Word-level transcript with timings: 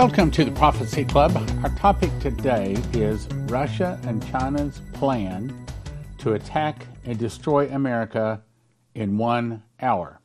Welcome 0.00 0.30
to 0.30 0.46
the 0.46 0.52
Prophecy 0.52 1.04
Club. 1.04 1.36
Our 1.62 1.68
topic 1.76 2.10
today 2.20 2.74
is 2.94 3.26
Russia 3.50 4.00
and 4.04 4.26
China's 4.30 4.80
plan 4.94 5.54
to 6.16 6.32
attack 6.32 6.86
and 7.04 7.18
destroy 7.18 7.68
America 7.68 8.42
in 8.94 9.18
one 9.18 9.62
hour. 9.78 10.22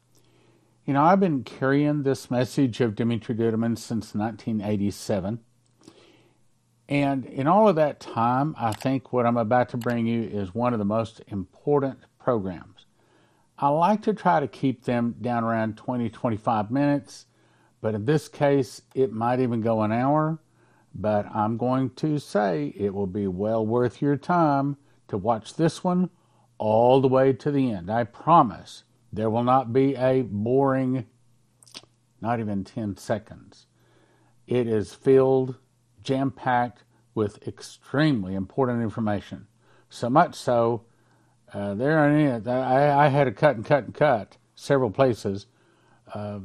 You 0.85 0.93
know, 0.93 1.03
I've 1.03 1.19
been 1.19 1.43
carrying 1.43 2.03
this 2.03 2.31
message 2.31 2.79
of 2.79 2.95
Dimitri 2.95 3.35
Duduman 3.35 3.77
since 3.77 4.15
1987. 4.15 5.41
And 6.87 7.25
in 7.25 7.45
all 7.45 7.67
of 7.67 7.75
that 7.75 7.99
time, 7.99 8.55
I 8.57 8.71
think 8.71 9.11
what 9.11 9.25
I'm 9.25 9.35
about 9.35 9.67
to 9.71 9.77
bring 9.77 10.07
you 10.07 10.23
is 10.23 10.55
one 10.55 10.71
of 10.71 10.79
the 10.79 10.85
most 10.85 11.19
important 11.27 11.99
programs. 12.17 12.85
I 13.59 13.67
like 13.67 14.03
to 14.03 14.13
try 14.13 14.39
to 14.39 14.47
keep 14.47 14.85
them 14.85 15.15
down 15.19 15.43
around 15.43 15.75
20, 15.75 16.09
25 16.09 16.71
minutes 16.71 17.25
but 17.85 17.93
in 17.93 18.05
this 18.05 18.27
case, 18.27 18.81
it 18.95 19.13
might 19.13 19.39
even 19.39 19.61
go 19.61 19.83
an 19.83 19.91
hour. 19.91 20.39
But 20.95 21.27
I'm 21.27 21.55
going 21.55 21.91
to 21.97 22.17
say 22.17 22.73
it 22.75 22.91
will 22.95 23.05
be 23.05 23.27
well 23.27 23.63
worth 23.63 24.01
your 24.01 24.17
time 24.17 24.77
to 25.07 25.19
watch 25.19 25.53
this 25.53 25.83
one 25.83 26.09
all 26.57 26.99
the 26.99 27.07
way 27.07 27.31
to 27.33 27.51
the 27.51 27.71
end. 27.71 27.91
I 27.91 28.05
promise 28.05 28.85
there 29.13 29.29
will 29.29 29.43
not 29.43 29.71
be 29.71 29.95
a 29.95 30.23
boring, 30.23 31.05
not 32.21 32.39
even 32.39 32.63
10 32.63 32.97
seconds. 32.97 33.67
It 34.47 34.67
is 34.67 34.95
filled, 34.95 35.57
jam 36.01 36.31
packed 36.31 36.85
with 37.13 37.47
extremely 37.47 38.33
important 38.33 38.81
information. 38.81 39.45
So 39.91 40.09
much 40.09 40.33
so, 40.33 40.85
uh, 41.53 41.75
there 41.75 42.09
in 42.09 42.19
it, 42.19 42.47
I, 42.47 43.05
I, 43.05 43.09
had 43.09 43.25
to 43.25 43.31
cut 43.31 43.57
and 43.57 43.63
cut 43.63 43.83
and 43.83 43.93
cut 43.93 44.37
several 44.55 44.89
places. 44.89 45.45
Uh, 46.11 46.39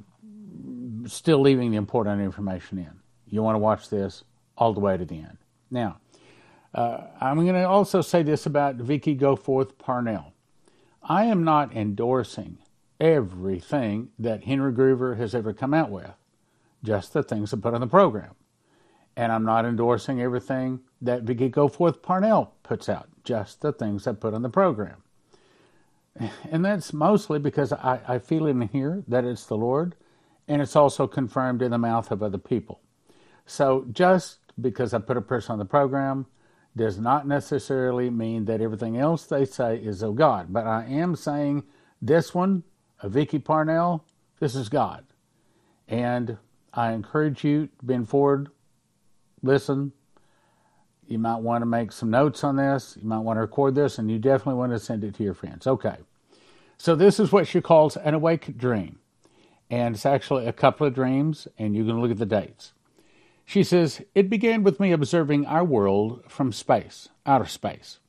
still 1.11 1.41
leaving 1.41 1.71
the 1.71 1.77
important 1.77 2.21
information 2.21 2.79
in. 2.79 2.93
You 3.27 3.43
want 3.43 3.55
to 3.55 3.61
watch 3.61 3.89
this 3.89 4.25
all 4.57 4.73
the 4.73 4.81
way 4.81 4.97
to 4.97 5.05
the 5.05 5.17
end. 5.17 5.39
Now, 5.71 5.99
uh, 6.75 7.03
I'm 7.21 7.37
going 7.37 7.55
to 7.55 7.69
also 7.69 8.01
say 8.01 8.23
this 8.23 8.47
about 8.47 8.77
Vicky 8.77 9.17
Goforth 9.17 9.77
Parnell. 9.79 10.33
I 11.03 11.25
am 11.25 11.43
not 11.45 11.75
endorsing 11.75 12.59
everything 13.01 14.11
that 14.19 14.45
Henry 14.45 14.73
Gruver 14.73 15.17
has 15.17 15.35
ever 15.35 15.53
come 15.53 15.75
out 15.75 15.91
with, 15.91 16.13
just 16.85 17.13
the 17.13 17.23
things 17.23 17.51
that 17.51 17.63
put 17.63 17.75
on 17.75 17.81
the 17.81 17.87
program. 17.87 18.35
And 19.17 19.33
I'm 19.33 19.45
not 19.45 19.65
endorsing 19.65 20.21
everything 20.21 20.81
that 21.01 21.23
Vicky 21.23 21.51
Goforth 21.51 22.03
Parnell 22.03 22.55
puts 22.63 22.89
out, 22.89 23.09
just 23.25 23.61
the 23.61 23.73
things 23.73 24.05
that 24.05 24.21
put 24.21 24.35
on 24.35 24.43
the 24.43 24.49
program. 24.49 25.03
And 26.51 26.65
that's 26.65 26.93
mostly 26.93 27.39
because 27.39 27.73
I, 27.73 28.01
I 28.07 28.19
feel 28.19 28.47
in 28.47 28.61
here 28.63 29.03
that 29.09 29.25
it's 29.25 29.47
the 29.47 29.57
Lord 29.57 29.95
and 30.51 30.61
it's 30.61 30.75
also 30.75 31.07
confirmed 31.07 31.63
in 31.63 31.71
the 31.71 31.79
mouth 31.79 32.11
of 32.11 32.25
other 32.25 32.37
people. 32.37 32.81
So 33.47 33.87
just 33.93 34.39
because 34.61 34.93
I 34.93 34.99
put 34.99 35.17
a 35.17 35.21
person 35.21 35.53
on 35.53 35.61
the 35.61 35.65
program 35.65 36.27
does 36.77 36.99
not 36.99 37.25
necessarily 37.25 38.11
mean 38.11 38.47
that 38.47 38.61
everything 38.61 38.97
else 38.97 39.25
they 39.25 39.45
say 39.45 39.77
is 39.77 40.03
of 40.03 40.17
God. 40.17 40.53
But 40.53 40.67
I 40.67 40.87
am 40.87 41.15
saying 41.15 41.63
this 42.03 42.35
one, 42.35 42.65
of 43.01 43.13
Vicki 43.13 43.39
Parnell, 43.39 44.05
this 44.41 44.57
is 44.57 44.69
God. 44.69 45.05
And 45.87 46.37
I 46.75 46.93
encourage 46.93 47.45
you 47.45 47.69
to 47.79 47.85
bend 47.85 48.09
forward, 48.09 48.49
listen. 49.43 49.93
You 51.07 51.19
might 51.19 51.43
want 51.43 51.63
to 51.63 51.67
make 51.67 51.93
some 51.93 52.11
notes 52.11 52.43
on 52.43 52.57
this. 52.57 52.99
You 53.01 53.09
might 53.09 53.19
want 53.21 53.37
to 53.37 53.41
record 53.41 53.77
this, 53.77 53.99
and 53.99 54.11
you 54.11 54.19
definitely 54.19 54.59
want 54.59 54.73
to 54.73 54.81
send 54.81 55.05
it 55.05 55.15
to 55.15 55.23
your 55.23 55.35
friends. 55.35 55.67
Okay. 55.67 55.97
So 56.77 56.97
this 56.97 57.21
is 57.21 57.31
what 57.31 57.47
she 57.47 57.61
calls 57.61 57.97
an 57.97 58.15
awake 58.15 58.57
dream 58.57 59.00
and 59.71 59.95
it's 59.95 60.05
actually 60.05 60.47
a 60.47 60.53
couple 60.53 60.87
of 60.87 60.95
dreams, 60.95 61.47
and 61.57 61.77
you 61.77 61.85
can 61.85 62.01
look 62.01 62.11
at 62.11 62.19
the 62.19 62.27
dates. 62.27 62.73
She 63.47 63.63
says, 63.63 64.03
It 64.15 64.29
began 64.29 64.63
with 64.63 64.81
me 64.81 64.93
observing 64.93 65.47
our 65.47 65.65
world 65.65 66.25
from 66.29 66.53
space, 66.53 67.09
outer 67.25 67.47
space, 67.47 68.01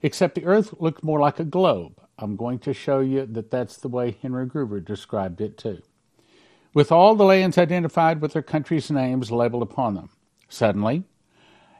except 0.00 0.36
the 0.36 0.44
Earth 0.44 0.74
looked 0.78 1.02
more 1.02 1.20
like 1.20 1.40
a 1.40 1.44
globe. 1.44 2.00
I'm 2.18 2.36
going 2.36 2.60
to 2.60 2.72
show 2.72 3.00
you 3.00 3.26
that 3.26 3.50
that's 3.50 3.76
the 3.76 3.88
way 3.88 4.16
Henry 4.22 4.46
Gruver 4.46 4.84
described 4.84 5.40
it 5.40 5.58
too. 5.58 5.82
With 6.74 6.92
all 6.92 7.14
the 7.14 7.24
lands 7.24 7.58
identified 7.58 8.20
with 8.20 8.32
their 8.32 8.42
countries' 8.42 8.90
names 8.90 9.30
labeled 9.30 9.62
upon 9.62 9.94
them. 9.94 10.10
Suddenly, 10.48 11.04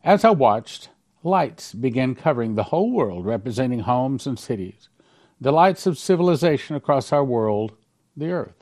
as 0.05 0.25
I 0.25 0.31
watched, 0.31 0.91
lights 1.23 1.75
began 1.75 2.15
covering 2.15 2.55
the 2.55 2.65
whole 2.65 2.91
world, 2.91 3.27
representing 3.27 3.81
homes 3.81 4.27
and 4.27 4.39
cities, 4.39 4.89
the 5.41 5.53
lights 5.53 5.87
of 5.87 5.99
civilization 5.99 6.75
across 6.77 7.13
our 7.13 7.25
world, 7.25 7.73
the 8.17 8.31
Earth. 8.31 8.58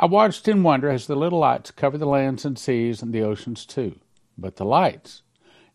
I 0.00 0.06
watched 0.06 0.46
in 0.46 0.62
wonder 0.62 0.88
as 0.88 1.08
the 1.08 1.16
little 1.16 1.40
lights 1.40 1.72
covered 1.72 1.98
the 1.98 2.06
lands 2.06 2.44
and 2.44 2.56
seas 2.56 3.02
and 3.02 3.12
the 3.12 3.22
oceans 3.22 3.66
too. 3.66 3.98
But 4.36 4.54
the 4.54 4.64
lights 4.64 5.22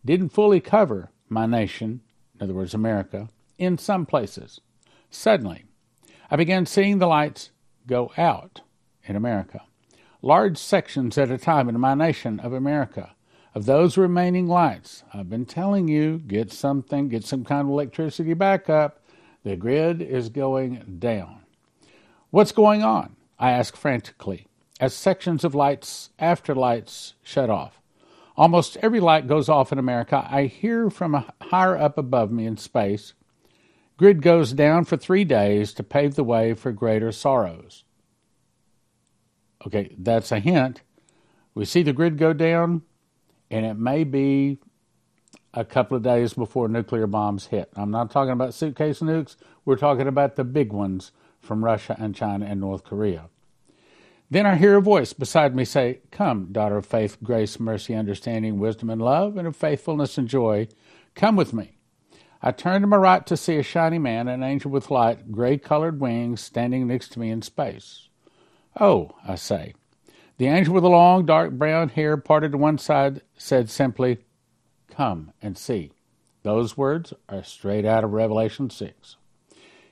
didn't 0.05 0.29
fully 0.29 0.61
cover 0.61 1.11
my 1.27 1.45
nation, 1.45 1.99
in 2.33 2.43
other 2.43 2.53
words, 2.53 2.73
America, 2.73 3.27
in 3.57 3.77
some 3.77 4.05
places. 4.05 4.61
Suddenly, 5.09 5.65
I 6.31 6.37
began 6.37 6.65
seeing 6.65 6.99
the 6.99 7.07
lights 7.07 7.51
go 7.85 8.13
out 8.17 8.61
in 9.03 9.17
America. 9.17 9.63
Large 10.21 10.57
sections 10.57 11.17
at 11.17 11.29
a 11.29 11.37
time 11.37 11.67
in 11.67 11.77
my 11.77 11.93
nation 11.93 12.39
of 12.39 12.53
America. 12.53 13.13
Of 13.53 13.65
those 13.65 13.97
remaining 13.97 14.47
lights, 14.47 15.03
I've 15.13 15.29
been 15.29 15.45
telling 15.45 15.89
you, 15.89 16.19
get 16.19 16.49
something, 16.49 17.09
get 17.09 17.25
some 17.25 17.43
kind 17.43 17.67
of 17.67 17.71
electricity 17.71 18.33
backup. 18.33 19.01
The 19.43 19.57
grid 19.57 20.01
is 20.01 20.29
going 20.29 20.97
down. 20.99 21.41
What's 22.29 22.53
going 22.53 22.83
on? 22.83 23.17
I 23.43 23.51
ask 23.51 23.75
frantically, 23.75 24.47
as 24.79 24.93
sections 24.93 25.43
of 25.43 25.53
lights 25.53 26.11
after 26.17 26.55
lights 26.55 27.15
shut 27.21 27.49
off. 27.49 27.81
Almost 28.37 28.77
every 28.77 29.01
light 29.01 29.27
goes 29.27 29.49
off 29.49 29.73
in 29.73 29.77
America. 29.77 30.25
I 30.31 30.43
hear 30.45 30.89
from 30.89 31.25
higher 31.41 31.75
up 31.75 31.97
above 31.97 32.31
me 32.31 32.45
in 32.45 32.55
space. 32.55 33.11
Grid 33.97 34.21
goes 34.21 34.53
down 34.53 34.85
for 34.85 34.95
three 34.95 35.25
days 35.25 35.73
to 35.73 35.83
pave 35.83 36.15
the 36.15 36.23
way 36.23 36.53
for 36.53 36.71
greater 36.71 37.11
sorrows. 37.11 37.83
Okay, 39.67 39.93
that's 39.97 40.31
a 40.31 40.39
hint. 40.39 40.81
We 41.53 41.65
see 41.65 41.83
the 41.83 41.91
grid 41.91 42.17
go 42.17 42.31
down, 42.31 42.83
and 43.51 43.65
it 43.65 43.77
may 43.77 44.05
be 44.05 44.59
a 45.53 45.65
couple 45.65 45.97
of 45.97 46.03
days 46.03 46.33
before 46.33 46.69
nuclear 46.69 47.07
bombs 47.07 47.47
hit. 47.47 47.69
I'm 47.75 47.91
not 47.91 48.09
talking 48.09 48.31
about 48.31 48.53
suitcase 48.53 49.01
nukes, 49.01 49.35
we're 49.65 49.75
talking 49.75 50.07
about 50.07 50.37
the 50.37 50.45
big 50.45 50.71
ones 50.71 51.11
from 51.41 51.65
Russia 51.65 51.97
and 51.99 52.15
China 52.15 52.45
and 52.45 52.61
North 52.61 52.85
Korea. 52.85 53.27
Then 54.33 54.47
I 54.47 54.55
hear 54.55 54.77
a 54.77 54.81
voice 54.81 55.13
beside 55.13 55.55
me 55.55 55.63
say, 55.63 55.99
Come, 56.09 56.47
daughter 56.51 56.77
of 56.77 56.87
faith, 56.87 57.19
grace, 57.21 57.59
mercy, 57.59 57.93
understanding, 57.93 58.57
wisdom, 58.57 58.89
and 58.89 58.99
love, 58.99 59.37
and 59.37 59.47
of 59.47 59.55
faithfulness 59.55 60.17
and 60.17 60.27
joy, 60.27 60.69
come 61.13 61.35
with 61.35 61.53
me. 61.53 61.77
I 62.41 62.51
turn 62.51 62.81
to 62.81 62.87
my 62.87 62.97
right 62.97 63.23
to 63.27 63.37
see 63.37 63.57
a 63.57 63.61
shiny 63.61 63.99
man, 63.99 64.27
an 64.27 64.41
angel 64.41 64.71
with 64.71 64.89
light, 64.89 65.31
gray 65.31 65.59
colored 65.59 65.99
wings, 65.99 66.41
standing 66.41 66.87
next 66.87 67.09
to 67.09 67.19
me 67.19 67.29
in 67.29 67.43
space. 67.43 68.09
Oh, 68.79 69.11
I 69.23 69.35
say. 69.35 69.75
The 70.39 70.47
angel 70.47 70.73
with 70.73 70.81
the 70.81 70.89
long, 70.89 71.27
dark 71.27 71.51
brown 71.51 71.89
hair 71.89 72.17
parted 72.17 72.53
to 72.53 72.57
one 72.57 72.79
side 72.79 73.21
said 73.37 73.69
simply, 73.69 74.17
Come 74.89 75.31
and 75.43 75.55
see. 75.55 75.91
Those 76.41 76.75
words 76.75 77.13
are 77.29 77.43
straight 77.43 77.85
out 77.85 78.03
of 78.03 78.13
Revelation 78.13 78.71
6. 78.71 79.15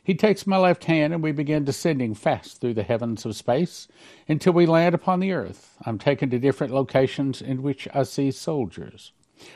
He 0.03 0.15
takes 0.15 0.47
my 0.47 0.57
left 0.57 0.85
hand, 0.85 1.13
and 1.13 1.21
we 1.21 1.31
begin 1.31 1.63
descending 1.63 2.15
fast 2.15 2.59
through 2.59 2.73
the 2.73 2.83
heavens 2.83 3.25
of 3.25 3.35
space 3.35 3.87
until 4.27 4.53
we 4.53 4.65
land 4.65 4.95
upon 4.95 5.19
the 5.19 5.31
earth. 5.31 5.77
I'm 5.85 5.99
taken 5.99 6.29
to 6.31 6.39
different 6.39 6.73
locations 6.73 7.41
in 7.41 7.61
which 7.61 7.87
I 7.93 8.03
see 8.03 8.31
soldiers. 8.31 9.11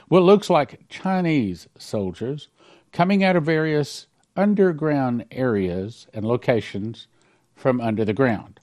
What 0.08 0.24
looks 0.24 0.50
like 0.50 0.88
Chinese 0.90 1.68
soldiers 1.78 2.50
coming 2.92 3.24
out 3.24 3.36
of 3.36 3.44
various 3.44 4.08
underground 4.36 5.26
areas 5.32 6.08
and 6.14 6.26
locations 6.26 7.08
from 7.56 7.80
under 7.82 8.06
the 8.06 8.14
ground. 8.14 8.60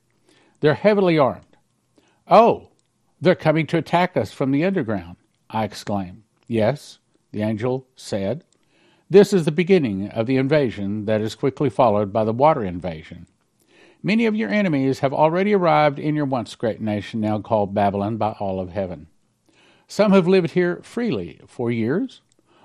They're 0.60 0.74
heavily 0.74 1.18
armed. 1.18 1.56
Oh, 2.28 2.68
they're 3.20 3.34
coming 3.34 3.66
to 3.68 3.78
attack 3.78 4.16
us 4.16 4.32
from 4.32 4.50
the 4.50 4.64
underground, 4.64 5.16
I 5.50 5.64
exclaim. 5.64 6.24
Yes, 6.46 6.98
the 7.32 7.42
angel 7.42 7.86
said. 7.96 8.44
This 9.12 9.34
is 9.34 9.44
the 9.44 9.52
beginning 9.52 10.08
of 10.08 10.24
the 10.24 10.38
invasion 10.38 11.04
that 11.04 11.20
is 11.20 11.34
quickly 11.34 11.68
followed 11.68 12.14
by 12.14 12.24
the 12.24 12.32
water 12.32 12.64
invasion. 12.64 13.26
Many 14.02 14.24
of 14.24 14.34
your 14.34 14.48
enemies 14.48 15.00
have 15.00 15.12
already 15.12 15.52
arrived 15.52 15.98
in 15.98 16.16
your 16.16 16.24
once 16.24 16.54
great 16.54 16.80
nation, 16.80 17.20
now 17.20 17.38
called 17.38 17.74
Babylon 17.74 18.16
by 18.16 18.30
all 18.40 18.58
of 18.58 18.70
heaven. 18.70 19.08
Some 19.86 20.12
have 20.12 20.26
lived 20.26 20.52
here 20.52 20.80
freely 20.82 21.40
for 21.46 21.70
years, 21.70 22.22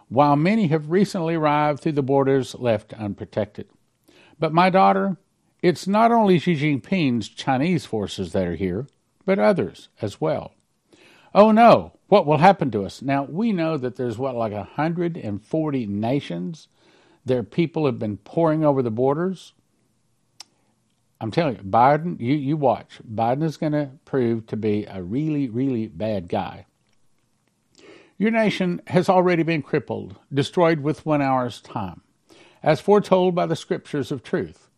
while 0.08 0.38
many 0.38 0.68
have 0.68 0.90
recently 0.90 1.36
arrived 1.36 1.82
through 1.82 1.92
the 1.92 2.02
borders 2.02 2.56
left 2.56 2.94
unprotected. 2.94 3.68
But, 4.40 4.54
my 4.54 4.70
daughter, 4.70 5.18
it's 5.62 5.86
not 5.86 6.14
only 6.14 6.40
Xi 6.40 6.56
Jinping's 6.56 7.28
Chinese 7.28 7.86
forces 7.86 8.32
that 8.32 8.48
are 8.48 8.56
here, 8.56 8.88
but 9.26 9.38
others 9.38 9.90
as 10.02 10.22
well. 10.22 10.54
Oh 11.36 11.52
no, 11.52 11.97
what 12.08 12.26
will 12.26 12.38
happen 12.38 12.72
to 12.72 12.86
us? 12.86 13.02
Now, 13.02 13.24
we 13.24 13.52
know 13.52 13.78
that 13.78 13.96
there's 13.96 14.18
what, 14.18 14.36
like 14.36 14.54
140 14.54 15.86
nations. 15.88 16.68
Their 17.26 17.44
people 17.44 17.86
have 17.86 18.00
been 18.00 18.18
pouring 18.18 18.64
over 18.64 18.82
the 18.82 18.92
borders. 18.92 19.54
I'm 21.20 21.32
telling 21.32 21.58
you, 21.58 21.64
Biden, 21.64 22.20
you, 22.20 22.36
you 22.36 22.56
watch. 22.56 23.00
Biden 23.10 23.44
is 23.44 23.58
going 23.58 23.74
to 23.74 23.90
prove 24.06 24.46
to 24.48 24.56
be 24.56 24.86
a 24.86 25.02
really, 25.02 25.50
really 25.50 25.88
bad 25.88 26.30
guy. 26.30 26.66
Your 28.18 28.32
nation 28.32 28.82
has 28.88 29.10
already 29.10 29.44
been 29.44 29.62
crippled, 29.62 30.16
destroyed 30.34 30.80
with 30.80 31.06
one 31.06 31.22
hour's 31.22 31.62
time, 31.62 32.02
as 32.64 32.82
foretold 32.82 33.36
by 33.36 33.46
the 33.46 33.56
scriptures 33.56 34.12
of 34.12 34.24
truth. 34.24 34.70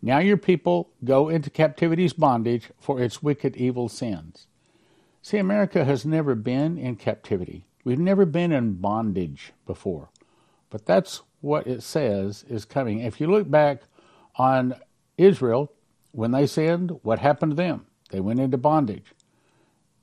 Now 0.00 0.18
your 0.18 0.36
people 0.36 0.90
go 1.04 1.28
into 1.28 1.50
captivity's 1.50 2.12
bondage 2.12 2.70
for 2.78 3.00
its 3.00 3.22
wicked, 3.22 3.56
evil 3.56 3.88
sins. 3.88 4.46
See, 5.26 5.38
America 5.38 5.84
has 5.84 6.06
never 6.06 6.36
been 6.36 6.78
in 6.78 6.94
captivity. 6.94 7.66
We've 7.82 7.98
never 7.98 8.24
been 8.24 8.52
in 8.52 8.74
bondage 8.74 9.52
before. 9.66 10.10
But 10.70 10.86
that's 10.86 11.22
what 11.40 11.66
it 11.66 11.82
says 11.82 12.44
is 12.48 12.64
coming. 12.64 13.00
If 13.00 13.20
you 13.20 13.26
look 13.26 13.50
back 13.50 13.82
on 14.36 14.76
Israel, 15.18 15.72
when 16.12 16.30
they 16.30 16.46
sinned, 16.46 17.00
what 17.02 17.18
happened 17.18 17.50
to 17.50 17.56
them? 17.56 17.86
They 18.10 18.20
went 18.20 18.38
into 18.38 18.56
bondage. 18.56 19.14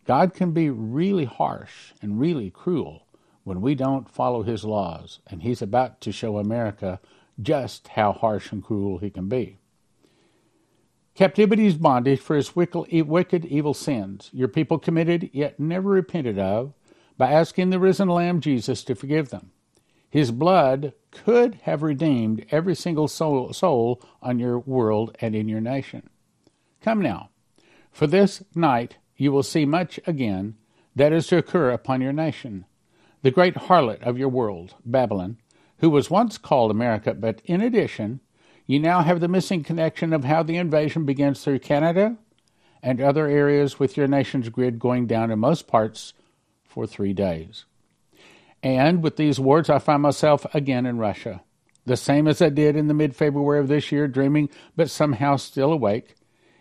God 0.06 0.34
can 0.34 0.52
be 0.52 0.70
really 0.70 1.24
harsh 1.24 1.94
and 2.02 2.20
really 2.20 2.50
cruel 2.50 3.08
when 3.46 3.62
we 3.62 3.76
don't 3.76 4.10
follow 4.10 4.44
his 4.44 4.66
laws, 4.66 5.22
and 5.28 5.42
he's 5.42 5.62
about 5.62 6.02
to 6.02 6.12
show 6.12 6.38
America 6.38 7.00
just 7.42 7.88
how 7.88 8.12
harsh 8.12 8.52
and 8.52 8.62
cruel 8.62 8.98
he 8.98 9.10
can 9.10 9.30
be. 9.30 9.58
Captivity 11.16 11.68
is 11.68 11.76
bondage 11.76 12.20
for 12.20 12.36
his 12.36 12.56
wicked, 12.56 13.46
evil 13.46 13.74
sins 13.74 14.32
your 14.34 14.48
people 14.48 14.80
committed 14.80 15.30
yet 15.32 15.60
never 15.60 15.90
repented 15.90 16.40
of 16.40 16.74
by 17.18 17.32
asking 17.32 17.70
the 17.70 17.80
risen 17.80 18.08
Lamb 18.08 18.42
Jesus 18.42 18.84
to 18.84 18.96
forgive 18.96 19.30
them. 19.30 19.52
His 20.10 20.32
blood 20.32 20.94
could 21.12 21.56
have 21.64 21.84
redeemed 21.84 22.46
every 22.50 22.76
single 22.76 23.08
soul, 23.08 23.54
soul 23.54 24.02
on 24.22 24.40
your 24.40 24.58
world 24.58 25.16
and 25.22 25.36
in 25.36 25.48
your 25.48 25.62
nation. 25.62 26.10
Come 26.82 27.02
now, 27.02 27.30
for 27.92 28.08
this 28.08 28.44
night 28.56 28.98
you 29.16 29.32
will 29.32 29.44
see 29.44 29.66
much 29.66 30.00
again 30.08 30.56
that 30.96 31.14
is 31.14 31.28
to 31.28 31.38
occur 31.38 31.70
upon 31.72 32.02
your 32.02 32.14
nation. 32.14 32.66
The 33.22 33.32
great 33.32 33.56
harlot 33.56 34.02
of 34.02 34.18
your 34.18 34.30
world, 34.30 34.74
Babylon, 34.84 35.38
who 35.78 35.90
was 35.90 36.10
once 36.10 36.38
called 36.38 36.72
America, 36.72 37.14
but 37.14 37.42
in 37.46 37.62
addition, 37.62 38.20
you 38.66 38.80
now 38.80 39.02
have 39.02 39.20
the 39.20 39.28
missing 39.28 39.64
connection 39.64 40.14
of 40.14 40.24
how 40.24 40.44
the 40.44 40.58
invasion 40.58 41.06
begins 41.06 41.44
through 41.44 41.60
Canada 41.60 42.18
and 42.82 43.02
other 43.02 43.28
areas 43.28 43.80
with 43.80 43.98
your 43.98 44.08
nation's 44.08 44.50
grid 44.50 44.80
going 44.80 45.08
down 45.08 45.32
in 45.32 45.40
most 45.40 45.68
parts 45.68 46.14
for 46.64 46.88
three 46.88 47.14
days. 47.14 47.66
And 48.62 49.04
with 49.04 49.18
these 49.18 49.40
words, 49.40 49.70
I 49.70 49.80
find 49.80 50.02
myself 50.02 50.46
again 50.54 50.86
in 50.86 50.98
Russia, 50.98 51.42
the 51.86 51.98
same 51.98 52.28
as 52.28 52.42
I 52.42 52.50
did 52.50 52.76
in 52.76 52.88
the 52.88 52.94
mid 52.94 53.16
February 53.16 53.60
of 53.60 53.68
this 53.68 53.92
year, 53.92 54.08
dreaming 54.08 54.50
but 54.76 54.90
somehow 54.90 55.36
still 55.36 55.72
awake, 55.72 56.16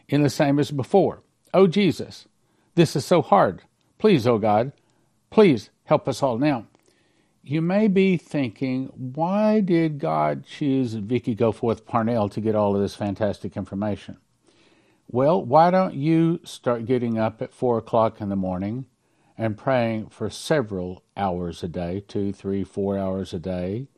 in 0.08 0.22
the 0.22 0.30
same 0.30 0.58
as 0.58 0.70
before. 0.70 1.22
Oh, 1.54 1.66
Jesus, 1.66 2.26
this 2.74 2.96
is 2.96 3.04
so 3.04 3.22
hard. 3.22 3.62
Please, 3.98 4.26
oh 4.26 4.38
God, 4.38 4.72
please 5.30 5.70
help 5.84 6.08
us 6.08 6.22
all. 6.22 6.38
Now, 6.38 6.66
you 7.42 7.60
may 7.60 7.88
be 7.88 8.16
thinking, 8.16 8.86
why 8.86 9.60
did 9.60 9.98
God 9.98 10.46
choose 10.46 10.94
Vicki 10.94 11.34
Goforth 11.34 11.84
Parnell 11.84 12.28
to 12.28 12.40
get 12.40 12.54
all 12.54 12.76
of 12.76 12.80
this 12.80 12.94
fantastic 12.94 13.56
information? 13.56 14.18
Well, 15.08 15.44
why 15.44 15.70
don't 15.70 15.94
you 15.94 16.40
start 16.44 16.86
getting 16.86 17.18
up 17.18 17.42
at 17.42 17.52
four 17.52 17.78
o'clock 17.78 18.20
in 18.20 18.28
the 18.28 18.36
morning 18.36 18.86
and 19.36 19.58
praying 19.58 20.10
for 20.10 20.30
several 20.30 21.02
hours 21.16 21.64
a 21.64 21.68
day, 21.68 22.04
two, 22.06 22.32
three, 22.32 22.62
four 22.62 22.96
hours 22.96 23.34
a 23.34 23.40
day, 23.40 23.88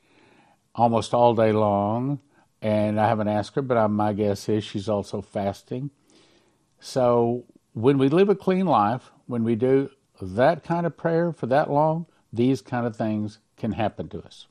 almost 0.75 1.13
all 1.13 1.35
day 1.35 1.53
long? 1.53 2.21
And 2.63 2.99
I 2.99 3.07
haven't 3.07 3.29
asked 3.29 3.55
her, 3.57 3.63
but 3.63 3.89
my 3.89 4.15
guess 4.15 4.49
is 4.49 4.65
she's 4.65 4.89
also 4.89 5.21
fasting. 5.21 5.91
So 6.81 7.45
when 7.75 7.99
we 7.99 8.09
live 8.09 8.31
a 8.31 8.35
clean 8.35 8.65
life, 8.65 9.11
when 9.27 9.45
we 9.45 9.55
do 9.55 9.91
that 10.23 10.65
kind 10.65 10.87
of 10.87 10.97
prayer 10.97 11.31
for 11.31 11.47
that 11.49 11.71
long, 11.71 12.07
these 12.35 12.61
kind 12.61 12.87
of 12.87 12.97
things 12.97 13.39
can 13.57 13.73
happen 13.73 14.09
to 14.09 14.23
us. 14.23 14.47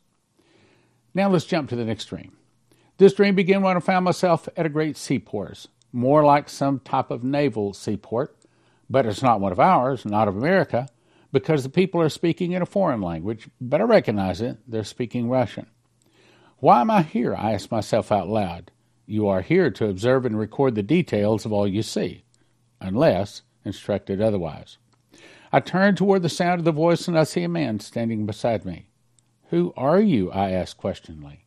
Now 1.14 1.30
let's 1.30 1.46
jump 1.46 1.70
to 1.70 1.76
the 1.76 1.86
next 1.86 2.06
dream. 2.06 2.38
This 2.98 3.14
dream 3.14 3.36
began 3.36 3.62
when 3.62 3.76
I 3.76 3.80
found 3.80 4.06
myself 4.06 4.48
at 4.56 4.66
a 4.66 4.70
great 4.70 4.98
seaport, 4.98 5.68
more 5.92 6.24
like 6.24 6.50
some 6.50 6.80
type 6.80 7.12
of 7.12 7.24
naval 7.24 7.74
seaport, 7.74 8.36
but 8.90 9.06
it's 9.06 9.24
not 9.24 9.40
one 9.40 9.52
of 9.52 9.60
ours, 9.60 10.06
not 10.06 10.28
of 10.28 10.38
America, 10.38 10.88
because 11.32 11.64
the 11.64 11.70
people 11.70 12.00
are 12.02 12.10
speaking 12.10 12.52
in 12.52 12.62
a 12.62 12.68
foreign 12.68 13.02
language, 13.02 13.50
but 13.60 13.82
I 13.82 13.86
recognize 13.86 14.42
it, 14.42 14.58
they're 14.68 14.84
speaking 14.84 15.30
Russian. 15.30 15.66
Why 16.60 16.82
am 16.82 16.92
I 16.92 17.02
here? 17.02 17.36
I 17.36 17.54
asked 17.54 17.72
myself 17.72 18.12
out 18.12 18.30
loud. 18.30 18.72
You 19.06 19.28
are 19.28 19.42
here 19.42 19.70
to 19.72 19.90
observe 19.90 20.26
and 20.26 20.40
record 20.40 20.76
the 20.76 20.84
details 20.84 21.46
of 21.46 21.52
all 21.52 21.68
you 21.68 21.84
see 21.84 22.24
unless 22.80 23.42
instructed 23.66 24.22
otherwise. 24.22 24.78
I 25.56 25.60
turn 25.60 25.96
toward 25.96 26.24
the 26.24 26.30
sound 26.30 26.62
of 26.62 26.66
the 26.66 26.72
voice 26.72 27.08
and 27.08 27.16
I 27.18 27.26
see 27.26 27.44
a 27.44 27.48
man 27.48 27.80
standing 27.80 28.26
beside 28.26 28.66
me. 28.66 28.88
Who 29.52 29.72
are 29.78 30.00
you? 30.00 30.32
I 30.32 30.50
ask 30.50 30.76
questioningly. 30.76 31.46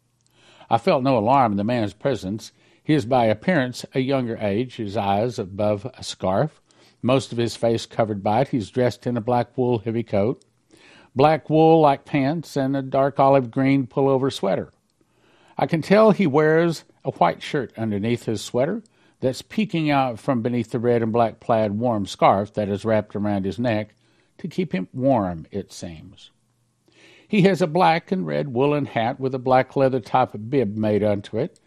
I 0.70 0.78
felt 0.78 1.02
no 1.02 1.18
alarm 1.18 1.54
in 1.54 1.56
the 1.58 1.64
man's 1.64 1.92
presence. 1.92 2.52
He 2.84 2.94
is 2.94 3.04
by 3.04 3.24
appearance 3.24 3.84
a 3.96 3.98
younger 3.98 4.36
age, 4.36 4.76
his 4.76 4.96
eyes 4.96 5.40
above 5.40 5.90
a 5.98 6.04
scarf, 6.04 6.62
most 7.02 7.32
of 7.32 7.38
his 7.38 7.56
face 7.56 7.84
covered 7.84 8.22
by 8.22 8.42
it. 8.42 8.48
He's 8.48 8.70
dressed 8.70 9.08
in 9.08 9.16
a 9.16 9.20
black 9.20 9.58
wool 9.58 9.80
heavy 9.80 10.04
coat, 10.04 10.44
black 11.16 11.50
wool 11.50 11.80
like 11.80 12.04
pants, 12.04 12.56
and 12.56 12.76
a 12.76 12.82
dark 12.82 13.18
olive 13.18 13.50
green 13.50 13.88
pullover 13.88 14.32
sweater. 14.32 14.70
I 15.58 15.66
can 15.66 15.82
tell 15.82 16.12
he 16.12 16.28
wears 16.28 16.84
a 17.04 17.10
white 17.10 17.42
shirt 17.42 17.72
underneath 17.76 18.26
his 18.26 18.40
sweater 18.40 18.84
that's 19.20 19.42
peeking 19.42 19.90
out 19.90 20.18
from 20.18 20.42
beneath 20.42 20.70
the 20.70 20.78
red 20.78 21.02
and 21.02 21.12
black 21.12 21.40
plaid 21.40 21.72
warm 21.72 22.06
scarf 22.06 22.52
that 22.54 22.68
is 22.68 22.84
wrapped 22.84 23.16
around 23.16 23.44
his 23.44 23.58
neck 23.58 23.94
to 24.38 24.48
keep 24.48 24.72
him 24.72 24.88
warm, 24.92 25.46
it 25.50 25.72
seems. 25.72 26.30
He 27.26 27.42
has 27.42 27.60
a 27.60 27.66
black 27.66 28.12
and 28.12 28.26
red 28.26 28.52
woolen 28.52 28.86
hat 28.86 29.18
with 29.18 29.34
a 29.34 29.38
black 29.38 29.74
leather 29.74 30.00
top 30.00 30.36
bib 30.48 30.76
made 30.76 31.02
onto 31.02 31.38
it. 31.38 31.58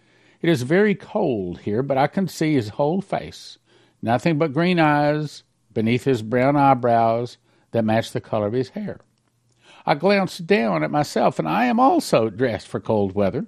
It 0.42 0.50
is 0.50 0.62
very 0.62 0.96
cold 0.96 1.60
here, 1.62 1.84
but 1.84 1.98
I 1.98 2.07
can 2.07 2.28
see 2.28 2.54
his 2.54 2.69
whole 2.69 3.01
face. 3.01 3.57
Nothing 4.01 4.38
but 4.38 4.54
green 4.54 4.80
eyes 4.80 5.44
beneath 5.74 6.06
his 6.06 6.22
brown 6.22 6.56
eyebrows 6.56 7.38
that 7.72 7.84
match 7.84 8.12
the 8.12 8.22
color 8.22 8.48
of 8.48 8.54
his 8.54 8.69
hair. 8.69 9.00
I 9.86 9.96
glance 9.96 10.38
down 10.38 10.84
at 10.84 10.91
myself, 10.91 11.39
and 11.39 11.48
I 11.48 11.65
am 11.65 11.79
also 11.79 12.29
dressed 12.29 12.68
for 12.68 12.79
cold 12.79 13.13
weather, 13.13 13.46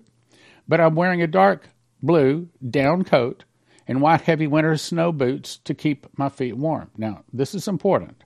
but 0.68 0.82
I'm 0.82 0.96
wearing 0.96 1.22
a 1.22 1.28
dark 1.28 1.70
blue 2.02 2.50
down 2.68 3.04
coat 3.04 3.46
and 3.92 4.02
white 4.02 4.22
heavy 4.22 4.48
winter 4.48 4.78
snow 4.78 5.12
boots 5.12 5.58
to 5.58 5.74
keep 5.74 6.08
my 6.18 6.30
feet 6.30 6.56
warm. 6.56 6.90
Now, 6.96 7.26
this 7.34 7.54
is 7.54 7.68
important. 7.68 8.24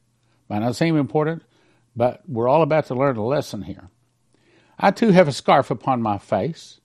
Might 0.47 0.59
not 0.59 0.75
seem 0.75 0.95
important, 0.95 1.41
but 1.95 2.21
we're 2.27 2.47
all 2.47 2.61
about 2.61 2.85
to 2.85 2.93
learn 2.93 3.17
a 3.17 3.25
lesson 3.25 3.63
here. 3.63 3.89
I 4.77 4.91
too 4.91 5.09
have 5.09 5.27
a 5.27 5.31
scarf 5.31 5.71
upon 5.71 6.03
my 6.03 6.19
face. 6.19 6.81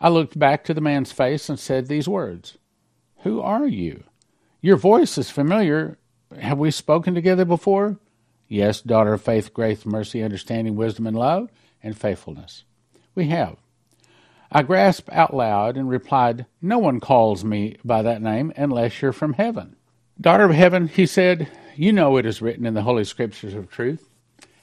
I 0.00 0.08
looked 0.08 0.36
back 0.36 0.64
to 0.64 0.74
the 0.74 0.80
man's 0.80 1.12
face 1.12 1.48
and 1.48 1.56
said 1.56 1.86
these 1.86 2.08
words 2.08 2.58
Who 3.18 3.40
are 3.40 3.68
you? 3.68 4.02
Your 4.60 4.76
voice 4.76 5.16
is 5.18 5.30
familiar. 5.30 5.96
Have 6.36 6.58
we 6.58 6.72
spoken 6.72 7.14
together 7.14 7.44
before? 7.44 7.96
Yes, 8.48 8.80
daughter 8.80 9.12
of 9.12 9.22
faith, 9.22 9.54
grace, 9.54 9.86
mercy, 9.86 10.20
understanding, 10.24 10.74
wisdom, 10.74 11.06
and 11.06 11.16
love, 11.16 11.48
and 11.80 11.96
faithfulness. 11.96 12.64
We 13.14 13.28
have. 13.28 13.58
I 14.56 14.62
grasped 14.62 15.10
out 15.12 15.34
loud 15.34 15.76
and 15.76 15.86
replied, 15.86 16.46
No 16.62 16.78
one 16.78 16.98
calls 16.98 17.44
me 17.44 17.76
by 17.84 18.00
that 18.00 18.22
name 18.22 18.54
unless 18.56 19.02
you're 19.02 19.12
from 19.12 19.34
heaven. 19.34 19.76
Daughter 20.18 20.44
of 20.44 20.52
heaven, 20.52 20.88
he 20.88 21.04
said, 21.04 21.50
You 21.74 21.92
know 21.92 22.16
it 22.16 22.24
is 22.24 22.40
written 22.40 22.64
in 22.64 22.72
the 22.72 22.80
Holy 22.80 23.04
Scriptures 23.04 23.52
of 23.52 23.68
truth. 23.68 24.08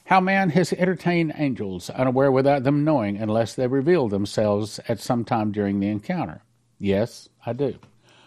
How 0.06 0.18
man 0.18 0.50
has 0.50 0.72
entertained 0.72 1.34
angels 1.36 1.90
unaware 1.90 2.32
without 2.32 2.64
them 2.64 2.82
knowing 2.82 3.18
unless 3.18 3.54
they 3.54 3.68
reveal 3.68 4.08
themselves 4.08 4.80
at 4.88 4.98
some 4.98 5.24
time 5.24 5.52
during 5.52 5.78
the 5.78 5.86
encounter. 5.86 6.42
Yes, 6.80 7.28
I 7.46 7.52
do. 7.52 7.76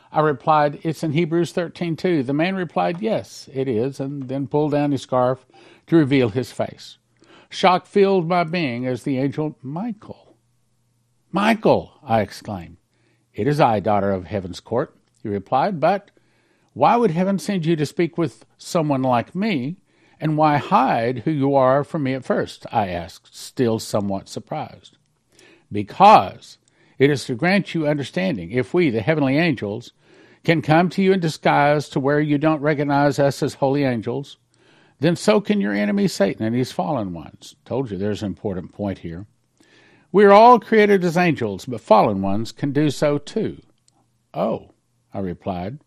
I 0.10 0.22
replied, 0.22 0.80
It's 0.84 1.04
in 1.04 1.12
Hebrews 1.12 1.52
13 1.52 1.98
too. 1.98 2.24
The 2.24 2.32
man 2.32 2.56
replied, 2.56 3.02
Yes, 3.02 3.50
it 3.54 3.68
is, 3.68 4.00
and 4.00 4.30
then 4.30 4.48
pulled 4.48 4.72
down 4.72 4.94
his 4.94 5.02
scarf 5.02 5.46
to 5.88 5.98
reveal 5.98 6.30
his 6.30 6.50
face. 6.50 6.98
Shock 7.50 7.88
filled 7.88 8.26
my 8.26 8.46
being 8.46 8.88
as 8.88 9.04
the 9.04 9.18
angel 9.18 9.58
Michael 9.62 10.27
Michael, 11.38 11.94
I 12.02 12.22
exclaimed. 12.22 12.78
It 13.32 13.46
is 13.46 13.60
I, 13.60 13.80
daughter 13.80 14.10
of 14.10 14.26
heaven's 14.26 14.60
court, 14.60 14.98
he 15.22 15.30
replied, 15.30 15.80
but 15.80 16.10
why 16.74 16.96
would 16.96 17.12
heaven 17.12 17.38
send 17.38 17.64
you 17.64 17.76
to 17.76 17.86
speak 17.86 18.18
with 18.18 18.44
someone 18.58 19.04
like 19.04 19.36
me, 19.36 19.78
and 20.20 20.36
why 20.36 20.58
hide 20.58 21.20
who 21.20 21.32
you 21.32 21.54
are 21.54 21.84
from 21.84 22.02
me 22.02 22.16
at 22.16 22.26
first? 22.26 22.66
I 22.72 22.88
asked, 22.88 23.38
still 23.38 23.78
somewhat 23.78 24.28
surprised. 24.28 24.98
Because 25.72 26.58
it 26.98 27.12
is 27.12 27.26
to 27.26 27.36
grant 27.36 27.76
you 27.76 27.88
understanding. 27.88 28.50
If 28.50 28.74
we, 28.74 28.90
the 28.90 29.02
heavenly 29.02 29.38
angels, 29.38 29.92
can 30.44 30.64
come 30.64 30.90
to 30.90 31.04
you 31.04 31.14
in 31.14 31.20
disguise 31.20 31.88
to 31.90 32.00
where 32.00 32.20
you 32.20 32.40
don't 32.40 32.62
recognize 32.62 33.20
us 33.20 33.44
as 33.44 33.54
holy 33.54 33.84
angels, 33.84 34.38
then 35.00 35.16
so 35.16 35.40
can 35.40 35.62
your 35.62 35.74
enemy 35.74 36.08
Satan 36.08 36.48
and 36.48 36.56
his 36.56 36.72
fallen 36.72 37.14
ones. 37.14 37.56
Told 37.64 37.92
you 37.92 37.98
there's 38.00 38.24
an 38.24 38.28
important 38.28 38.74
point 38.74 38.98
here. 38.98 39.28
We 40.12 40.24
are 40.26 40.32
all 40.32 40.60
created 40.60 41.04
as 41.04 41.18
angels, 41.18 41.66
but 41.66 41.82
fallen 41.82 42.22
ones 42.22 42.52
can 42.52 42.72
do 42.72 42.90
so 42.90 43.18
too. 43.18 43.62
Oh, 44.34 44.72
I 45.14 45.20
replied, 45.20 45.80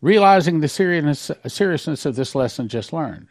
realizing 0.00 0.60
the 0.60 0.68
seriousness, 0.68 1.30
seriousness 1.46 2.04
of 2.04 2.16
this 2.16 2.34
lesson 2.34 2.68
just 2.68 2.92
learned. 2.92 3.28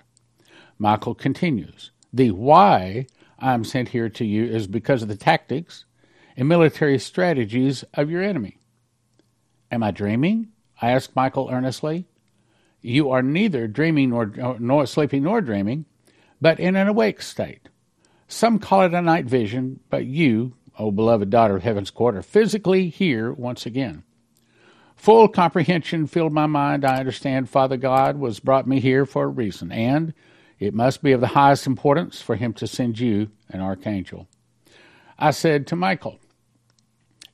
Michael 0.78 1.16
continues, 1.16 1.92
The 2.14 2.32
why 2.32 3.08
I'm 3.38 3.64
sent 3.64 3.90
here 3.90 4.10
to 4.10 4.26
you 4.26 4.46
is 4.46 4.68
because 4.68 5.02
of 5.02 5.08
the 5.08 5.16
tactics 5.16 5.86
and 6.38 6.48
military 6.48 7.00
strategies 7.00 7.84
of 7.94 8.10
your 8.10 8.22
enemy. 8.22 8.58
Am 9.72 9.84
I 9.84 9.92
dreaming? 9.92 10.50
I 10.82 10.92
asked 10.92 11.16
Michael 11.16 11.50
earnestly. 11.52 12.08
You 12.82 13.10
are 13.10 13.22
neither 13.22 13.68
dreaming 13.68 14.12
nor, 14.12 14.58
nor 14.60 14.86
sleeping 14.86 15.24
nor 15.24 15.42
dreaming, 15.42 15.86
but 16.40 16.60
in 16.60 16.76
an 16.76 16.88
awake 16.88 17.22
state. 17.22 17.69
Some 18.32 18.60
call 18.60 18.84
it 18.84 18.94
a 18.94 19.02
night 19.02 19.26
vision, 19.26 19.80
but 19.90 20.06
you, 20.06 20.54
O 20.78 20.92
beloved 20.92 21.32
daughter 21.32 21.56
of 21.56 21.64
heaven's 21.64 21.90
court, 21.90 22.16
are 22.16 22.22
physically 22.22 22.88
here 22.88 23.34
once 23.34 23.66
again. 23.66 24.04
Full 24.96 25.28
comprehension 25.30 26.06
filled 26.06 26.32
my 26.32 26.46
mind. 26.46 26.86
I 26.86 27.00
understand 27.00 27.50
Father 27.50 27.76
God 27.76 28.20
was 28.20 28.40
brought 28.40 28.68
me 28.68 28.80
here 28.80 29.08
for 29.08 29.24
a 29.24 29.28
reason, 29.28 29.72
and 29.72 30.14
it 30.60 30.76
must 30.76 31.02
be 31.02 31.12
of 31.12 31.22
the 31.22 31.28
highest 31.28 31.66
importance 31.66 32.22
for 32.22 32.36
him 32.36 32.54
to 32.54 32.68
send 32.68 33.00
you 33.00 33.32
an 33.50 33.62
archangel. 33.62 34.28
I 35.18 35.32
said 35.32 35.66
to 35.68 35.76
Michael, 35.76 36.20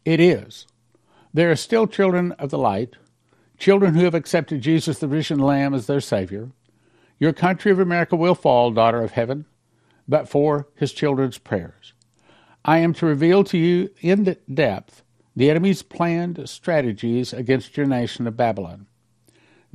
It 0.05 0.21
is. 0.21 0.65
There 1.33 1.51
are 1.51 1.57
still 1.57 1.87
children 1.87 2.31
of 2.33 2.51
the 2.51 2.57
light, 2.57 2.95
children 3.57 3.95
who 3.95 4.05
have 4.05 4.15
accepted 4.15 4.61
Jesus, 4.61 4.99
the 4.99 5.09
risen 5.09 5.39
Lamb, 5.39 5.73
as 5.73 5.87
their 5.87 5.99
Savior. 5.99 6.51
Your 7.19 7.33
country 7.33 7.73
of 7.73 7.79
America 7.79 8.15
will 8.15 8.35
fall, 8.35 8.71
daughter 8.71 9.01
of 9.01 9.11
heaven, 9.11 9.45
but 10.07 10.29
for 10.29 10.67
his 10.75 10.93
children's 10.93 11.37
prayers. 11.37 11.93
I 12.63 12.79
am 12.79 12.93
to 12.95 13.05
reveal 13.05 13.43
to 13.45 13.57
you 13.57 13.89
in 14.01 14.37
depth 14.51 15.03
the 15.35 15.49
enemy's 15.49 15.83
planned 15.83 16.47
strategies 16.49 17.33
against 17.33 17.75
your 17.75 17.85
nation 17.85 18.25
of 18.25 18.37
Babylon 18.37 18.87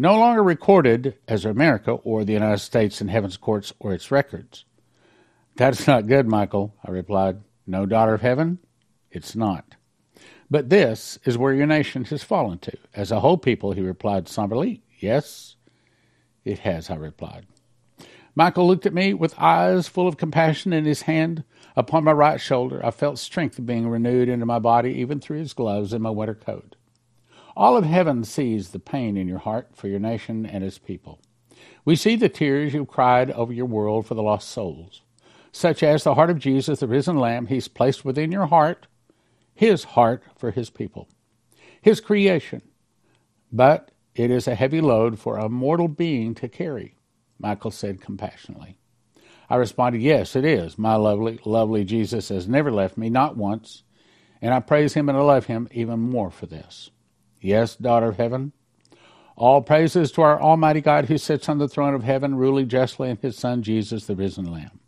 no 0.01 0.17
longer 0.19 0.43
recorded 0.43 1.19
as 1.29 1.45
America 1.45 1.91
or 1.91 2.25
the 2.25 2.33
United 2.33 2.61
States 2.61 3.03
in 3.03 3.09
heaven's 3.09 3.37
courts 3.37 3.75
or 3.79 3.93
its 3.93 4.11
records. 4.11 4.65
That's 5.57 5.87
not 5.87 6.07
good, 6.07 6.27
Michael, 6.27 6.75
I 6.83 6.91
replied. 6.91 7.43
No 7.67 7.85
daughter 7.85 8.15
of 8.15 8.23
heaven? 8.23 8.61
It's 9.11 9.37
not. 9.37 9.77
But 10.51 10.71
this 10.71 11.19
is 11.27 11.37
where 11.37 11.53
your 11.53 11.67
nation 11.67 12.05
has 12.05 12.23
fallen 12.23 12.61
to. 12.61 12.79
As 12.95 13.11
a 13.11 13.21
whole 13.21 13.37
people, 13.37 13.73
he 13.73 13.83
replied 13.83 14.27
somberly. 14.27 14.83
Yes, 14.99 15.57
it 16.47 16.61
has, 16.61 16.89
I 16.89 16.95
replied. 16.95 17.45
Michael 18.35 18.67
looked 18.67 18.87
at 18.87 18.95
me 18.95 19.13
with 19.13 19.35
eyes 19.39 19.89
full 19.89 20.07
of 20.07 20.17
compassion 20.17 20.73
and 20.73 20.87
his 20.87 21.03
hand 21.03 21.45
upon 21.77 22.05
my 22.05 22.13
right 22.13 22.41
shoulder. 22.41 22.85
I 22.85 22.91
felt 22.91 23.19
strength 23.19 23.65
being 23.65 23.89
renewed 23.89 24.29
into 24.29 24.47
my 24.47 24.59
body, 24.59 24.93
even 24.95 25.21
through 25.21 25.39
his 25.39 25.53
gloves 25.53 25.93
and 25.93 26.03
my 26.03 26.11
winter 26.11 26.35
coat. 26.35 26.77
All 27.57 27.77
of 27.77 27.85
heaven 27.85 28.25
sees 28.25 28.71
the 28.71 28.79
pain 28.79 29.17
in 29.17 29.29
your 29.29 29.39
heart 29.39 29.71
for 29.75 29.89
your 29.89 29.99
nation 29.99 30.47
and 30.47 30.63
its 30.63 30.79
people. 30.79 31.21
We 31.85 31.97
see 31.97 32.17
the 32.17 32.29
tears 32.29 32.73
you've 32.73 32.89
cried 32.89 33.31
over 33.33 33.53
your 33.53 33.67
world 33.67 34.07
for 34.07 34.15
the 34.15 34.23
lost 34.23 34.49
souls, 34.49 35.03
such 35.53 35.83
as 35.83 36.05
the 36.05 36.15
heart 36.15 36.31
of 36.31 36.39
Jesus, 36.39 36.81
the 36.81 36.87
risen 36.87 37.19
Lamb, 37.19 37.47
He's 37.47 37.69
placed 37.69 38.05
within 38.05 38.31
your 38.31 38.47
heart, 38.47 38.87
His 39.55 39.85
heart 39.85 40.23
for 40.37 40.53
His 40.53 40.71
people, 40.71 41.09
His 41.83 42.01
creation. 42.01 42.63
But 43.53 43.91
it 44.15 44.31
is 44.31 44.47
a 44.47 44.55
heavy 44.55 44.81
load 44.81 45.19
for 45.19 45.37
a 45.37 45.49
mortal 45.49 45.89
being 45.89 46.35
to 46.37 46.49
carry, 46.49 46.95
Michael 47.41 47.71
said 47.71 48.01
compassionately. 48.01 48.79
I 49.49 49.57
responded, 49.57 50.03
Yes, 50.03 50.37
it 50.37 50.45
is. 50.45 50.79
My 50.79 50.95
lovely, 50.95 51.41
lovely 51.45 51.85
Jesus 51.85 52.29
has 52.29 52.47
never 52.47 52.71
left 52.71 52.97
me, 52.97 53.11
not 53.11 53.37
once, 53.37 53.83
and 54.41 54.55
I 54.55 54.61
praise 54.61 54.95
Him 54.95 55.09
and 55.09 55.19
I 55.19 55.23
love 55.23 55.47
Him 55.47 55.69
even 55.73 55.99
more 55.99 56.31
for 56.31 56.47
this. 56.47 56.91
Yes, 57.41 57.75
daughter 57.77 58.07
of 58.07 58.17
heaven. 58.17 58.53
All 59.37 59.63
praises 59.63 60.13
to 60.13 60.23
our 60.23 60.41
Almighty 60.41 60.83
God 60.83 61.07
who 61.07 61.17
sits 61.17 61.49
on 61.49 61.59
the 61.59 61.69
throne 61.69 61.95
of 61.95 62.05
heaven, 62.05 62.35
ruling 62.35 62.69
justly, 62.69 63.09
and 63.09 63.19
his 63.19 63.39
Son 63.39 63.63
Jesus, 63.63 64.05
the 64.05 64.15
risen 64.15 64.45
Lamb. 64.45 64.81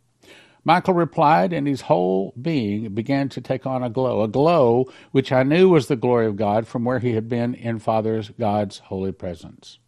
Michael 0.65 0.95
replied, 0.95 1.53
and 1.53 1.67
his 1.67 1.81
whole 1.81 2.35
being 2.41 2.95
began 2.95 3.29
to 3.31 3.41
take 3.41 3.67
on 3.67 3.83
a 3.83 3.91
glow, 3.91 4.23
a 4.23 4.29
glow 4.29 4.93
which 5.11 5.33
I 5.33 5.43
knew 5.43 5.71
was 5.71 5.89
the 5.89 5.97
glory 5.97 6.27
of 6.27 6.37
God 6.37 6.69
from 6.69 6.85
where 6.85 6.99
he 7.01 7.15
had 7.15 7.29
been 7.29 7.55
in 7.55 7.79
Father 7.79 8.23
God's 8.39 8.79
holy 8.79 9.11
presence. 9.11 9.79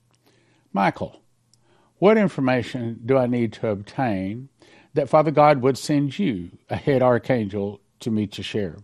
Michael, 0.73 1.21
what 1.99 2.19
information 2.19 3.01
do 3.05 3.17
I 3.17 3.27
need 3.27 3.53
to 3.55 3.69
obtain 3.69 4.49
that 4.95 5.09
Father 5.09 5.31
God 5.31 5.63
would 5.63 5.79
send 5.79 6.19
you, 6.19 6.51
a 6.69 6.77
head 6.77 7.03
archangel, 7.03 7.81
to 8.01 8.11
me 8.11 8.27
to 8.29 8.43
share? 8.43 8.77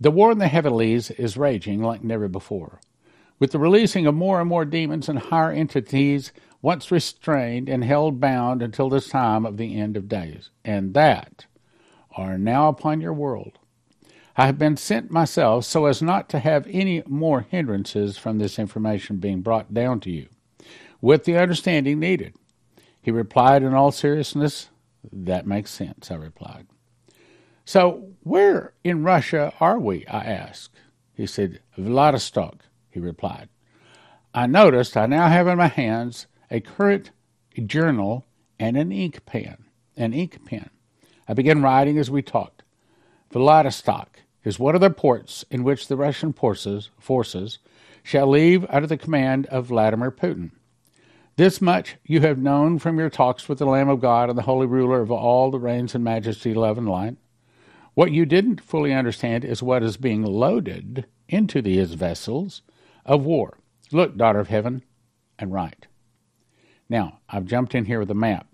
The 0.00 0.10
war 0.10 0.32
in 0.32 0.38
the 0.38 0.48
heavenlies 0.48 1.10
is 1.12 1.36
raging 1.36 1.82
like 1.82 2.02
never 2.02 2.28
before, 2.28 2.80
with 3.38 3.52
the 3.52 3.58
releasing 3.58 4.06
of 4.06 4.14
more 4.14 4.40
and 4.40 4.48
more 4.48 4.64
demons 4.64 5.08
and 5.08 5.18
higher 5.18 5.52
entities 5.52 6.32
once 6.60 6.90
restrained 6.90 7.68
and 7.68 7.84
held 7.84 8.20
bound 8.20 8.62
until 8.62 8.88
this 8.88 9.08
time 9.08 9.44
of 9.44 9.56
the 9.56 9.78
end 9.78 9.96
of 9.96 10.08
days, 10.08 10.50
and 10.64 10.94
that 10.94 11.46
are 12.16 12.38
now 12.38 12.68
upon 12.68 13.00
your 13.00 13.12
world. 13.12 13.58
I 14.36 14.46
have 14.46 14.58
been 14.58 14.76
sent 14.76 15.10
myself 15.10 15.64
so 15.64 15.86
as 15.86 16.00
not 16.00 16.28
to 16.30 16.38
have 16.38 16.66
any 16.70 17.02
more 17.06 17.42
hindrances 17.42 18.16
from 18.16 18.38
this 18.38 18.58
information 18.58 19.16
being 19.18 19.40
brought 19.42 19.74
down 19.74 20.00
to 20.00 20.10
you, 20.10 20.28
with 21.02 21.24
the 21.24 21.36
understanding 21.36 22.00
needed. 22.00 22.34
He 23.02 23.10
replied 23.10 23.62
in 23.62 23.74
all 23.74 23.92
seriousness, 23.92 24.70
That 25.12 25.46
makes 25.46 25.70
sense, 25.70 26.10
I 26.10 26.14
replied. 26.14 26.68
So, 27.66 28.08
where 28.22 28.72
in 28.82 29.02
Russia 29.02 29.52
are 29.60 29.78
we? 29.78 30.06
I 30.06 30.20
asked. 30.20 30.78
He 31.14 31.26
said, 31.26 31.60
Vladivostok, 31.76 32.64
he 32.88 33.00
replied. 33.00 33.48
I 34.32 34.46
noticed 34.46 34.96
I 34.96 35.06
now 35.06 35.28
have 35.28 35.46
in 35.46 35.58
my 35.58 35.66
hands 35.66 36.26
a 36.50 36.60
current 36.60 37.10
journal 37.66 38.24
and 38.58 38.76
an 38.76 38.90
ink 38.92 39.26
pen. 39.26 39.64
An 39.96 40.14
ink 40.14 40.44
pen. 40.46 40.70
I 41.28 41.34
began 41.34 41.62
writing 41.62 41.98
as 41.98 42.10
we 42.10 42.22
talked. 42.22 42.62
Vladivostok 43.30 44.20
is 44.44 44.58
one 44.58 44.74
of 44.74 44.80
the 44.80 44.90
ports 44.90 45.44
in 45.50 45.64
which 45.64 45.88
the 45.88 45.96
Russian 45.96 46.32
forces, 46.32 46.90
forces 46.98 47.58
shall 48.02 48.26
leave 48.26 48.66
under 48.68 48.86
the 48.86 48.96
command 48.96 49.46
of 49.46 49.66
Vladimir 49.66 50.10
Putin. 50.10 50.50
This 51.36 51.62
much 51.62 51.96
you 52.04 52.20
have 52.20 52.38
known 52.38 52.78
from 52.78 52.98
your 52.98 53.08
talks 53.08 53.48
with 53.48 53.58
the 53.58 53.66
Lamb 53.66 53.88
of 53.88 54.00
God 54.00 54.28
and 54.28 54.36
the 54.36 54.42
Holy 54.42 54.66
Ruler 54.66 55.00
of 55.00 55.10
all 55.10 55.50
the 55.50 55.58
reigns 55.58 55.94
and 55.94 56.04
majesty, 56.04 56.52
love, 56.52 56.76
and 56.76 56.88
light. 56.88 57.16
What 57.94 58.12
you 58.12 58.26
didn't 58.26 58.60
fully 58.60 58.92
understand 58.92 59.44
is 59.44 59.62
what 59.62 59.82
is 59.82 59.96
being 59.96 60.22
loaded 60.22 61.06
into 61.28 61.62
these 61.62 61.94
vessels 61.94 62.62
of 63.06 63.24
war. 63.24 63.58
Look, 63.90 64.16
daughter 64.16 64.40
of 64.40 64.48
heaven, 64.48 64.82
and 65.38 65.52
write. 65.52 65.86
Now, 66.88 67.20
I've 67.28 67.46
jumped 67.46 67.74
in 67.74 67.86
here 67.86 68.00
with 68.00 68.10
a 68.10 68.14
map. 68.14 68.46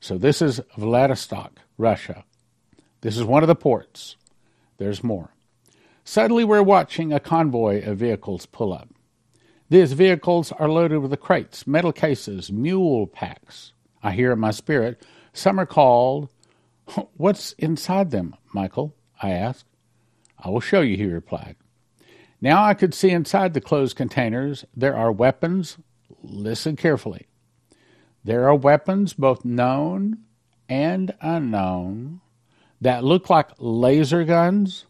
So 0.00 0.18
this 0.18 0.42
is 0.42 0.60
Vladivostok, 0.76 1.60
Russia. 1.78 2.24
This 3.00 3.16
is 3.16 3.24
one 3.24 3.42
of 3.42 3.48
the 3.48 3.54
ports. 3.54 4.16
There's 4.78 5.04
more. 5.04 5.30
Suddenly, 6.04 6.44
we're 6.44 6.62
watching 6.62 7.12
a 7.12 7.20
convoy 7.20 7.84
of 7.84 7.98
vehicles 7.98 8.46
pull 8.46 8.72
up. 8.72 8.93
These 9.68 9.94
vehicles 9.94 10.52
are 10.52 10.68
loaded 10.68 10.98
with 10.98 11.18
crates, 11.20 11.66
metal 11.66 11.92
cases, 11.92 12.52
mule 12.52 13.06
packs. 13.06 13.72
I 14.02 14.12
hear 14.12 14.32
in 14.32 14.38
my 14.38 14.50
spirit, 14.50 15.04
some 15.32 15.58
are 15.58 15.66
called 15.66 16.28
What's 17.16 17.52
inside 17.54 18.10
them, 18.10 18.34
Michael? 18.52 18.94
I 19.20 19.30
asked. 19.30 19.66
I 20.38 20.50
will 20.50 20.60
show 20.60 20.80
you, 20.80 20.96
he 20.96 21.06
replied. 21.06 21.56
Now 22.40 22.62
I 22.62 22.74
could 22.74 22.92
see 22.94 23.10
inside 23.10 23.54
the 23.54 23.60
closed 23.60 23.96
containers 23.96 24.64
there 24.76 24.94
are 24.94 25.10
weapons. 25.10 25.78
Listen 26.22 26.76
carefully. 26.76 27.26
There 28.22 28.48
are 28.48 28.54
weapons, 28.54 29.12
both 29.14 29.44
known 29.44 30.18
and 30.68 31.14
unknown, 31.20 32.20
that 32.80 33.04
look 33.04 33.28
like 33.30 33.50
laser 33.58 34.24
guns, 34.24 34.86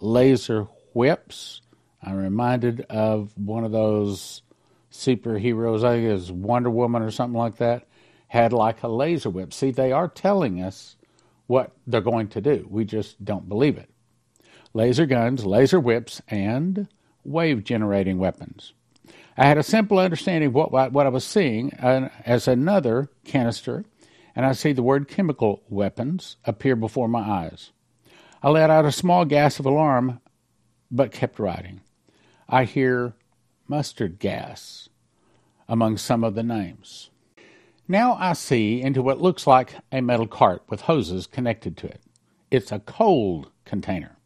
laser 0.00 0.68
whips. 0.92 1.60
I'm 2.04 2.16
reminded 2.16 2.82
of 2.90 3.36
one 3.36 3.64
of 3.64 3.72
those 3.72 4.42
superheroes, 4.92 5.84
I 5.84 5.94
think 5.94 6.08
it 6.08 6.12
was 6.12 6.30
Wonder 6.30 6.70
Woman 6.70 7.02
or 7.02 7.10
something 7.10 7.38
like 7.38 7.56
that, 7.56 7.86
had 8.28 8.52
like 8.52 8.82
a 8.82 8.88
laser 8.88 9.30
whip. 9.30 9.52
See, 9.52 9.70
they 9.70 9.92
are 9.92 10.08
telling 10.08 10.62
us 10.62 10.96
what 11.46 11.72
they're 11.86 12.00
going 12.00 12.28
to 12.28 12.40
do. 12.40 12.66
We 12.70 12.84
just 12.84 13.24
don't 13.24 13.48
believe 13.48 13.76
it. 13.76 13.90
Laser 14.72 15.06
guns, 15.06 15.44
laser 15.44 15.80
whips, 15.80 16.20
and 16.28 16.88
wave 17.24 17.64
generating 17.64 18.18
weapons. 18.18 18.72
I 19.36 19.46
had 19.46 19.58
a 19.58 19.62
simple 19.62 19.98
understanding 19.98 20.48
of 20.48 20.54
what, 20.54 20.92
what 20.92 21.06
I 21.06 21.10
was 21.10 21.24
seeing 21.24 21.72
uh, 21.74 22.08
as 22.24 22.46
another 22.46 23.08
canister, 23.24 23.84
and 24.36 24.46
I 24.46 24.52
see 24.52 24.72
the 24.72 24.82
word 24.82 25.08
chemical 25.08 25.62
weapons 25.68 26.36
appear 26.44 26.76
before 26.76 27.08
my 27.08 27.20
eyes. 27.20 27.72
I 28.42 28.50
let 28.50 28.70
out 28.70 28.84
a 28.84 28.92
small 28.92 29.24
gasp 29.24 29.58
of 29.60 29.66
alarm, 29.66 30.20
but 30.90 31.12
kept 31.12 31.38
writing. 31.38 31.80
I 32.48 32.64
hear 32.64 33.14
mustard 33.68 34.18
gas 34.18 34.88
among 35.68 35.96
some 35.96 36.24
of 36.24 36.34
the 36.34 36.42
names. 36.42 37.10
Now 37.88 38.14
I 38.14 38.32
see 38.32 38.80
into 38.80 39.02
what 39.02 39.20
looks 39.20 39.46
like 39.46 39.74
a 39.92 40.00
metal 40.00 40.26
cart 40.26 40.62
with 40.68 40.82
hoses 40.82 41.26
connected 41.26 41.76
to 41.78 41.86
it. 41.86 42.00
It's 42.50 42.72
a 42.72 42.78
cold 42.78 43.50
container. 43.64 44.16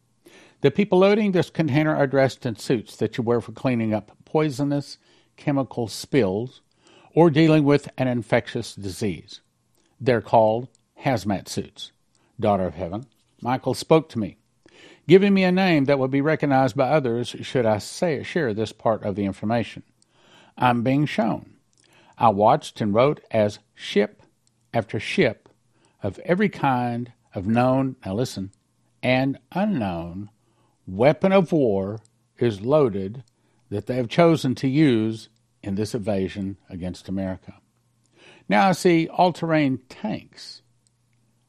The 0.61 0.71
people 0.71 0.99
loading 0.99 1.31
this 1.31 1.49
container 1.49 1.95
are 1.95 2.07
dressed 2.07 2.45
in 2.45 2.57
suits 2.57 2.95
that 2.97 3.17
you 3.17 3.23
wear 3.23 3.39
for 3.41 3.53
cleaning 3.53 3.93
up 3.93 4.11
poisonous 4.25 4.97
chemical 5.37 5.87
spills 5.87 6.61
or 7.15 7.29
dealing 7.29 7.63
with 7.63 7.89
an 7.97 8.07
infectious 8.07 8.75
disease. 8.75 9.41
They're 9.99 10.21
called 10.21 10.67
hazmat 11.03 11.47
suits. 11.47 11.91
Daughter 12.39 12.65
of 12.65 12.75
heaven, 12.75 13.05
Michael 13.41 13.73
spoke 13.73 14.09
to 14.09 14.19
me, 14.19 14.37
giving 15.09 15.33
me 15.33 15.43
a 15.43 15.51
name 15.51 15.85
that 15.85 15.97
would 15.97 16.11
be 16.11 16.21
recognized 16.21 16.75
by 16.75 16.87
others 16.87 17.35
should 17.41 17.65
I 17.65 17.79
say, 17.79 18.21
share 18.21 18.53
this 18.53 18.71
part 18.71 19.01
of 19.01 19.15
the 19.15 19.25
information. 19.25 19.81
I'm 20.55 20.83
being 20.83 21.07
shown. 21.07 21.55
I 22.15 22.29
watched 22.29 22.79
and 22.79 22.93
wrote 22.93 23.19
as 23.31 23.57
ship 23.73 24.21
after 24.71 24.99
ship 24.99 25.49
of 26.03 26.19
every 26.19 26.47
kind 26.47 27.11
of 27.33 27.47
known, 27.47 27.95
now 28.05 28.13
listen, 28.13 28.51
and 29.01 29.39
unknown 29.51 30.29
weapon 30.85 31.31
of 31.31 31.51
war 31.51 32.01
is 32.37 32.61
loaded 32.61 33.23
that 33.71 33.87
they 33.87 33.95
have 33.95 34.09
chosen 34.09 34.53
to 34.53 34.67
use 34.67 35.29
in 35.63 35.73
this 35.73 35.95
invasion 35.95 36.57
against 36.69 37.09
America. 37.09 37.55
Now 38.47 38.69
I 38.69 38.73
see 38.73 39.07
all 39.07 39.33
terrain 39.33 39.79
tanks. 39.89 40.61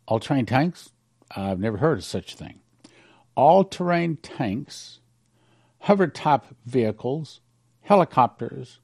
All 0.07 0.19
terrain 0.19 0.47
tanks? 0.47 0.93
I've 1.37 1.61
never 1.61 1.77
heard 1.77 1.99
of 1.99 2.05
such 2.05 2.33
a 2.33 2.37
thing. 2.39 2.60
All 3.41 3.65
terrain 3.65 4.19
tanks, 4.19 5.01
hover 5.79 6.09
type 6.09 6.45
vehicles, 6.67 7.41
helicopters, 7.81 8.81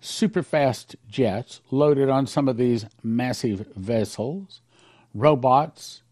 super 0.00 0.42
fast 0.42 0.96
jets 1.08 1.62
loaded 1.70 2.10
on 2.10 2.26
some 2.26 2.46
of 2.46 2.58
these 2.58 2.84
massive 3.02 3.68
vessels, 3.74 4.60
robots, 5.14 6.02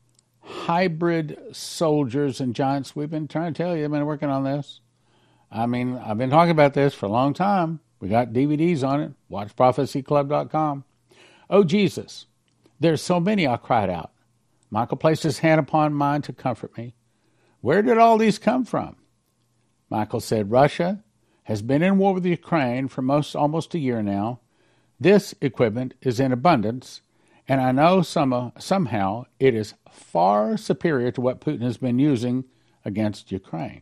hybrid 0.41 1.39
soldiers 1.53 2.41
and 2.41 2.55
giants. 2.55 2.97
We've 2.97 3.11
been 3.11 3.29
trying 3.29 3.53
to 3.53 3.63
tell 3.63 3.77
you, 3.77 3.85
I've 3.85 3.91
been 3.91 4.07
working 4.07 4.31
on 4.31 4.45
this. 4.45 4.81
I 5.53 5.67
mean, 5.67 5.99
I've 5.99 6.17
been 6.17 6.31
talking 6.31 6.53
about 6.53 6.73
this 6.73 6.95
for 6.95 7.05
a 7.05 7.11
long 7.13 7.35
time. 7.35 7.81
We 8.01 8.09
got 8.09 8.33
DVDs 8.33 8.83
on 8.83 9.03
it. 9.03 9.13
WatchProphecyClub.com. 9.31 10.85
Oh, 11.51 11.65
Jesus, 11.65 12.25
there's 12.81 13.03
so 13.03 13.21
many, 13.21 13.47
I 13.47 13.59
cried 13.59 13.91
out. 13.91 14.11
Michael 14.71 14.97
placed 14.97 15.23
his 15.25 15.41
hand 15.41 15.61
upon 15.61 15.93
mine 15.93 16.23
to 16.23 16.33
comfort 16.33 16.75
me. 16.79 16.95
Where 17.65 17.81
did 17.81 17.97
all 17.97 18.19
these 18.19 18.39
come 18.39 18.67
from? 18.67 18.97
Michael 19.89 20.21
said, 20.21 20.51
Russia 20.51 21.03
has 21.45 21.63
been 21.63 21.83
in 21.83 21.97
war 21.97 22.13
with 22.13 22.27
Ukraine 22.27 22.89
for 22.89 23.01
most 23.01 23.35
almost 23.35 23.75
a 23.75 23.79
year 23.79 24.03
now. 24.03 24.41
This 25.01 25.35
equipment 25.41 25.95
is 26.03 26.21
in 26.21 26.31
abundance, 26.31 27.01
and 27.49 27.63
I 27.63 27.73
know 27.73 28.03
some, 28.03 28.35
uh, 28.35 28.51
somehow 28.59 29.25
it 29.41 29.55
is 29.55 29.73
far 29.91 30.59
superior 30.59 31.11
to 31.13 31.23
what 31.23 31.41
Putin 31.41 31.63
has 31.63 31.79
been 31.79 31.99
using 31.99 32.45
against 32.85 33.33
Ukraine. 33.33 33.81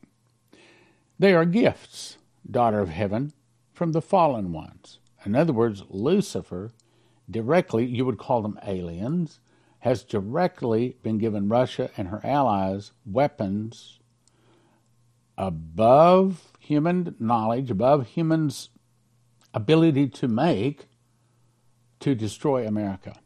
They 1.19 1.35
are 1.35 1.45
gifts, 1.45 2.19
daughter 2.49 2.79
of 2.79 2.91
heaven, 2.91 3.33
from 3.73 3.91
the 3.91 4.01
fallen 4.01 4.53
ones. 4.53 5.01
In 5.27 5.35
other 5.35 5.53
words, 5.53 5.83
Lucifer 5.89 6.71
directly, 7.29 7.85
you 7.85 8.07
would 8.07 8.19
call 8.19 8.43
them 8.43 8.61
aliens, 8.65 9.41
has 9.83 10.05
directly 10.05 10.97
been 11.03 11.19
given 11.19 11.49
Russia 11.49 11.91
and 11.97 12.07
her 12.07 12.21
allies 12.23 12.93
weapons 13.05 13.99
above 15.37 16.53
human 16.61 17.17
knowledge, 17.19 17.69
above 17.69 18.07
humans' 18.07 18.69
ability 19.53 20.07
to 20.07 20.29
make, 20.29 20.87
to 21.99 22.15
destroy 22.15 22.65
America. 22.65 23.19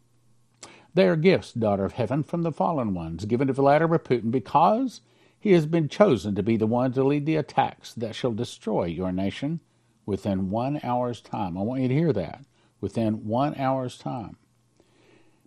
They 0.94 1.06
are 1.06 1.16
gifts, 1.16 1.52
daughter 1.52 1.84
of 1.84 1.92
heaven, 1.92 2.22
from 2.22 2.40
the 2.40 2.52
fallen 2.52 2.94
ones, 2.94 3.26
given 3.26 3.48
to 3.48 3.52
Vladimir 3.52 3.98
Putin 3.98 4.30
because 4.30 5.02
he 5.38 5.52
has 5.52 5.66
been 5.66 5.90
chosen 5.90 6.34
to 6.36 6.42
be 6.42 6.56
the 6.56 6.66
one 6.66 6.90
to 6.92 7.04
lead 7.04 7.26
the 7.26 7.36
attacks 7.36 7.92
that 7.92 8.14
shall 8.14 8.32
destroy 8.32 8.84
your 8.84 9.12
nation 9.12 9.60
within 10.06 10.48
one 10.48 10.80
hour's 10.82 11.20
time. 11.20 11.58
I 11.58 11.60
want 11.60 11.82
you 11.82 11.88
to 11.88 11.94
hear 11.94 12.14
that. 12.14 12.46
Within 12.80 13.26
one 13.26 13.54
hour's 13.56 13.98
time. 13.98 14.38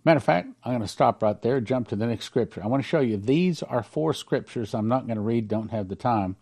Matter 0.04 0.18
of 0.18 0.24
fact, 0.24 0.48
I'm 0.64 0.72
going 0.72 0.82
to 0.82 0.88
stop 0.88 1.22
right 1.22 1.40
there, 1.42 1.60
jump 1.60 1.88
to 1.88 1.96
the 1.96 2.06
next 2.06 2.24
scripture. 2.24 2.62
I 2.64 2.68
want 2.68 2.82
to 2.82 2.88
show 2.88 3.00
you 3.00 3.18
these 3.18 3.62
are 3.62 3.82
four 3.82 4.14
scriptures 4.14 4.74
I'm 4.74 4.88
not 4.88 5.06
going 5.06 5.16
to 5.16 5.22
read, 5.22 5.48
don't 5.48 5.70
have 5.70 5.88
the 5.88 5.96
time. 5.96 6.36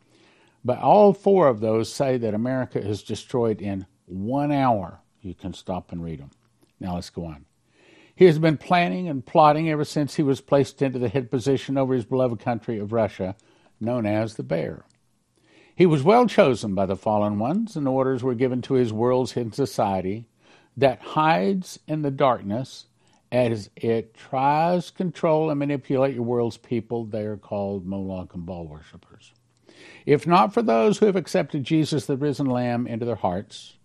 But 0.64 0.78
all 0.78 1.12
four 1.12 1.48
of 1.48 1.60
those 1.60 1.92
say 1.92 2.18
that 2.18 2.34
America 2.34 2.78
is 2.80 3.02
destroyed 3.02 3.60
in 3.60 3.86
one 4.06 4.52
hour. 4.52 5.00
You 5.22 5.34
can 5.34 5.54
stop 5.54 5.90
and 5.90 6.04
read 6.04 6.20
them. 6.20 6.30
Now 6.78 6.94
let's 6.94 7.10
go 7.10 7.24
on. 7.24 7.46
He 8.14 8.26
has 8.26 8.38
been 8.38 8.58
planning 8.58 9.08
and 9.08 9.24
plotting 9.24 9.70
ever 9.70 9.84
since 9.84 10.16
he 10.16 10.22
was 10.22 10.40
placed 10.40 10.82
into 10.82 10.98
the 10.98 11.08
head 11.08 11.30
position 11.30 11.78
over 11.78 11.94
his 11.94 12.04
beloved 12.04 12.40
country 12.40 12.78
of 12.78 12.92
Russia, 12.92 13.36
known 13.80 14.06
as 14.06 14.34
the 14.34 14.42
Bear. 14.42 14.84
He 15.74 15.86
was 15.86 16.02
well 16.02 16.26
chosen 16.26 16.74
by 16.74 16.86
the 16.86 16.96
fallen 16.96 17.38
ones, 17.38 17.76
and 17.76 17.86
orders 17.86 18.24
were 18.24 18.34
given 18.34 18.60
to 18.62 18.74
his 18.74 18.92
world's 18.92 19.32
hidden 19.32 19.52
society 19.52 20.26
that 20.76 21.00
hides 21.00 21.78
in 21.86 22.02
the 22.02 22.10
darkness 22.10 22.87
as 23.30 23.70
it 23.76 24.14
tries 24.14 24.90
control 24.90 25.50
and 25.50 25.58
manipulate 25.58 26.14
your 26.14 26.24
world's 26.24 26.56
people, 26.56 27.04
they 27.04 27.24
are 27.24 27.36
called 27.36 27.86
Moloch 27.86 28.34
and 28.34 28.46
Baal 28.46 28.66
worshippers. 28.66 29.32
If 30.06 30.26
not 30.26 30.54
for 30.54 30.62
those 30.62 30.98
who 30.98 31.06
have 31.06 31.16
accepted 31.16 31.64
Jesus, 31.64 32.06
the 32.06 32.16
risen 32.16 32.46
Lamb, 32.46 32.86
into 32.86 33.04
their 33.04 33.16
hearts, 33.16 33.76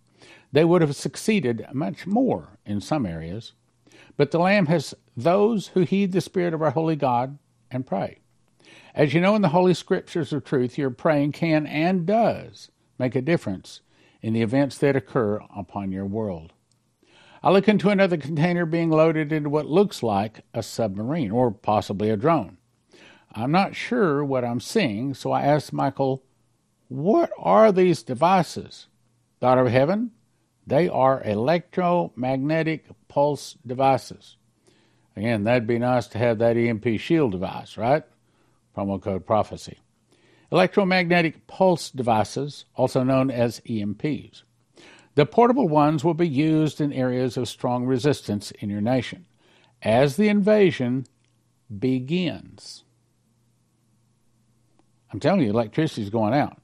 they 0.52 0.64
would 0.64 0.82
have 0.82 0.96
succeeded 0.96 1.66
much 1.74 2.08
more 2.08 2.60
in 2.66 2.80
some 2.80 3.06
areas. 3.06 3.54
But 4.16 4.32
the 4.32 4.40
Lamb 4.40 4.68
has 4.68 4.94
those 5.18 5.68
who 5.70 5.82
heed 5.82 6.12
the 6.12 6.22
Spirit 6.22 6.54
of 6.54 6.62
our 6.62 6.72
holy 6.72 6.96
God 6.96 7.38
and 7.70 7.86
pray. 7.86 8.20
As 8.96 9.14
you 9.14 9.20
know 9.22 9.36
in 9.36 9.42
the 9.42 9.50
Holy 9.50 9.74
Scriptures 9.74 10.32
of 10.32 10.44
truth, 10.44 10.78
your 10.78 10.92
praying 10.92 11.32
can 11.32 11.66
and 11.66 12.06
does 12.06 12.70
make 13.00 13.16
a 13.16 13.22
difference 13.22 13.82
in 14.22 14.34
the 14.34 14.44
events 14.44 14.78
that 14.78 14.96
occur 14.96 15.42
upon 15.56 15.92
your 15.92 16.06
world. 16.06 16.53
I 17.46 17.52
look 17.52 17.68
into 17.68 17.90
another 17.90 18.16
container 18.16 18.66
being 18.66 18.90
loaded 18.90 19.34
into 19.34 19.50
what 19.50 19.66
looks 19.66 20.02
like 20.02 20.46
a 20.54 20.64
submarine 20.64 21.30
or 21.30 21.52
possibly 21.52 22.10
a 22.10 22.16
drone. 22.16 22.58
I'm 23.34 23.52
not 23.52 23.76
sure 23.76 24.24
what 24.24 24.46
I'm 24.46 24.62
seeing, 24.62 25.14
so 25.14 25.34
I 25.34 25.42
ask 25.42 25.74
Michael, 25.74 26.24
What 26.88 27.32
are 27.38 27.74
these 27.74 28.02
devices? 28.02 28.88
Daughter 29.42 29.66
of 29.66 29.72
Heaven, 29.74 30.12
they 30.66 30.88
are 30.88 31.22
electromagnetic 31.22 32.86
pulse 33.10 33.58
devices. 33.68 34.38
Again, 35.18 35.44
that'd 35.44 35.68
be 35.68 35.80
nice 35.80 36.08
to 36.08 36.18
have 36.18 36.38
that 36.40 36.56
EMP 36.56 36.98
shield 36.98 37.34
device, 37.34 37.78
right? 37.78 38.04
Promo 38.76 39.02
code 39.02 39.26
prophecy. 39.26 39.80
Electromagnetic 40.50 41.46
pulse 41.48 41.92
devices, 41.92 42.66
also 42.76 43.04
known 43.04 43.30
as 43.30 43.60
EMPs. 43.68 44.44
The 45.16 45.26
portable 45.26 45.68
ones 45.68 46.04
will 46.04 46.16
be 46.16 46.28
used 46.28 46.82
in 46.82 46.92
areas 46.92 47.38
of 47.38 47.48
strong 47.48 47.86
resistance 47.86 48.52
in 48.52 48.70
your 48.70 48.82
nation 48.82 49.26
as 49.82 50.16
the 50.16 50.30
invasion 50.30 51.06
begins. 51.80 52.84
I'm 55.12 55.20
telling 55.20 55.42
you, 55.42 55.50
electricity 55.50 56.02
is 56.02 56.10
going 56.10 56.34
out. 56.34 56.60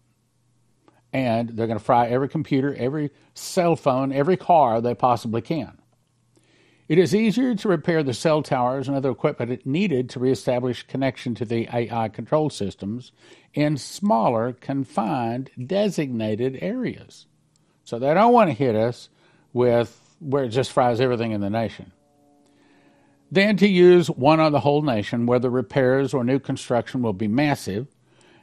And 1.12 1.50
they're 1.50 1.68
going 1.68 1.80
to 1.80 1.84
fry 1.84 2.08
every 2.08 2.30
computer, 2.30 2.76
every 2.76 3.12
cell 3.34 3.76
phone, 3.76 4.12
every 4.12 4.38
car 4.38 4.80
they 4.80 4.94
possibly 4.94 5.42
can. 5.42 5.80
It 6.88 6.98
is 6.98 7.14
easier 7.14 7.54
to 7.54 7.68
repair 7.68 8.02
the 8.02 8.16
cell 8.16 8.42
towers 8.42 8.88
and 8.88 8.98
other 8.98 9.12
equipment 9.12 9.66
needed 9.66 10.10
to 10.10 10.20
reestablish 10.20 10.88
connection 10.88 11.36
to 11.36 11.46
the 11.46 11.68
AI 11.72 12.10
control 12.10 12.50
systems 12.50 13.12
in 13.54 13.78
smaller, 13.78 14.54
confined, 14.54 15.52
designated 15.64 16.58
areas. 16.62 17.28
So 17.90 17.98
they 17.98 18.14
don't 18.14 18.34
want 18.34 18.52
to 18.52 18.54
hit 18.54 18.76
us 18.76 19.10
with 19.52 20.00
where 20.20 20.44
it 20.44 20.50
just 20.50 20.72
fries 20.72 21.02
everything 21.02 21.32
in 21.32 21.42
the 21.42 21.50
nation. 21.50 21.92
Then 23.32 23.58
to 23.58 23.68
use 23.68 24.12
one 24.12 24.40
on 24.40 24.52
the 24.52 24.60
whole 24.60 24.84
nation 24.84 25.26
where 25.26 25.40
the 25.40 25.50
repairs 25.50 26.14
or 26.14 26.24
new 26.24 26.38
construction 26.38 27.02
will 27.02 27.14
be 27.14 27.28
massive 27.28 27.88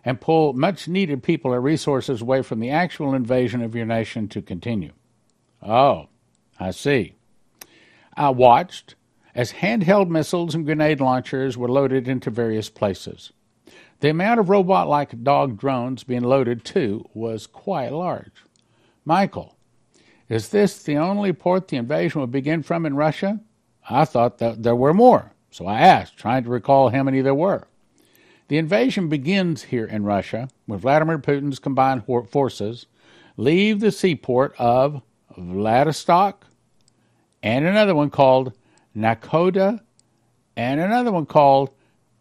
and 0.04 0.20
pull 0.20 0.52
much 0.52 0.88
needed 0.88 1.22
people 1.22 1.54
or 1.54 1.61
resources 1.61 2.22
away 2.22 2.42
from 2.42 2.59
the 2.59 2.70
actual 2.70 3.14
invasion 3.14 3.62
of 3.62 3.76
your 3.76 3.87
nation 3.87 4.26
to 4.30 4.42
continue. 4.42 4.90
Oh, 5.62 6.09
I 6.59 6.72
see. 6.72 7.14
I 8.16 8.30
watched 8.30 8.96
as 9.32 9.52
handheld 9.52 10.09
missiles 10.09 10.56
and 10.56 10.66
grenade 10.66 11.00
launchers 11.00 11.56
were 11.56 11.68
loaded 11.68 12.09
into 12.09 12.30
various 12.30 12.68
places. 12.68 13.30
The 14.00 14.11
amount 14.11 14.40
of 14.40 14.48
robot 14.48 14.88
like 14.88 15.22
dog 15.22 15.56
drones 15.56 16.02
being 16.02 16.24
loaded 16.24 16.64
too 16.64 17.09
was 17.14 17.46
quite 17.46 17.92
large. 17.92 18.32
Michael, 19.06 19.56
is 20.28 20.48
this 20.48 20.82
the 20.82 20.96
only 20.96 21.32
port 21.32 21.68
the 21.68 21.76
invasion 21.76 22.20
would 22.20 22.32
begin 22.32 22.64
from 22.64 22.84
in 22.84 22.96
Russia? 22.96 23.40
I 23.88 24.04
thought 24.04 24.38
that 24.38 24.64
there 24.64 24.74
were 24.74 24.92
more, 24.92 25.32
so 25.48 25.64
I 25.66 25.80
asked, 25.80 26.16
trying 26.16 26.42
to 26.42 26.50
recall 26.50 26.88
how 26.88 27.04
many 27.04 27.20
there 27.20 27.32
were. 27.32 27.68
The 28.48 28.58
invasion 28.58 29.08
begins 29.08 29.62
here 29.64 29.86
in 29.86 30.02
Russia 30.02 30.48
when 30.66 30.80
Vladimir 30.80 31.18
Putin's 31.18 31.60
combined 31.60 32.04
forces 32.28 32.86
leave 33.36 33.78
the 33.78 33.92
seaport 33.92 34.56
of 34.58 35.02
Vladivostok 35.36 36.44
and 37.44 37.64
another 37.64 37.94
one 37.94 38.10
called 38.10 38.54
Nakoda 38.96 39.80
and 40.56 40.80
another 40.80 41.12
one 41.12 41.26
called 41.26 41.70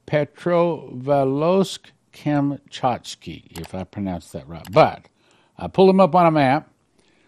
Petrovolsk 0.05 1.79
Kamchatsky, 2.13 3.59
if 3.59 3.73
I 3.73 3.85
pronounced 3.85 4.33
that 4.33 4.47
right. 4.47 4.67
But 4.71 5.07
I 5.57 5.67
pulled 5.67 5.89
them 5.89 5.99
up 5.99 6.13
on 6.13 6.27
a 6.27 6.31
map 6.31 6.69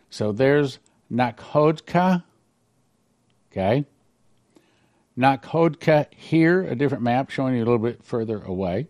so 0.09 0.31
there's 0.31 0.79
Nakhodka, 1.11 2.23
okay? 3.51 3.85
Nakhodka 5.17 6.13
here, 6.13 6.63
a 6.63 6.75
different 6.75 7.03
map 7.03 7.29
showing 7.29 7.55
you 7.55 7.63
a 7.63 7.65
little 7.65 7.79
bit 7.79 8.03
further 8.03 8.41
away. 8.41 8.87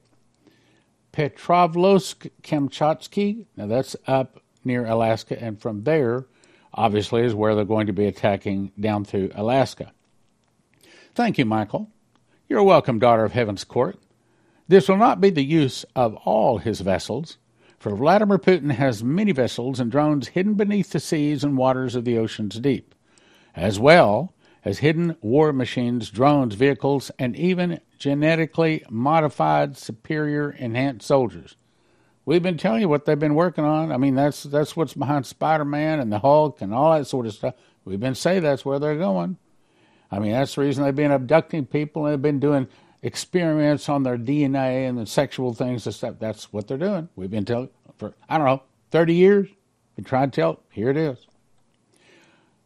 Petrovlovsk 1.14 2.30
Kamchatsky, 2.44 3.46
now 3.56 3.66
that's 3.66 3.96
up 4.06 4.42
near 4.64 4.86
Alaska, 4.86 5.42
and 5.42 5.60
from 5.60 5.84
there, 5.84 6.26
obviously, 6.74 7.24
is 7.24 7.34
where 7.34 7.56
they're 7.56 7.66
going 7.66 7.88
to 7.88 7.94
be 7.94 8.06
attacking 8.06 8.72
down 8.80 9.06
through 9.06 9.32
Alaska. 9.34 9.92
Thank 11.16 11.38
you, 11.38 11.46
Michael. 11.46 11.90
You're 12.48 12.64
welcome, 12.64 13.00
daughter 13.00 13.24
of 13.24 13.32
Heaven's 13.32 13.64
court. 13.64 13.98
This 14.68 14.88
will 14.88 14.98
not 14.98 15.22
be 15.22 15.30
the 15.30 15.44
use 15.44 15.86
of 15.96 16.16
all 16.18 16.60
his 16.60 16.82
vessels, 16.82 17.38
for 17.88 17.96
Vladimir 17.96 18.38
Putin 18.38 18.72
has 18.72 19.02
many 19.02 19.32
vessels 19.32 19.80
and 19.80 19.90
drones 19.90 20.30
hidden 20.30 20.56
beneath 20.56 20.90
the 20.90 21.00
seas 21.00 21.42
and 21.42 21.58
waters 21.58 21.96
of 21.96 22.04
the 22.04 22.18
ocean's 22.18 22.60
deep, 22.60 22.94
as 23.56 23.80
well 23.80 24.34
as 24.66 24.80
hidden 24.80 25.16
war 25.22 25.54
machines, 25.54 26.10
drones, 26.10 26.56
vehicles, 26.56 27.12
and 27.18 27.34
even 27.38 27.80
genetically 27.98 28.84
modified, 28.90 29.78
superior, 29.78 30.52
enhanced 30.52 31.08
soldiers. 31.08 31.56
We've 32.26 32.44
been 32.44 32.58
telling 32.58 32.82
you 32.82 32.90
what 32.90 33.06
they've 33.06 33.18
been 33.18 33.36
working 33.36 33.64
on. 33.64 33.94
I 33.94 33.96
mean, 33.96 34.16
that's 34.16 34.44
that's 34.44 34.76
what's 34.76 34.94
behind 34.94 35.26
Spider-Man 35.26 36.02
and 36.02 36.12
the 36.12 36.20
Hulk 36.20 36.62
and 36.62 36.74
all 36.74 36.92
that 36.92 37.08
sort 37.08 37.26
of 37.26 37.36
stuff. 37.36 37.54
We've 37.86 38.02
been 38.02 38.16
saying 38.16 38.44
that's 38.44 38.66
where 38.66 38.80
they're 38.80 38.98
going. 38.98 39.38
I 40.12 40.20
mean, 40.20 40.34
that's 40.34 40.56
the 40.56 40.62
reason 40.62 40.84
they've 40.84 40.94
been 40.94 41.12
abducting 41.12 41.68
people 41.68 42.06
and 42.06 42.14
they've 42.14 42.22
been 42.22 42.42
doing 42.42 42.68
experiments 43.02 43.90
on 43.90 44.04
their 44.04 44.18
DNA 44.18 44.90
and 44.90 44.98
the 44.98 45.06
sexual 45.06 45.54
things 45.54 45.86
and 45.86 45.96
stuff. 45.96 46.16
That's 46.20 46.52
what 46.52 46.68
they're 46.68 46.78
doing. 46.78 47.10
We've 47.16 47.32
been 47.32 47.46
telling 47.46 47.70
for 47.98 48.14
I 48.30 48.38
don't 48.38 48.48
know, 48.48 48.64
thirty 48.92 49.14
years. 49.14 49.48
Been 49.96 50.06
trying 50.06 50.32
to 50.32 50.36
tell. 50.36 50.60
Here 50.70 50.90
it 50.90 50.98
is. 50.98 51.26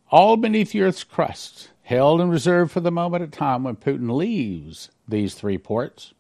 All 0.10 0.36
beneath 0.36 0.74
the 0.74 0.82
Earth's 0.82 1.06
crust 1.06 1.70
held 1.84 2.20
and 2.22 2.30
reserved 2.30 2.72
for 2.72 2.82
the 2.82 2.91
moment 2.91 3.24
of 3.24 3.32
time 3.32 3.63
when 3.63 3.76
Putin 3.76 4.15
leaves 4.15 4.91
these 5.08 5.34
three 5.34 5.58
ports. 5.58 6.13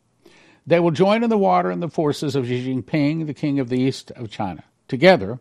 They 0.65 0.79
will 0.79 0.91
join 0.91 1.23
in 1.23 1.29
the 1.29 1.37
water 1.37 1.69
and 1.69 1.81
the 1.81 1.89
forces 1.89 2.35
of 2.35 2.45
Xi 2.45 2.65
Jinping, 2.65 3.25
the 3.25 3.33
King 3.33 3.59
of 3.59 3.69
the 3.69 3.79
East 3.79 4.11
of 4.11 4.29
China. 4.29 4.63
Together, 4.87 5.39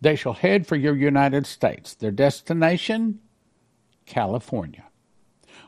they 0.00 0.14
shall 0.16 0.34
head 0.34 0.66
for 0.66 0.76
your 0.76 0.96
United 0.96 1.46
States. 1.46 1.94
Their 1.94 2.10
destination, 2.10 3.20
California. 4.06 4.84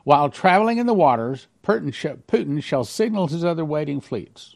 While 0.03 0.29
traveling 0.29 0.77
in 0.77 0.85
the 0.85 0.93
waters, 0.93 1.47
Putin 1.63 2.61
shall 2.61 2.83
signal 2.83 3.27
his 3.27 3.43
other 3.43 3.65
waiting 3.65 3.99
fleets, 4.01 4.55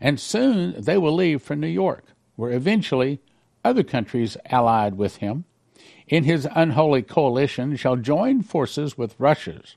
and 0.00 0.18
soon 0.18 0.80
they 0.80 0.96
will 0.96 1.14
leave 1.14 1.42
for 1.42 1.54
New 1.54 1.66
York, 1.66 2.04
where 2.36 2.52
eventually 2.52 3.20
other 3.64 3.82
countries 3.82 4.36
allied 4.50 4.96
with 4.96 5.16
him 5.16 5.44
in 6.06 6.24
his 6.24 6.46
unholy 6.54 7.02
coalition 7.02 7.76
shall 7.76 7.96
join 7.96 8.42
forces 8.42 8.96
with 8.96 9.18
Russia's, 9.18 9.76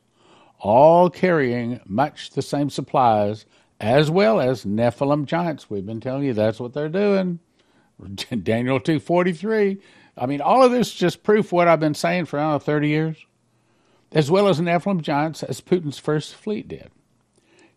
all 0.59 1.09
carrying 1.09 1.79
much 1.85 2.31
the 2.31 2.41
same 2.41 2.69
supplies 2.69 3.45
as 3.79 4.11
well 4.11 4.39
as 4.39 4.65
Nephilim 4.65 5.25
giants. 5.25 5.69
We've 5.69 5.85
been 5.85 6.01
telling 6.01 6.23
you 6.23 6.33
that's 6.33 6.59
what 6.59 6.73
they're 6.73 6.89
doing. 6.89 7.39
Daniel 8.43 8.79
243. 8.79 9.79
I 10.17 10.25
mean, 10.25 10.41
all 10.41 10.63
of 10.63 10.71
this 10.71 10.93
just 10.93 11.23
proof 11.23 11.51
what 11.51 11.67
I've 11.67 11.79
been 11.79 11.93
saying 11.93 12.25
for, 12.25 12.37
know, 12.39 12.59
30 12.59 12.89
years, 12.89 13.25
as 14.11 14.29
well 14.29 14.47
as 14.47 14.59
Nephilim 14.59 15.01
giants 15.01 15.43
as 15.43 15.61
Putin's 15.61 15.97
first 15.97 16.35
fleet 16.35 16.67
did. 16.67 16.91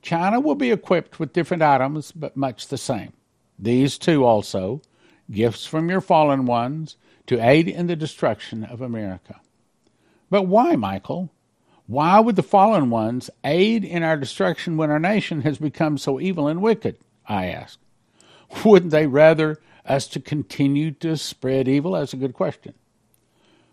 China 0.03 0.41
will 0.41 0.57
be 0.57 0.73
equipped 0.73 1.21
with 1.21 1.33
different 1.33 1.63
items, 1.63 2.11
but 2.11 2.37
much 2.37 2.67
the 2.67 2.79
same. 2.79 3.13
These 3.59 3.99
too 3.99 4.25
also, 4.25 4.83
gifts 5.31 5.67
from 5.67 5.89
your 5.89 6.01
fallen 6.01 6.47
ones, 6.47 6.97
to 7.27 7.39
aid 7.39 7.69
in 7.69 7.87
the 7.87 7.97
destruction 7.97 8.65
of 8.65 8.81
America. 8.81 9.41
But 10.31 10.45
why, 10.45 10.77
Michael? 10.77 11.31
Why 11.87 12.21
would 12.21 12.37
the 12.37 12.43
fallen 12.43 12.91
ones 12.91 13.31
aid 13.45 13.85
in 13.85 14.03
our 14.03 14.17
destruction 14.17 14.77
when 14.77 14.91
our 14.91 14.99
nation 14.99 15.43
has 15.43 15.59
become 15.59 15.99
so 15.99 16.21
evil 16.21 16.49
and 16.49 16.63
wicked? 16.63 16.97
I 17.29 17.47
ask. 17.47 17.79
Wouldn't 18.65 18.93
they 18.93 19.07
rather 19.07 19.61
us 19.85 20.07
to 20.09 20.21
continue 20.21 20.91
to 20.93 21.17
spread 21.17 21.69
evil? 21.69 21.93
That's 21.93 22.13
a 22.13 22.19
good 22.19 22.35
question. 22.35 22.75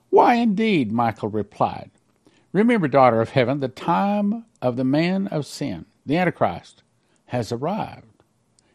Why, 0.09 0.35
indeed, 0.35 0.91
Michael 0.91 1.29
replied. 1.29 1.91
Remember, 2.51 2.87
daughter 2.87 3.21
of 3.21 3.29
heaven, 3.29 3.59
the 3.59 3.67
time 3.67 4.45
of 4.61 4.75
the 4.75 4.83
man 4.83 5.27
of 5.27 5.45
sin, 5.45 5.85
the 6.05 6.17
Antichrist, 6.17 6.81
has 7.27 7.51
arrived. 7.51 8.18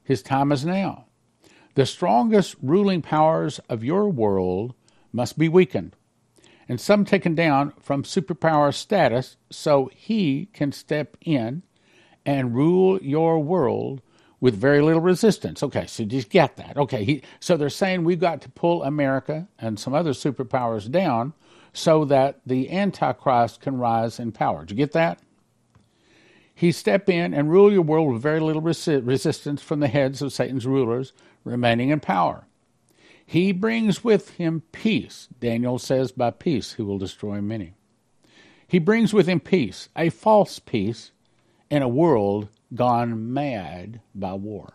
His 0.05 0.23
time 0.23 0.53
is 0.53 0.65
now. 0.65 1.07
The 1.75 1.87
strongest 1.87 2.55
ruling 2.63 3.03
powers 3.03 3.59
of 3.69 3.83
your 3.83 4.09
world 4.09 4.75
must 5.13 5.39
be 5.39 5.49
weakened, 5.49 5.97
and 6.69 6.81
some 6.81 7.05
taken 7.05 7.35
down 7.35 7.73
from 7.81 8.05
superpower 8.05 8.73
status 8.73 9.37
so 9.51 9.91
he 9.95 10.47
can 10.53 10.71
step 10.71 11.17
in 11.21 11.63
and 12.25 12.55
rule 12.55 13.03
your 13.03 13.41
world 13.41 14.03
with 14.41 14.55
very 14.55 14.83
little 14.83 15.01
resistance. 15.01 15.63
Okay, 15.63 15.87
so 15.87 16.05
just 16.05 16.29
get 16.29 16.57
that. 16.57 16.77
Okay, 16.77 17.05
he, 17.05 17.23
so 17.41 17.57
they're 17.57 17.71
saying 17.71 18.05
we've 18.05 18.21
got 18.21 18.43
to 18.43 18.51
pull 18.51 18.83
America 18.83 19.49
and 19.59 19.81
some 19.81 19.95
other 19.95 20.11
superpowers 20.11 20.91
down 20.91 21.33
so 21.73 22.05
that 22.05 22.41
the 22.47 22.71
Antichrist 22.71 23.61
can 23.61 23.79
rise 23.79 24.21
in 24.21 24.33
power. 24.33 24.65
Do 24.65 24.75
you 24.75 24.77
get 24.77 24.93
that? 24.93 25.19
He 26.55 26.71
step 26.71 27.11
in 27.11 27.35
and 27.35 27.51
rule 27.51 27.73
your 27.73 27.83
world 27.83 28.13
with 28.13 28.23
very 28.23 28.41
little 28.41 28.63
resi- 28.63 29.05
resistance 29.05 29.61
from 29.63 29.81
the 29.81 29.89
heads 29.89 30.23
of 30.23 30.33
Satan's 30.33 30.67
rulers 30.67 31.13
remaining 31.43 31.91
in 31.91 32.01
power. 32.01 32.47
He 33.27 33.53
brings 33.53 34.05
with 34.05 34.31
him 34.31 34.63
peace. 34.71 35.29
Daniel 35.41 35.79
says, 35.79 36.13
by 36.13 36.31
peace 36.31 36.75
he 36.75 36.83
will 36.83 36.99
destroy 36.99 37.41
many. 37.41 37.75
He 38.69 38.79
brings 38.79 39.13
with 39.13 39.27
him 39.27 39.41
peace, 39.41 39.89
a 39.97 40.11
false 40.11 40.59
peace, 40.59 41.11
in 41.71 41.83
a 41.83 41.89
world 41.89 42.49
gone 42.75 43.33
mad 43.33 44.01
by 44.15 44.35
war. 44.35 44.75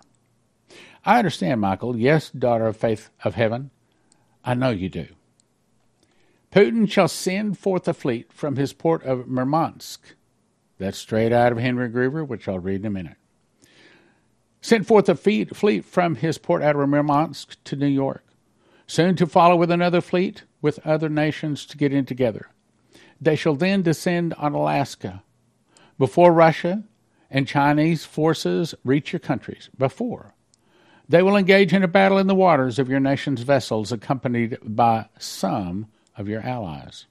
I 1.06 1.20
understand, 1.20 1.62
Michael. 1.62 1.98
Yes, 1.98 2.30
daughter 2.30 2.68
of 2.68 2.78
faith 2.78 3.10
of 3.24 3.36
heaven. 3.36 3.72
I 4.44 4.54
know 4.54 4.70
you 4.70 4.89
do. 4.89 5.08
Putin 6.52 6.89
shall 6.89 7.08
send 7.08 7.58
forth 7.58 7.88
a 7.88 7.94
fleet 7.94 8.34
from 8.34 8.56
his 8.56 8.74
port 8.74 9.04
of 9.04 9.28
Murmansk 9.28 10.15
that's 10.80 10.98
straight 10.98 11.32
out 11.32 11.52
of 11.52 11.60
Henry 11.60 11.89
Gruver, 11.89 12.28
which 12.28 12.48
I'll 12.48 12.58
read 12.58 12.80
in 12.80 12.88
a 12.88 12.89
minute. 12.89 13.18
Sent 14.62 14.88
forth 14.88 15.08
a 15.08 15.15
fleet 15.15 15.86
from 15.86 16.15
his 16.15 16.38
port 16.38 16.63
of 16.63 16.89
Murmansk 16.89 17.63
to 17.65 17.76
New 17.76 17.88
York, 17.88 18.26
soon 18.88 19.15
to 19.18 19.28
follow 19.28 19.56
with 19.56 19.70
another 19.70 20.02
fleet 20.02 20.44
with 20.62 20.86
other 20.86 21.10
nations 21.10 21.65
to 21.68 21.78
get 21.78 21.94
in 21.94 22.06
together. 22.06 22.50
They 23.22 23.36
shall 23.36 23.56
then 23.56 23.84
descend 23.84 24.34
on 24.36 24.54
Alaska 24.54 25.24
before 25.98 26.34
Russia 26.34 26.84
and 27.30 27.48
Chinese 27.48 28.06
forces 28.06 28.74
reach 28.84 29.13
your 29.13 29.20
countries. 29.20 29.70
Before. 29.78 30.34
They 31.08 31.22
will 31.24 31.36
engage 31.36 31.74
in 31.74 31.84
a 31.84 31.88
battle 31.88 32.18
in 32.18 32.28
the 32.28 32.36
waters 32.36 32.80
of 32.80 32.89
your 32.89 33.00
nation's 33.00 33.42
vessels, 33.42 33.92
accompanied 33.92 34.58
by 34.63 35.10
some 35.18 35.88
of 36.15 36.28
your 36.28 36.42
allies. 36.42 37.08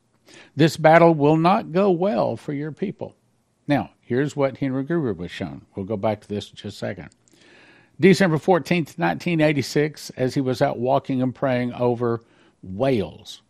This 0.54 0.76
battle 0.76 1.14
will 1.14 1.36
not 1.36 1.72
go 1.72 1.90
well 1.90 2.36
for 2.36 2.52
your 2.52 2.72
people. 2.72 3.16
Now, 3.68 3.90
here's 4.00 4.34
what 4.34 4.56
Henry 4.56 4.84
Gruver 4.84 5.14
was 5.14 5.30
shown. 5.30 5.66
We'll 5.76 5.84
go 5.84 5.98
back 5.98 6.22
to 6.22 6.28
this 6.28 6.50
in 6.50 6.56
just 6.56 6.76
a 6.76 6.78
second. 6.78 7.10
December 8.00 8.38
14th, 8.38 8.96
1986, 8.96 10.10
as 10.16 10.34
he 10.34 10.40
was 10.40 10.62
out 10.62 10.78
walking 10.78 11.20
and 11.20 11.34
praying 11.34 11.74
over 11.74 12.22
Wales. 12.62 13.42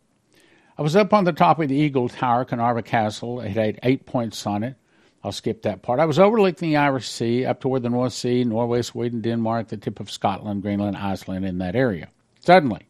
I 0.77 0.81
was 0.81 0.95
up 0.95 1.13
on 1.13 1.23
the 1.23 1.31
top 1.31 1.59
of 1.59 1.69
the 1.69 1.75
Eagle 1.75 2.09
Tower, 2.09 2.45
Carnarvon 2.45 2.83
Castle. 2.83 3.39
It 3.41 3.51
had 3.51 3.79
eight 3.83 4.05
points 4.05 4.45
on 4.45 4.63
it. 4.63 4.75
I'll 5.23 5.31
skip 5.31 5.61
that 5.63 5.81
part. 5.81 5.99
I 5.99 6.05
was 6.05 6.19
overlooking 6.19 6.69
the 6.69 6.77
Irish 6.77 7.09
Sea 7.09 7.45
up 7.45 7.59
toward 7.59 7.83
the 7.83 7.89
North 7.89 8.13
Sea, 8.13 8.43
Norway, 8.43 8.81
Sweden, 8.81 9.21
Denmark, 9.21 9.67
the 9.67 9.77
tip 9.77 9.99
of 9.99 10.09
Scotland, 10.09 10.61
Greenland, 10.61 10.95
Iceland, 10.95 11.45
in 11.45 11.57
that 11.57 11.75
area. 11.75 12.07
Suddenly, 12.39 12.87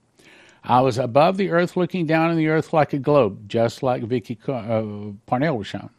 I 0.63 0.81
was 0.81 0.97
above 0.97 1.37
the 1.37 1.49
earth 1.49 1.75
looking 1.75 2.05
down 2.05 2.29
on 2.29 2.37
the 2.37 2.47
earth 2.47 2.73
like 2.73 2.93
a 2.93 2.99
globe, 2.99 3.49
just 3.49 3.81
like 3.81 4.03
Vicky 4.03 4.37
uh, 4.47 4.83
Parnell 5.25 5.57
was 5.57 5.67
shown. 5.67 5.89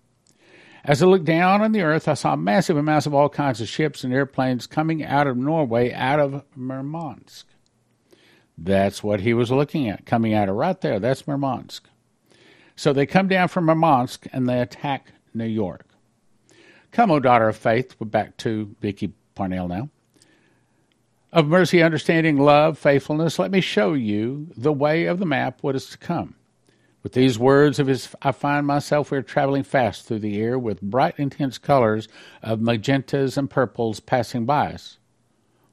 As 0.84 1.02
I 1.02 1.06
looked 1.06 1.26
down 1.26 1.60
on 1.60 1.72
the 1.72 1.82
earth, 1.82 2.08
I 2.08 2.14
saw 2.14 2.36
massive 2.36 2.76
amounts 2.76 3.06
of 3.06 3.14
all 3.14 3.28
kinds 3.28 3.60
of 3.60 3.68
ships 3.68 4.02
and 4.02 4.14
airplanes 4.14 4.66
coming 4.66 5.04
out 5.04 5.26
of 5.26 5.36
Norway, 5.36 5.92
out 5.92 6.18
of 6.18 6.42
Murmansk. 6.56 7.46
That's 8.56 9.02
what 9.02 9.20
he 9.20 9.34
was 9.34 9.50
looking 9.50 9.88
at, 9.88 10.06
coming 10.06 10.32
out 10.32 10.48
of 10.48 10.56
right 10.56 10.80
there. 10.80 10.98
That's 10.98 11.26
Murmansk. 11.26 11.88
So 12.76 12.92
they 12.92 13.04
come 13.04 13.28
down 13.28 13.48
from 13.48 13.66
Murmansk 13.66 14.26
and 14.32 14.48
they 14.48 14.60
attack 14.60 15.12
New 15.34 15.46
York. 15.46 15.86
Come, 16.92 17.10
O 17.10 17.20
daughter 17.20 17.48
of 17.48 17.56
faith, 17.56 17.94
we're 17.98 18.06
back 18.06 18.36
to 18.38 18.74
Vicky 18.80 19.12
Parnell 19.34 19.68
now. 19.68 19.90
Of 21.32 21.46
mercy, 21.46 21.82
understanding, 21.82 22.38
love, 22.38 22.78
faithfulness, 22.78 23.38
let 23.38 23.52
me 23.52 23.60
show 23.60 23.92
you 23.92 24.48
the 24.56 24.72
way 24.72 25.04
of 25.04 25.20
the 25.20 25.26
map, 25.26 25.62
what 25.62 25.76
is 25.76 25.86
to 25.90 25.98
come. 25.98 26.34
With 27.02 27.12
these 27.12 27.38
words 27.38 27.78
of 27.78 27.86
his, 27.86 28.14
I 28.20 28.32
find 28.32 28.66
myself 28.66 29.08
here 29.08 29.22
traveling 29.22 29.62
fast 29.62 30.06
through 30.06 30.18
the 30.18 30.40
air 30.40 30.58
with 30.58 30.82
bright, 30.82 31.14
intense 31.18 31.56
colors 31.56 32.08
of 32.42 32.58
magentas 32.58 33.38
and 33.38 33.48
purples 33.48 34.00
passing 34.00 34.44
by 34.44 34.72
us. 34.72 34.98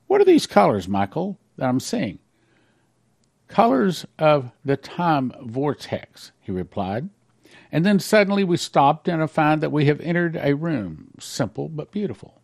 What 0.08 0.22
are 0.22 0.26
these 0.26 0.48
colors, 0.48 0.88
Michael, 0.88 1.38
that 1.58 1.68
I'm 1.68 1.82
seeing? 1.82 2.20
Colors 3.50 4.06
of 4.18 4.52
the 4.64 4.78
time 4.78 5.34
vortex, 5.42 6.32
he 6.40 6.52
replied. 6.52 7.10
And 7.72 7.86
then 7.86 8.00
suddenly 8.00 8.46
we 8.46 8.56
stopped 8.56 9.10
and 9.10 9.22
I 9.22 9.28
find 9.28 9.62
that 9.62 9.72
we 9.72 9.86
have 9.86 10.00
entered 10.00 10.38
a 10.42 10.56
room, 10.56 11.10
simple 11.20 11.68
but 11.68 11.92
beautiful. 11.92 12.42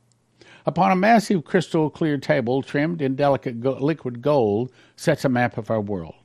Upon 0.66 0.92
a 0.92 0.96
massive 0.96 1.46
crystal 1.46 1.90
clear 1.90 2.18
table 2.18 2.62
trimmed 2.62 3.02
in 3.02 3.16
delicate 3.16 3.62
go- 3.62 3.78
liquid 3.80 4.22
gold 4.22 4.72
sets 4.96 5.24
a 5.24 5.30
map 5.30 5.58
of 5.58 5.72
our 5.72 5.82
world. 5.82 6.23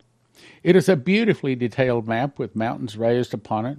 It 0.63 0.77
is 0.77 0.89
a 0.89 0.97
beautifully 0.97 1.55
detailed 1.55 2.07
map 2.07 2.39
with 2.39 2.57
mountains 2.57 2.97
raised 2.97 3.35
upon 3.35 3.67
it. 3.67 3.79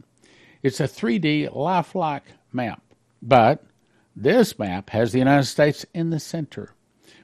It's 0.62 0.80
a 0.80 0.84
3D 0.84 1.56
lifelike 1.56 2.26
map, 2.52 2.82
but 3.22 3.64
this 4.16 4.60
map 4.60 4.90
has 4.90 5.12
the 5.12 5.20
United 5.20 5.46
States 5.46 5.86
in 5.94 6.10
the 6.10 6.20
center, 6.20 6.74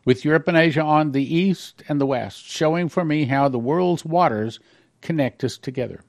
with 0.06 0.24
Europe 0.24 0.48
and 0.48 0.58
Asia 0.58 0.82
on 0.82 1.12
the 1.12 1.36
east 1.36 1.84
and 1.90 2.00
the 2.00 2.06
west, 2.06 2.46
showing 2.46 2.88
for 2.88 3.04
me 3.04 3.26
how 3.26 3.50
the 3.50 3.60
world's 3.60 4.06
waters 4.06 4.60
connect 5.02 5.44
us 5.44 5.58
together. 5.58 6.02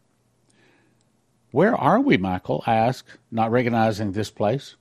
Where 1.50 1.74
are 1.74 2.00
we, 2.00 2.16
Michael? 2.16 2.62
I 2.66 2.74
asked, 2.74 3.18
not 3.30 3.50
recognizing 3.50 4.12
this 4.12 4.30
place. 4.30 4.76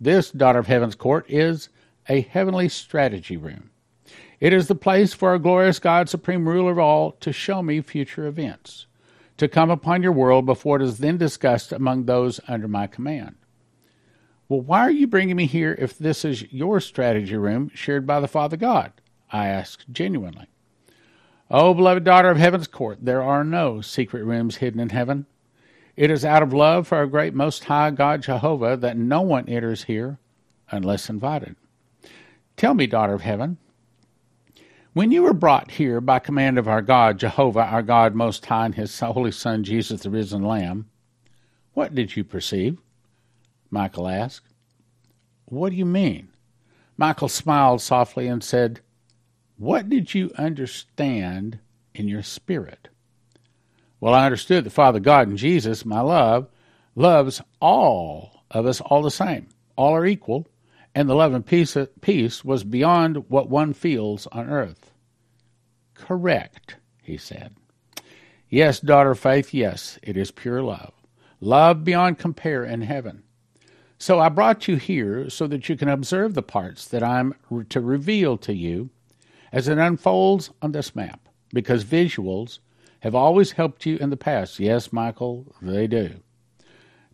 This, 0.00 0.30
daughter 0.30 0.58
of 0.58 0.66
heaven's 0.66 0.94
court, 0.94 1.24
is 1.28 1.68
a 2.08 2.22
heavenly 2.22 2.68
strategy 2.68 3.36
room. 3.36 3.70
It 4.40 4.54
is 4.54 4.68
the 4.68 4.74
place 4.74 5.12
for 5.12 5.30
our 5.30 5.38
glorious 5.38 5.78
God, 5.78 6.08
supreme 6.08 6.48
ruler 6.48 6.72
of 6.72 6.78
all, 6.78 7.12
to 7.20 7.32
show 7.32 7.62
me 7.62 7.82
future 7.82 8.26
events, 8.26 8.86
to 9.36 9.48
come 9.48 9.70
upon 9.70 10.02
your 10.02 10.12
world 10.12 10.46
before 10.46 10.76
it 10.76 10.82
is 10.82 10.98
then 10.98 11.18
discussed 11.18 11.72
among 11.72 12.04
those 12.04 12.40
under 12.48 12.66
my 12.66 12.86
command. 12.86 13.36
Well, 14.48 14.62
why 14.62 14.80
are 14.80 14.90
you 14.90 15.06
bringing 15.06 15.36
me 15.36 15.46
here 15.46 15.76
if 15.78 15.96
this 15.96 16.24
is 16.24 16.50
your 16.52 16.80
strategy 16.80 17.36
room 17.36 17.70
shared 17.74 18.06
by 18.06 18.18
the 18.18 18.26
Father 18.26 18.56
God? 18.56 18.92
I 19.30 19.46
asked 19.46 19.92
genuinely. 19.92 20.46
Oh, 21.50 21.74
beloved 21.74 22.04
daughter 22.04 22.30
of 22.30 22.38
heaven's 22.38 22.66
court, 22.66 22.98
there 23.02 23.22
are 23.22 23.44
no 23.44 23.80
secret 23.80 24.24
rooms 24.24 24.56
hidden 24.56 24.80
in 24.80 24.88
heaven. 24.88 25.26
It 25.96 26.10
is 26.10 26.24
out 26.24 26.42
of 26.42 26.54
love 26.54 26.88
for 26.88 26.96
our 26.96 27.06
great 27.06 27.34
Most 27.34 27.64
High 27.64 27.90
God 27.90 28.22
Jehovah 28.22 28.76
that 28.78 28.96
no 28.96 29.20
one 29.20 29.48
enters 29.48 29.84
here 29.84 30.18
unless 30.70 31.10
invited. 31.10 31.56
Tell 32.56 32.72
me, 32.72 32.86
daughter 32.86 33.14
of 33.14 33.20
heaven, 33.20 33.58
when 34.92 35.12
you 35.12 35.22
were 35.22 35.32
brought 35.32 35.70
here 35.70 36.00
by 36.00 36.18
command 36.18 36.58
of 36.58 36.68
our 36.68 36.82
God, 36.82 37.18
Jehovah, 37.18 37.64
our 37.64 37.82
God 37.82 38.14
Most 38.14 38.44
High, 38.46 38.66
and 38.66 38.74
His 38.74 38.98
Holy 38.98 39.32
Son, 39.32 39.62
Jesus, 39.62 40.02
the 40.02 40.10
risen 40.10 40.42
Lamb, 40.42 40.90
what 41.74 41.94
did 41.94 42.16
you 42.16 42.24
perceive? 42.24 42.78
Michael 43.70 44.08
asked. 44.08 44.46
What 45.44 45.70
do 45.70 45.76
you 45.76 45.86
mean? 45.86 46.28
Michael 46.96 47.28
smiled 47.28 47.80
softly 47.80 48.26
and 48.26 48.42
said, 48.42 48.80
What 49.56 49.88
did 49.88 50.14
you 50.14 50.32
understand 50.36 51.60
in 51.94 52.08
your 52.08 52.22
spirit? 52.22 52.88
Well, 54.00 54.14
I 54.14 54.24
understood 54.26 54.64
that 54.64 54.70
Father 54.70 55.00
God 55.00 55.28
and 55.28 55.38
Jesus, 55.38 55.84
my 55.84 56.00
love, 56.00 56.48
loves 56.94 57.40
all 57.60 58.44
of 58.50 58.66
us 58.66 58.80
all 58.80 59.02
the 59.02 59.10
same. 59.10 59.48
All 59.76 59.94
are 59.94 60.06
equal, 60.06 60.46
and 60.94 61.08
the 61.08 61.14
love 61.14 61.32
and 61.32 61.46
peace, 61.46 61.76
peace 62.00 62.44
was 62.44 62.64
beyond 62.64 63.28
what 63.28 63.48
one 63.48 63.72
feels 63.72 64.26
on 64.28 64.48
earth. 64.48 64.90
Correct, 65.94 66.76
he 67.02 67.16
said. 67.16 67.54
Yes, 68.48 68.80
daughter 68.80 69.14
faith, 69.14 69.54
yes, 69.54 69.98
it 70.02 70.16
is 70.16 70.30
pure 70.30 70.62
love. 70.62 70.92
Love 71.40 71.84
beyond 71.84 72.18
compare 72.18 72.64
in 72.64 72.82
heaven. 72.82 73.22
So 73.98 74.18
I 74.18 74.28
brought 74.28 74.66
you 74.66 74.76
here 74.76 75.30
so 75.30 75.46
that 75.46 75.68
you 75.68 75.76
can 75.76 75.88
observe 75.88 76.34
the 76.34 76.42
parts 76.42 76.88
that 76.88 77.02
I'm 77.02 77.34
to 77.68 77.80
reveal 77.80 78.38
to 78.38 78.54
you 78.54 78.90
as 79.52 79.68
it 79.68 79.78
unfolds 79.78 80.50
on 80.62 80.72
this 80.72 80.96
map, 80.96 81.28
because 81.52 81.84
visuals 81.84 82.60
have 83.00 83.14
always 83.14 83.52
helped 83.52 83.86
you 83.86 83.96
in 83.98 84.10
the 84.10 84.16
past. 84.16 84.58
Yes, 84.58 84.92
Michael, 84.92 85.54
they 85.60 85.86
do. 85.86 86.14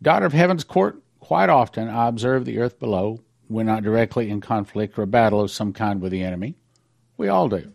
Daughter 0.01 0.27
of 0.27 0.33
Heaven's 0.33 0.65
Court, 0.65 1.03
quite 1.21 1.49
often 1.49 1.89
I 1.89 2.09
observe 2.09 2.45
the 2.45 2.59
earth 2.59 2.79
below 2.79 3.21
when 3.49 3.67
not 3.67 3.83
directly 3.83 4.31
in 4.31 4.41
conflict 4.41 4.99
or 4.99 5.07
battle 5.07 5.41
of 5.41 5.51
some 5.51 5.73
kind 5.73 6.01
with 6.01 6.13
the 6.13 6.23
enemy. 6.23 6.57
We 7.17 7.29
all 7.29 7.49
do. 7.49 7.73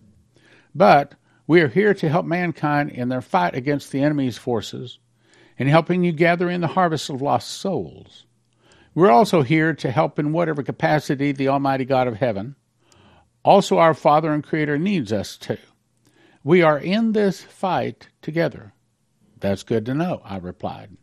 But 0.75 1.15
we 1.47 1.61
are 1.61 1.67
here 1.67 1.93
to 1.93 2.09
help 2.09 2.25
mankind 2.25 2.91
in 2.91 3.09
their 3.09 3.21
fight 3.21 3.55
against 3.55 3.91
the 3.91 4.01
enemy's 4.01 4.37
forces 4.37 4.99
and 5.57 5.69
helping 5.69 6.03
you 6.03 6.11
gather 6.11 6.49
in 6.49 6.61
the 6.61 6.67
harvest 6.67 7.09
of 7.09 7.21
lost 7.21 7.49
souls. 7.49 8.25
We're 8.93 9.11
also 9.11 9.41
here 9.41 9.73
to 9.75 9.91
help 9.91 10.19
in 10.19 10.33
whatever 10.33 10.63
capacity 10.63 11.31
the 11.31 11.47
Almighty 11.47 11.85
God 11.85 12.07
of 12.07 12.15
heaven, 12.15 12.55
also 13.43 13.77
our 13.77 13.93
Father 13.93 14.33
and 14.33 14.43
Creator, 14.43 14.77
needs 14.77 15.13
us 15.13 15.37
to. 15.37 15.57
We 16.43 16.61
are 16.61 16.77
in 16.77 17.13
this 17.13 17.41
fight 17.41 18.09
together. 18.21 18.73
That's 19.39 19.63
good 19.63 19.85
to 19.85 19.93
know, 19.93 20.21
I 20.25 20.37
replied. 20.37 20.97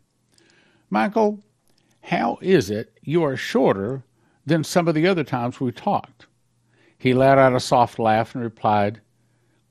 Michael, 0.89 1.43
how 2.01 2.37
is 2.41 2.69
it 2.69 2.97
you 3.01 3.23
are 3.23 3.37
shorter 3.37 4.03
than 4.49 4.63
some 4.63 4.87
of 4.87 4.95
the 4.95 5.07
other 5.07 5.23
times 5.23 5.59
we 5.59 5.71
talked? 5.71 6.27
He 6.97 7.13
let 7.13 7.37
out 7.37 7.55
a 7.55 7.59
soft 7.61 7.97
laugh 7.97 8.35
and 8.35 8.43
replied, 8.43 8.99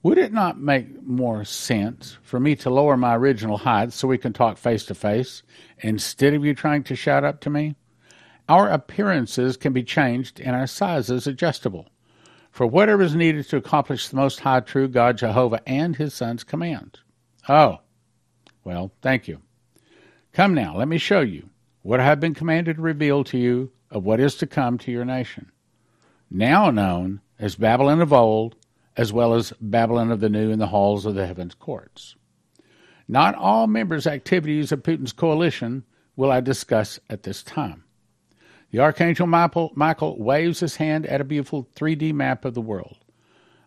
Would 0.02 0.16
it 0.16 0.32
not 0.32 0.58
make 0.58 1.02
more 1.02 1.44
sense 1.44 2.16
for 2.22 2.40
me 2.40 2.56
to 2.56 2.70
lower 2.70 2.96
my 2.96 3.14
original 3.14 3.58
height 3.58 3.92
so 3.92 4.08
we 4.08 4.16
can 4.16 4.32
talk 4.32 4.56
face 4.56 4.86
to 4.86 4.94
face 4.94 5.42
instead 5.80 6.32
of 6.32 6.44
you 6.44 6.54
trying 6.54 6.84
to 6.84 6.96
shout 6.96 7.24
up 7.24 7.40
to 7.40 7.50
me? 7.50 7.74
Our 8.48 8.70
appearances 8.70 9.58
can 9.58 9.74
be 9.74 9.82
changed 9.82 10.40
and 10.40 10.56
our 10.56 10.66
sizes 10.66 11.26
adjustable 11.26 11.90
for 12.50 12.66
whatever 12.66 13.02
is 13.02 13.14
needed 13.14 13.48
to 13.48 13.56
accomplish 13.58 14.08
the 14.08 14.16
most 14.16 14.40
high 14.40 14.60
true 14.60 14.88
God 14.88 15.18
Jehovah 15.18 15.60
and 15.68 15.94
his 15.94 16.14
son's 16.14 16.44
commands. 16.44 17.02
Oh, 17.48 17.78
well, 18.64 18.90
thank 19.02 19.28
you. 19.28 19.42
Come 20.32 20.54
now, 20.54 20.76
let 20.76 20.88
me 20.88 20.98
show 20.98 21.20
you 21.20 21.50
what 21.82 22.00
I 22.00 22.04
have 22.04 22.20
been 22.20 22.34
commanded 22.34 22.76
to 22.76 22.82
reveal 22.82 23.22
to 23.24 23.38
you 23.38 23.70
of 23.90 24.04
what 24.04 24.20
is 24.20 24.34
to 24.36 24.46
come 24.46 24.78
to 24.78 24.92
your 24.92 25.04
nation, 25.04 25.50
now 26.30 26.70
known 26.70 27.20
as 27.38 27.56
Babylon 27.56 28.00
of 28.00 28.12
old, 28.12 28.56
as 28.96 29.12
well 29.12 29.34
as 29.34 29.52
Babylon 29.60 30.10
of 30.10 30.20
the 30.20 30.28
new 30.28 30.50
in 30.50 30.58
the 30.58 30.66
halls 30.66 31.06
of 31.06 31.14
the 31.14 31.26
heavens 31.26 31.54
courts. 31.54 32.16
Not 33.06 33.34
all 33.34 33.66
members' 33.66 34.06
activities 34.06 34.72
of 34.72 34.82
Putin's 34.82 35.12
coalition 35.12 35.84
will 36.16 36.30
I 36.30 36.40
discuss 36.40 37.00
at 37.08 37.22
this 37.22 37.42
time. 37.42 37.84
The 38.70 38.80
Archangel 38.80 39.26
Michael, 39.26 40.18
waves 40.18 40.60
his 40.60 40.76
hand 40.76 41.06
at 41.06 41.20
a 41.20 41.24
beautiful 41.24 41.66
3D 41.74 42.12
map 42.12 42.44
of 42.44 42.52
the 42.52 42.60
world. 42.60 42.98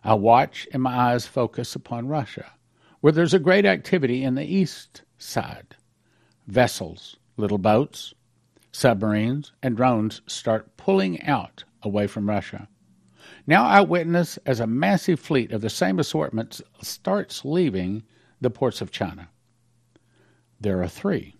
I 0.04 0.14
watch 0.14 0.68
and 0.72 0.82
my 0.82 0.94
eyes 1.12 1.26
focus 1.26 1.74
upon 1.74 2.06
Russia, 2.06 2.52
where 3.00 3.12
there's 3.12 3.34
a 3.34 3.40
great 3.40 3.66
activity 3.66 4.22
in 4.22 4.36
the 4.36 4.44
east 4.44 5.02
side. 5.18 5.74
Vessels, 6.46 7.16
little 7.36 7.58
boats, 7.58 8.14
submarines, 8.72 9.52
and 9.62 9.76
drones 9.76 10.22
start 10.26 10.76
pulling 10.76 11.22
out 11.22 11.64
away 11.82 12.06
from 12.06 12.28
Russia. 12.28 12.68
Now 13.46 13.64
I 13.64 13.80
witness 13.82 14.38
as 14.46 14.60
a 14.60 14.66
massive 14.66 15.20
fleet 15.20 15.52
of 15.52 15.60
the 15.60 15.70
same 15.70 15.98
assortment 15.98 16.60
starts 16.80 17.44
leaving 17.44 18.02
the 18.40 18.50
ports 18.50 18.80
of 18.80 18.90
China. 18.90 19.28
There 20.60 20.82
are 20.82 20.88
three. 20.88 21.34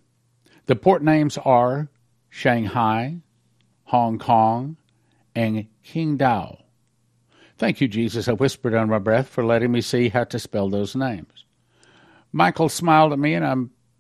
The 0.67 0.77
port 0.77 1.03
names 1.03 1.39
are 1.39 1.89
Shanghai, 2.29 3.19
Hong 3.85 4.19
Kong, 4.19 4.77
and 5.35 5.67
Qingdao. 5.85 6.63
Thank 7.57 7.81
you, 7.81 7.89
Jesus, 7.89 8.29
I 8.29 8.33
whispered 8.33 8.75
under 8.75 8.93
my 8.93 8.99
breath, 8.99 9.29
for 9.29 9.45
letting 9.45 9.71
me 9.71 9.81
see 9.81 10.09
how 10.09 10.25
to 10.25 10.39
spell 10.39 10.69
those 10.69 10.97
names. 10.97 11.45
Michael 12.33 12.69
smiled 12.69 13.13
at 13.13 13.19
me, 13.19 13.35
and 13.35 13.45
I 13.47 13.55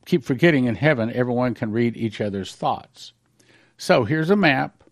keep 0.07 0.25
forgetting 0.25 0.65
in 0.65 0.75
heaven 0.75 1.13
everyone 1.13 1.55
can 1.55 1.71
read 1.71 1.97
each 1.97 2.21
other's 2.21 2.55
thoughts. 2.55 3.13
So 3.83 4.05
here's 4.05 4.31
a 4.31 4.37
map 4.37 4.85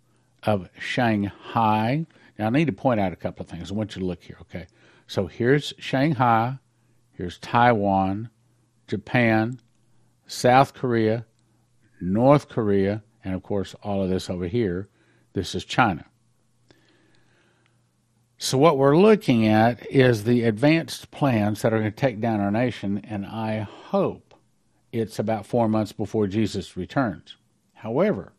of 0.43 0.69
Shanghai. 0.77 2.07
Now, 2.37 2.49
I 2.49 2.51
need 2.51 2.65
to 2.65 2.73
point 2.73 2.99
out 2.99 3.13
a 3.13 3.17
couple 3.17 3.45
of 3.45 3.49
things. 3.49 3.71
I 3.71 3.75
want 3.75 3.95
you 3.95 4.01
to 4.01 4.07
look 4.07 4.25
here, 4.25 4.37
okay? 4.41 4.67
So 5.07 5.29
here's 5.29 5.73
Shanghai, 5.79 6.59
here's 7.13 7.39
Taiwan, 7.39 8.31
Japan, 8.89 9.61
South 10.27 10.75
Korea, 10.75 11.25
North 12.01 12.49
Korea, 12.49 13.05
and 13.23 13.37
of 13.37 13.45
course, 13.45 13.77
all 13.85 14.03
of 14.03 14.11
this 14.11 14.29
over 14.29 14.49
here, 14.49 14.89
this 15.35 15.55
is 15.55 15.65
China. 15.65 16.05
So, 18.39 18.59
what 18.59 18.77
we're 18.77 18.97
looking 18.97 19.47
at 19.47 19.87
is 19.89 20.25
the 20.25 20.43
advanced 20.43 21.13
plans 21.13 21.63
that 21.63 21.73
are 21.73 21.79
going 21.79 21.93
to 21.93 21.97
take 21.97 22.21
down 22.21 22.41
our 22.41 22.51
nation, 22.51 23.05
and 23.05 23.25
I 23.25 23.61
hope 23.61 24.35
it's 24.91 25.21
about 25.21 25.47
four 25.47 25.69
months 25.69 25.93
before 25.93 26.27
Jesus 26.27 26.77
returns. 26.77 27.37
However, 27.75 28.33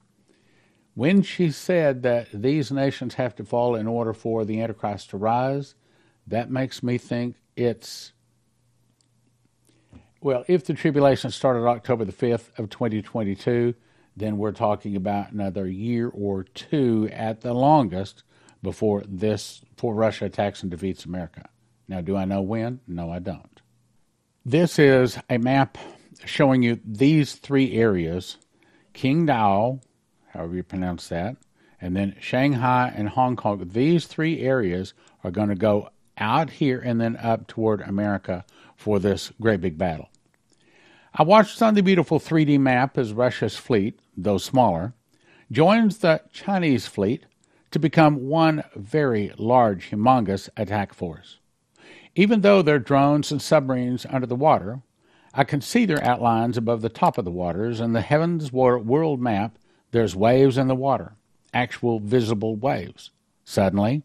when 1.02 1.24
she 1.24 1.50
said 1.50 2.04
that 2.04 2.28
these 2.32 2.72
nations 2.72 3.16
have 3.16 3.34
to 3.34 3.44
fall 3.44 3.74
in 3.74 3.88
order 3.88 4.14
for 4.14 4.46
the 4.46 4.62
Antichrist 4.62 5.10
to 5.10 5.18
rise, 5.18 5.74
that 6.28 6.52
makes 6.52 6.84
me 6.84 6.96
think 7.00 7.38
it's 7.56 8.14
well, 10.22 10.46
if 10.48 10.64
the 10.64 10.76
tribulation 10.76 11.32
started 11.32 11.66
October 11.66 12.06
the 12.06 12.12
5th 12.12 12.56
of 12.60 12.70
2022, 12.70 13.74
then 14.16 14.38
we're 14.38 14.52
talking 14.52 14.96
about 14.96 15.32
another 15.32 15.68
year 15.68 16.08
or 16.10 16.44
two 16.44 17.10
at 17.12 17.42
the 17.42 17.56
longest 17.56 18.22
before 18.62 19.02
this 19.08 19.62
before 19.76 19.96
Russia 19.96 20.26
attacks 20.26 20.62
and 20.62 20.70
defeats 20.70 21.06
America. 21.06 21.50
Now, 21.88 22.02
do 22.02 22.16
I 22.16 22.26
know 22.26 22.44
when? 22.44 22.80
No, 22.88 23.10
I 23.10 23.18
don't. 23.18 23.60
This 24.46 24.78
is 24.78 25.18
a 25.32 25.40
map 25.40 25.80
showing 26.26 26.62
you 26.62 26.80
these 26.86 27.34
three 27.34 27.76
areas 27.76 28.38
Qingdao, 28.94 29.82
however 30.34 30.56
you 30.56 30.64
pronounce 30.64 31.08
that, 31.10 31.38
and 31.80 31.96
then 31.96 32.16
Shanghai 32.20 32.92
and 32.96 33.10
Hong 33.10 33.36
Kong. 33.36 33.70
These 33.72 34.06
three 34.06 34.42
areas 34.42 34.94
are 35.24 35.32
going 35.32 35.50
to 35.50 35.56
go 35.56 35.90
out 36.18 36.50
here 36.50 36.80
and 36.80 37.02
then 37.02 37.18
up 37.18 37.48
toward 37.48 37.82
America 37.82 38.46
for 38.76 39.00
this 39.00 39.32
great 39.42 39.62
big 39.62 39.78
battle. 39.78 40.10
I 41.14 41.24
watched 41.24 41.62
on 41.62 41.74
the 41.74 41.82
beautiful 41.82 42.20
3D 42.20 42.60
map 42.60 42.98
as 42.98 43.14
Russia's 43.14 43.58
fleet, 43.58 44.00
though 44.16 44.38
smaller, 44.38 44.94
joins 45.52 45.98
the 45.98 46.22
Chinese 46.32 46.88
fleet 46.88 47.26
to 47.72 47.80
become 47.80 48.30
one 48.30 48.64
very 48.76 49.34
large, 49.38 49.90
humongous 49.90 50.50
attack 50.56 50.94
force. 50.94 51.40
Even 52.16 52.42
though 52.42 52.62
they're 52.62 52.80
drones 52.80 53.32
and 53.32 53.42
submarines 53.42 54.06
under 54.10 54.28
the 54.28 54.36
water, 54.36 54.82
I 55.34 55.44
can 55.44 55.62
see 55.62 55.86
their 55.86 56.04
outlines 56.04 56.58
above 56.58 56.82
the 56.82 56.90
top 56.90 57.18
of 57.18 57.26
the 57.26 57.32
waters. 57.32 57.80
and 57.80 57.96
the 57.96 58.02
heavens 58.02 58.52
world 58.52 59.22
map, 59.22 59.58
there's 59.92 60.16
waves 60.16 60.58
in 60.58 60.68
the 60.68 60.76
water, 60.76 61.14
actual 61.54 62.00
visible 62.00 62.56
waves. 62.56 63.12
Suddenly, 63.46 64.04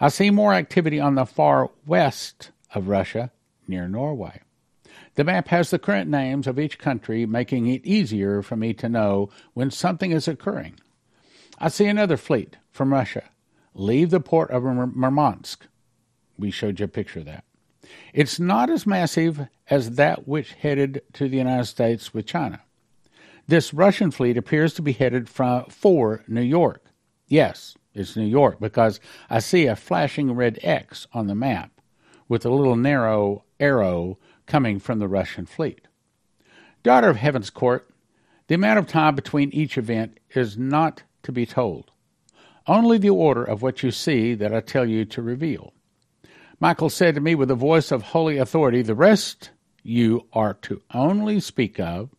I 0.00 0.08
see 0.08 0.30
more 0.30 0.54
activity 0.54 1.00
on 1.00 1.14
the 1.14 1.24
far 1.24 1.70
west 1.86 2.50
of 2.74 2.88
Russia, 2.88 3.30
near 3.66 3.88
Norway. 3.88 4.40
The 5.14 5.24
map 5.24 5.48
has 5.48 5.70
the 5.70 5.78
current 5.78 6.10
names 6.10 6.46
of 6.46 6.58
each 6.58 6.78
country, 6.78 7.24
making 7.24 7.68
it 7.68 7.86
easier 7.86 8.42
for 8.42 8.56
me 8.56 8.74
to 8.74 8.88
know 8.88 9.30
when 9.54 9.70
something 9.70 10.10
is 10.10 10.26
occurring. 10.26 10.74
I 11.58 11.68
see 11.68 11.86
another 11.86 12.16
fleet 12.16 12.56
from 12.72 12.92
Russia 12.92 13.22
leave 13.74 14.10
the 14.10 14.20
port 14.20 14.50
of 14.50 14.62
Murmansk. 14.62 15.66
We 16.38 16.50
showed 16.50 16.80
you 16.80 16.84
a 16.84 16.88
picture 16.88 17.20
of 17.20 17.26
that. 17.26 17.44
It's 18.12 18.40
not 18.40 18.70
as 18.70 18.86
massive 18.86 19.48
as 19.68 19.92
that 19.96 20.26
which 20.26 20.52
headed 20.54 21.02
to 21.14 21.28
the 21.28 21.36
United 21.36 21.66
States 21.66 22.14
with 22.14 22.26
China. 22.26 22.60
This 23.46 23.74
Russian 23.74 24.10
fleet 24.10 24.36
appears 24.38 24.72
to 24.74 24.82
be 24.82 24.92
headed 24.92 25.28
from, 25.28 25.66
for 25.66 26.24
New 26.26 26.42
York. 26.42 26.86
Yes, 27.28 27.76
it's 27.92 28.16
New 28.16 28.26
York 28.26 28.58
because 28.58 29.00
I 29.28 29.40
see 29.40 29.66
a 29.66 29.76
flashing 29.76 30.32
red 30.32 30.58
X 30.62 31.06
on 31.12 31.26
the 31.26 31.34
map 31.34 31.70
with 32.28 32.46
a 32.46 32.50
little 32.50 32.76
narrow 32.76 33.44
arrow 33.60 34.18
coming 34.46 34.78
from 34.78 34.98
the 34.98 35.08
Russian 35.08 35.44
fleet. 35.44 35.88
Daughter 36.82 37.08
of 37.08 37.16
Heaven's 37.16 37.50
Court, 37.50 37.88
the 38.46 38.54
amount 38.54 38.78
of 38.78 38.86
time 38.86 39.14
between 39.14 39.50
each 39.50 39.76
event 39.76 40.18
is 40.34 40.56
not 40.56 41.02
to 41.22 41.32
be 41.32 41.46
told. 41.46 41.90
Only 42.66 42.96
the 42.96 43.10
order 43.10 43.44
of 43.44 43.60
what 43.60 43.82
you 43.82 43.90
see 43.90 44.34
that 44.34 44.54
I 44.54 44.60
tell 44.60 44.88
you 44.88 45.04
to 45.06 45.22
reveal. 45.22 45.74
Michael 46.60 46.90
said 46.90 47.14
to 47.14 47.20
me 47.20 47.34
with 47.34 47.50
a 47.50 47.54
voice 47.54 47.92
of 47.92 48.02
holy 48.02 48.38
authority, 48.38 48.80
The 48.80 48.94
rest 48.94 49.50
you 49.82 50.26
are 50.32 50.54
to 50.62 50.80
only 50.94 51.40
speak 51.40 51.78
of 51.78 52.13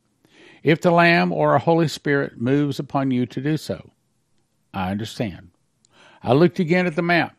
if 0.65 0.81
the 0.81 0.89
Lamb 0.89 1.31
or 1.31 1.53
a 1.53 1.59
Holy 1.59 1.87
Spirit 1.87 2.41
moves 2.41 2.79
upon 2.79 3.11
you 3.11 3.27
to 3.27 3.39
do 3.39 3.55
so. 3.55 3.91
I 4.73 4.89
understand. 4.89 5.51
I 6.23 6.33
looked 6.33 6.57
again 6.57 6.87
at 6.87 6.95
the 6.95 7.03
map. 7.03 7.37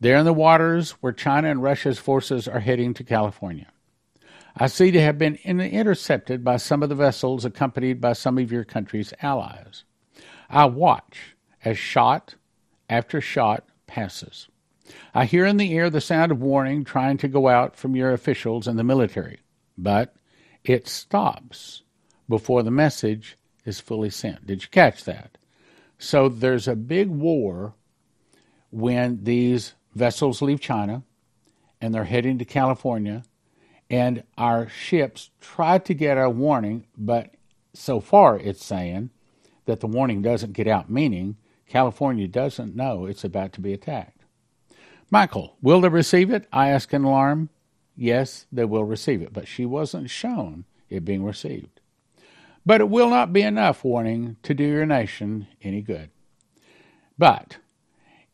There 0.00 0.16
in 0.16 0.24
the 0.24 0.32
waters 0.32 0.90
where 1.00 1.12
China 1.12 1.48
and 1.48 1.62
Russia's 1.62 2.00
forces 2.00 2.48
are 2.48 2.58
heading 2.58 2.92
to 2.94 3.04
California. 3.04 3.68
I 4.56 4.66
see 4.66 4.90
to 4.90 5.00
have 5.00 5.16
been 5.16 5.36
intercepted 5.36 6.42
by 6.42 6.56
some 6.56 6.82
of 6.82 6.88
the 6.88 6.96
vessels 6.96 7.44
accompanied 7.44 8.00
by 8.00 8.14
some 8.14 8.36
of 8.36 8.50
your 8.50 8.64
country's 8.64 9.14
allies. 9.22 9.84
I 10.50 10.64
watch 10.64 11.36
as 11.64 11.78
shot 11.78 12.34
after 12.90 13.20
shot 13.20 13.64
passes. 13.86 14.48
I 15.14 15.26
hear 15.26 15.46
in 15.46 15.56
the 15.56 15.72
air 15.72 15.88
the 15.88 16.00
sound 16.00 16.32
of 16.32 16.42
warning 16.42 16.82
trying 16.82 17.16
to 17.18 17.28
go 17.28 17.46
out 17.46 17.76
from 17.76 17.94
your 17.94 18.12
officials 18.12 18.66
and 18.66 18.76
the 18.76 18.82
military, 18.82 19.38
but 19.78 20.16
it 20.64 20.88
stops 20.88 21.83
before 22.28 22.62
the 22.62 22.70
message 22.70 23.36
is 23.64 23.80
fully 23.80 24.10
sent. 24.10 24.46
Did 24.46 24.62
you 24.62 24.68
catch 24.68 25.04
that? 25.04 25.38
So 25.98 26.28
there's 26.28 26.68
a 26.68 26.76
big 26.76 27.08
war 27.08 27.74
when 28.70 29.24
these 29.24 29.74
vessels 29.94 30.42
leave 30.42 30.60
China 30.60 31.02
and 31.80 31.94
they're 31.94 32.04
heading 32.04 32.38
to 32.38 32.44
California, 32.44 33.24
and 33.90 34.22
our 34.38 34.68
ships 34.68 35.30
try 35.40 35.78
to 35.78 35.92
get 35.92 36.16
a 36.16 36.30
warning, 36.30 36.86
but 36.96 37.34
so 37.74 38.00
far 38.00 38.38
it's 38.38 38.64
saying 38.64 39.10
that 39.66 39.80
the 39.80 39.86
warning 39.86 40.22
doesn't 40.22 40.52
get 40.52 40.66
out, 40.66 40.90
meaning 40.90 41.36
California 41.68 42.26
doesn't 42.26 42.74
know 42.74 43.06
it's 43.06 43.24
about 43.24 43.52
to 43.52 43.60
be 43.60 43.72
attacked. 43.72 44.22
Michael, 45.10 45.56
will 45.60 45.80
they 45.80 45.88
receive 45.88 46.30
it? 46.30 46.46
I 46.52 46.70
ask 46.70 46.92
in 46.94 47.04
alarm. 47.04 47.50
Yes, 47.96 48.46
they 48.50 48.64
will 48.64 48.84
receive 48.84 49.22
it, 49.22 49.32
but 49.32 49.46
she 49.46 49.66
wasn't 49.66 50.10
shown 50.10 50.64
it 50.88 51.04
being 51.04 51.24
received. 51.24 51.73
But 52.66 52.80
it 52.80 52.88
will 52.88 53.10
not 53.10 53.32
be 53.32 53.42
enough 53.42 53.84
warning 53.84 54.36
to 54.42 54.54
do 54.54 54.64
your 54.64 54.86
nation 54.86 55.46
any 55.62 55.82
good. 55.82 56.10
But 57.18 57.58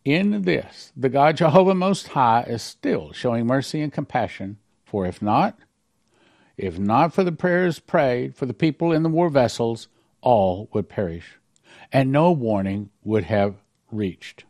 in 0.04 0.42
this, 0.42 0.92
the 0.96 1.08
God 1.08 1.36
Jehovah 1.36 1.74
Most 1.74 2.08
High 2.08 2.44
is 2.46 2.62
still 2.62 3.12
showing 3.12 3.46
mercy 3.46 3.80
and 3.80 3.92
compassion, 3.92 4.58
for 4.84 5.06
if 5.06 5.20
not, 5.20 5.58
if 6.56 6.78
not 6.78 7.12
for 7.12 7.24
the 7.24 7.32
prayers 7.32 7.78
prayed 7.78 8.36
for 8.36 8.46
the 8.46 8.54
people 8.54 8.92
in 8.92 9.02
the 9.02 9.08
war 9.08 9.30
vessels, 9.30 9.88
all 10.20 10.68
would 10.72 10.88
perish, 10.88 11.38
and 11.92 12.12
no 12.12 12.30
warning 12.30 12.90
would 13.02 13.24
have 13.24 13.56
reached. 13.90 14.44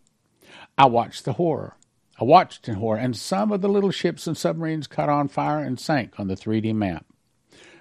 I 0.76 0.86
watched 0.86 1.24
the 1.24 1.34
horror. 1.34 1.76
I 2.20 2.24
watched 2.24 2.68
in 2.68 2.74
horror, 2.74 2.98
and 2.98 3.16
some 3.16 3.50
of 3.50 3.60
the 3.60 3.68
little 3.68 3.90
ships 3.90 4.26
and 4.26 4.36
submarines 4.36 4.86
caught 4.86 5.08
on 5.08 5.28
fire 5.28 5.60
and 5.60 5.80
sank 5.80 6.18
on 6.18 6.28
the 6.28 6.36
3D 6.36 6.74
map. 6.74 7.06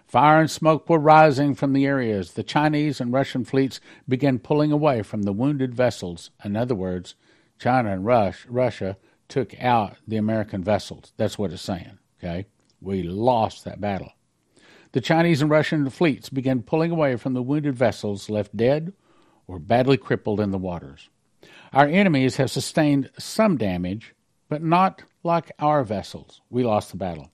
Fire 0.10 0.40
and 0.40 0.50
smoke 0.50 0.90
were 0.90 0.98
rising 0.98 1.54
from 1.54 1.74
the 1.74 1.86
areas. 1.86 2.34
The 2.34 2.42
Chinese 2.42 3.00
and 3.00 3.14
Russian 3.14 3.46
fleets 3.46 3.80
began 4.08 4.40
pulling 4.40 4.72
away 4.72 5.04
from 5.04 5.22
the 5.22 5.32
wounded 5.32 5.76
vessels. 5.76 6.32
In 6.44 6.56
other 6.56 6.74
words, 6.74 7.14
China 7.60 7.94
and 7.94 8.04
Rush, 8.04 8.48
Russia 8.48 8.98
took 9.28 9.54
out 9.62 9.98
the 10.08 10.18
American 10.18 10.64
vessels. 10.64 11.14
That's 11.18 11.38
what 11.38 11.52
it's 11.52 11.62
saying. 11.62 12.00
Okay, 12.18 12.48
we 12.82 13.04
lost 13.04 13.64
that 13.66 13.80
battle. 13.80 14.14
The 14.94 15.02
Chinese 15.02 15.44
and 15.44 15.52
Russian 15.52 15.88
fleets 15.92 16.30
began 16.30 16.64
pulling 16.64 16.90
away 16.90 17.16
from 17.16 17.36
the 17.36 17.44
wounded 17.44 17.76
vessels 17.76 18.32
left 18.32 18.58
dead 18.58 18.94
or 19.46 19.60
badly 19.60 19.98
crippled 19.98 20.40
in 20.40 20.50
the 20.50 20.58
waters. 20.58 21.08
Our 21.72 21.86
enemies 21.86 22.38
have 22.38 22.50
sustained 22.50 23.12
some 23.20 23.58
damage, 23.58 24.16
but 24.50 24.64
not 24.64 25.04
like 25.22 25.52
our 25.60 25.84
vessels. 25.84 26.42
We 26.50 26.64
lost 26.64 26.90
the 26.90 26.98
battle. 26.98 27.30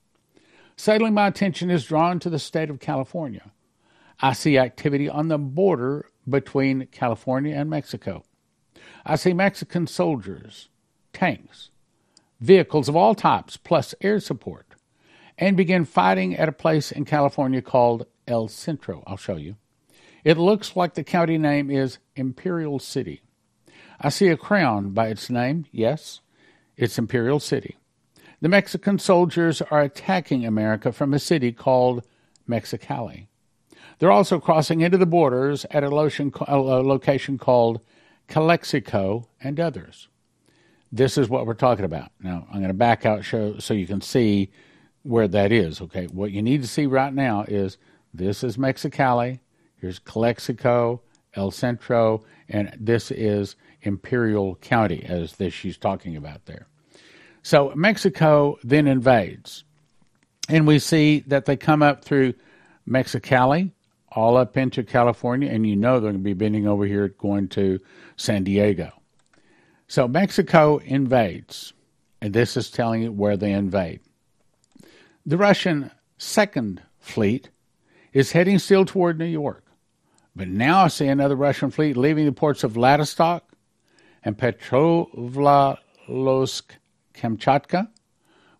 Suddenly, 0.76 1.10
my 1.10 1.26
attention 1.26 1.70
is 1.70 1.86
drawn 1.86 2.18
to 2.20 2.30
the 2.30 2.38
state 2.38 2.70
of 2.70 2.80
California. 2.80 3.52
I 4.20 4.32
see 4.32 4.58
activity 4.58 5.08
on 5.08 5.28
the 5.28 5.38
border 5.38 6.06
between 6.28 6.86
California 6.86 7.54
and 7.54 7.70
Mexico. 7.70 8.24
I 9.04 9.16
see 9.16 9.32
Mexican 9.32 9.86
soldiers, 9.86 10.68
tanks, 11.12 11.70
vehicles 12.40 12.88
of 12.88 12.96
all 12.96 13.14
types, 13.14 13.56
plus 13.56 13.94
air 14.00 14.20
support, 14.20 14.66
and 15.38 15.56
begin 15.56 15.84
fighting 15.84 16.36
at 16.36 16.48
a 16.48 16.52
place 16.52 16.92
in 16.92 17.04
California 17.04 17.62
called 17.62 18.06
El 18.26 18.48
Centro. 18.48 19.02
I'll 19.06 19.16
show 19.16 19.36
you. 19.36 19.56
It 20.24 20.38
looks 20.38 20.76
like 20.76 20.94
the 20.94 21.04
county 21.04 21.38
name 21.38 21.70
is 21.70 21.98
Imperial 22.16 22.78
City. 22.78 23.22
I 24.00 24.08
see 24.08 24.28
a 24.28 24.36
crown 24.36 24.90
by 24.90 25.08
its 25.08 25.30
name, 25.30 25.66
yes, 25.70 26.20
it's 26.76 26.98
Imperial 26.98 27.40
City. 27.40 27.76
The 28.40 28.48
Mexican 28.48 28.98
soldiers 28.98 29.62
are 29.62 29.80
attacking 29.80 30.44
America 30.44 30.92
from 30.92 31.14
a 31.14 31.18
city 31.18 31.52
called 31.52 32.04
Mexicali. 32.48 33.28
They're 33.98 34.12
also 34.12 34.38
crossing 34.38 34.82
into 34.82 34.98
the 34.98 35.06
borders 35.06 35.64
at 35.70 35.82
a 35.82 35.88
location 35.88 37.38
called 37.38 37.80
Calexico 38.28 39.28
and 39.40 39.58
others. 39.58 40.08
This 40.92 41.16
is 41.16 41.30
what 41.30 41.46
we're 41.46 41.54
talking 41.54 41.86
about. 41.86 42.10
Now, 42.20 42.46
I'm 42.50 42.58
going 42.58 42.68
to 42.68 42.74
back 42.74 43.06
out 43.06 43.24
show, 43.24 43.58
so 43.58 43.72
you 43.72 43.86
can 43.86 44.02
see 44.02 44.50
where 45.02 45.28
that 45.28 45.50
is. 45.50 45.80
Okay, 45.80 46.06
what 46.06 46.30
you 46.30 46.42
need 46.42 46.60
to 46.60 46.68
see 46.68 46.84
right 46.84 47.12
now 47.12 47.44
is 47.48 47.78
this 48.12 48.44
is 48.44 48.58
Mexicali, 48.58 49.40
here's 49.80 49.98
Calexico, 49.98 51.00
El 51.34 51.50
Centro, 51.50 52.24
and 52.48 52.76
this 52.78 53.10
is 53.10 53.56
Imperial 53.82 54.56
County, 54.56 55.04
as 55.08 55.36
this 55.36 55.54
she's 55.54 55.78
talking 55.78 56.16
about 56.16 56.44
there. 56.44 56.66
So 57.46 57.70
Mexico 57.76 58.58
then 58.64 58.88
invades, 58.88 59.62
and 60.48 60.66
we 60.66 60.80
see 60.80 61.20
that 61.28 61.44
they 61.44 61.56
come 61.56 61.80
up 61.80 62.04
through 62.04 62.34
Mexicali, 62.88 63.70
all 64.10 64.36
up 64.36 64.56
into 64.56 64.82
California, 64.82 65.48
and 65.48 65.64
you 65.64 65.76
know 65.76 66.00
they're 66.00 66.10
going 66.10 66.14
to 66.14 66.18
be 66.18 66.32
bending 66.32 66.66
over 66.66 66.86
here 66.86 67.06
going 67.06 67.46
to 67.50 67.78
San 68.16 68.42
Diego. 68.42 68.90
So 69.86 70.08
Mexico 70.08 70.78
invades, 70.78 71.72
and 72.20 72.34
this 72.34 72.56
is 72.56 72.68
telling 72.68 73.02
you 73.02 73.12
where 73.12 73.36
they 73.36 73.52
invade. 73.52 74.00
The 75.24 75.36
Russian 75.36 75.92
Second 76.18 76.82
Fleet 76.98 77.50
is 78.12 78.32
heading 78.32 78.58
still 78.58 78.84
toward 78.84 79.20
New 79.20 79.24
York, 79.24 79.64
but 80.34 80.48
now 80.48 80.82
I 80.82 80.88
see 80.88 81.06
another 81.06 81.36
Russian 81.36 81.70
fleet 81.70 81.96
leaving 81.96 82.26
the 82.26 82.32
ports 82.32 82.64
of 82.64 82.72
Vladivostok 82.72 83.48
and 84.24 84.36
Petropavlovsk 84.36 86.64
Kamchatka, 87.16 87.88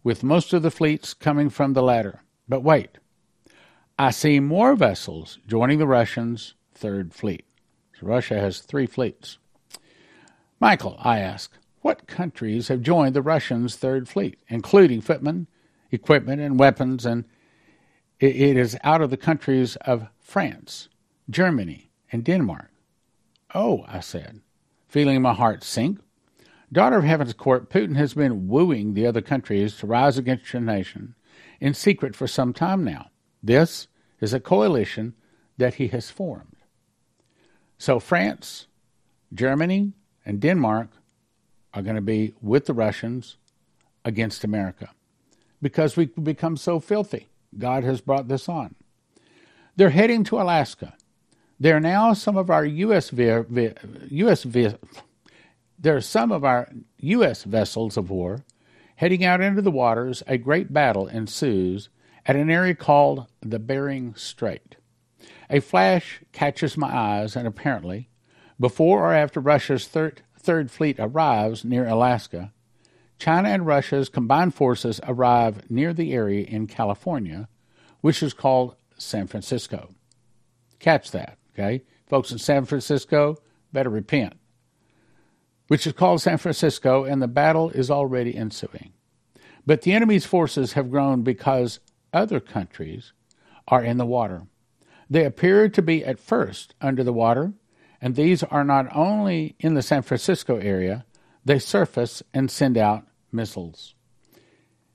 with 0.02 0.22
most 0.22 0.52
of 0.52 0.62
the 0.62 0.70
fleets 0.70 1.14
coming 1.14 1.50
from 1.50 1.72
the 1.72 1.82
latter. 1.82 2.22
But 2.48 2.62
wait, 2.62 2.98
I 3.98 4.10
see 4.10 4.40
more 4.40 4.74
vessels 4.74 5.38
joining 5.46 5.78
the 5.78 5.86
Russians' 5.86 6.54
Third 6.74 7.14
Fleet. 7.14 7.44
So 7.98 8.06
Russia 8.06 8.38
has 8.38 8.60
three 8.60 8.86
fleets. 8.86 9.38
Michael, 10.60 10.96
I 11.00 11.18
ask, 11.18 11.52
what 11.80 12.06
countries 12.06 12.68
have 12.68 12.82
joined 12.82 13.14
the 13.14 13.22
Russians' 13.22 13.76
Third 13.76 14.08
Fleet, 14.08 14.38
including 14.48 15.00
footmen, 15.00 15.46
equipment, 15.90 16.40
and 16.40 16.58
weapons? 16.58 17.06
And 17.06 17.24
it 18.18 18.56
is 18.56 18.76
out 18.82 19.02
of 19.02 19.10
the 19.10 19.16
countries 19.16 19.76
of 19.76 20.08
France, 20.18 20.88
Germany, 21.30 21.90
and 22.10 22.24
Denmark. 22.24 22.70
Oh, 23.54 23.84
I 23.86 24.00
said, 24.00 24.40
feeling 24.88 25.22
my 25.22 25.32
heart 25.32 25.62
sink. 25.62 26.00
Daughter 26.72 26.96
of 26.96 27.04
Heaven's 27.04 27.32
Court, 27.32 27.70
Putin 27.70 27.96
has 27.96 28.14
been 28.14 28.48
wooing 28.48 28.94
the 28.94 29.06
other 29.06 29.20
countries 29.20 29.76
to 29.78 29.86
rise 29.86 30.18
against 30.18 30.52
your 30.52 30.62
nation 30.62 31.14
in 31.60 31.74
secret 31.74 32.16
for 32.16 32.26
some 32.26 32.52
time 32.52 32.82
now. 32.82 33.10
This 33.42 33.86
is 34.20 34.34
a 34.34 34.40
coalition 34.40 35.14
that 35.58 35.74
he 35.74 35.88
has 35.88 36.10
formed. 36.10 36.56
So 37.78 38.00
France, 38.00 38.66
Germany, 39.32 39.92
and 40.24 40.40
Denmark 40.40 40.88
are 41.72 41.82
going 41.82 41.96
to 41.96 42.02
be 42.02 42.34
with 42.40 42.66
the 42.66 42.74
Russians 42.74 43.36
against 44.04 44.44
America 44.44 44.90
because 45.62 45.96
we've 45.96 46.14
become 46.22 46.56
so 46.56 46.80
filthy. 46.80 47.28
God 47.56 47.84
has 47.84 48.00
brought 48.00 48.28
this 48.28 48.48
on. 48.48 48.74
They're 49.76 49.90
heading 49.90 50.24
to 50.24 50.40
Alaska. 50.40 50.94
There 51.60 51.76
are 51.76 51.80
now 51.80 52.12
some 52.12 52.36
of 52.36 52.50
our 52.50 52.64
U.S. 52.64 53.12
U.S. 53.12 54.46
there 55.78 55.96
are 55.96 56.00
some 56.00 56.32
of 56.32 56.44
our 56.44 56.68
U.S. 56.98 57.44
vessels 57.44 57.96
of 57.96 58.10
war 58.10 58.44
heading 58.96 59.24
out 59.24 59.40
into 59.40 59.62
the 59.62 59.70
waters. 59.70 60.22
A 60.26 60.38
great 60.38 60.72
battle 60.72 61.06
ensues 61.06 61.88
at 62.24 62.36
an 62.36 62.50
area 62.50 62.74
called 62.74 63.26
the 63.40 63.58
Bering 63.58 64.14
Strait. 64.16 64.76
A 65.50 65.60
flash 65.60 66.22
catches 66.32 66.76
my 66.76 66.94
eyes, 66.94 67.36
and 67.36 67.46
apparently, 67.46 68.08
before 68.58 69.04
or 69.04 69.12
after 69.12 69.38
Russia's 69.38 69.86
third, 69.86 70.22
third 70.38 70.70
fleet 70.70 70.96
arrives 70.98 71.64
near 71.64 71.86
Alaska, 71.86 72.52
China 73.18 73.48
and 73.48 73.66
Russia's 73.66 74.08
combined 74.08 74.54
forces 74.54 75.00
arrive 75.04 75.70
near 75.70 75.92
the 75.92 76.12
area 76.12 76.44
in 76.44 76.66
California, 76.66 77.48
which 78.00 78.22
is 78.22 78.34
called 78.34 78.76
San 78.98 79.26
Francisco. 79.26 79.94
Catch 80.78 81.10
that, 81.12 81.38
okay? 81.54 81.82
Folks 82.06 82.30
in 82.30 82.38
San 82.38 82.64
Francisco 82.66 83.36
better 83.72 83.90
repent. 83.90 84.34
Which 85.68 85.86
is 85.86 85.92
called 85.92 86.22
San 86.22 86.38
Francisco, 86.38 87.04
and 87.04 87.20
the 87.20 87.28
battle 87.28 87.70
is 87.70 87.90
already 87.90 88.36
ensuing. 88.36 88.92
But 89.66 89.82
the 89.82 89.92
enemy's 89.92 90.24
forces 90.24 90.74
have 90.74 90.90
grown 90.90 91.22
because 91.22 91.80
other 92.12 92.38
countries 92.38 93.12
are 93.66 93.82
in 93.82 93.96
the 93.96 94.06
water. 94.06 94.42
They 95.10 95.24
appear 95.24 95.68
to 95.68 95.82
be 95.82 96.04
at 96.04 96.20
first 96.20 96.74
under 96.80 97.02
the 97.02 97.12
water, 97.12 97.52
and 98.00 98.14
these 98.14 98.42
are 98.44 98.64
not 98.64 98.94
only 98.94 99.56
in 99.58 99.74
the 99.74 99.82
San 99.82 100.02
Francisco 100.02 100.56
area, 100.56 101.04
they 101.44 101.58
surface 101.58 102.22
and 102.34 102.50
send 102.50 102.76
out 102.76 103.06
missiles. 103.32 103.94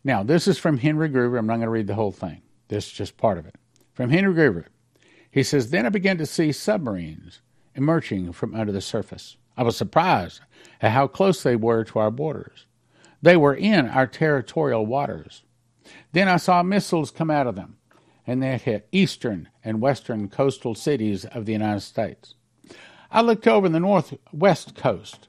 Now, 0.03 0.23
this 0.23 0.47
is 0.47 0.57
from 0.57 0.77
Henry 0.77 1.09
Gruver. 1.09 1.37
I'm 1.37 1.47
not 1.47 1.55
going 1.55 1.67
to 1.67 1.69
read 1.69 1.87
the 1.87 1.95
whole 1.95 2.11
thing. 2.11 2.41
This 2.67 2.87
is 2.87 2.93
just 2.93 3.17
part 3.17 3.37
of 3.37 3.45
it. 3.45 3.55
From 3.93 4.09
Henry 4.09 4.33
Gruver. 4.33 4.65
He 5.29 5.43
says, 5.43 5.69
Then 5.69 5.85
I 5.85 5.89
began 5.89 6.17
to 6.17 6.25
see 6.25 6.51
submarines 6.51 7.41
emerging 7.75 8.33
from 8.33 8.55
under 8.55 8.71
the 8.71 8.81
surface. 8.81 9.37
I 9.57 9.63
was 9.63 9.77
surprised 9.77 10.41
at 10.81 10.91
how 10.91 11.07
close 11.07 11.43
they 11.43 11.55
were 11.55 11.83
to 11.83 11.99
our 11.99 12.11
borders. 12.11 12.65
They 13.21 13.37
were 13.37 13.53
in 13.53 13.87
our 13.87 14.07
territorial 14.07 14.85
waters. 14.85 15.43
Then 16.11 16.27
I 16.27 16.37
saw 16.37 16.63
missiles 16.63 17.11
come 17.11 17.29
out 17.29 17.47
of 17.47 17.55
them, 17.55 17.77
and 18.25 18.41
they 18.41 18.57
hit 18.57 18.87
eastern 18.91 19.49
and 19.63 19.81
western 19.81 20.29
coastal 20.29 20.75
cities 20.75 21.25
of 21.25 21.45
the 21.45 21.53
United 21.53 21.81
States. 21.81 22.35
I 23.11 23.21
looked 23.21 23.47
over 23.47 23.67
the 23.67 23.79
northwest 23.79 24.75
coast, 24.75 25.27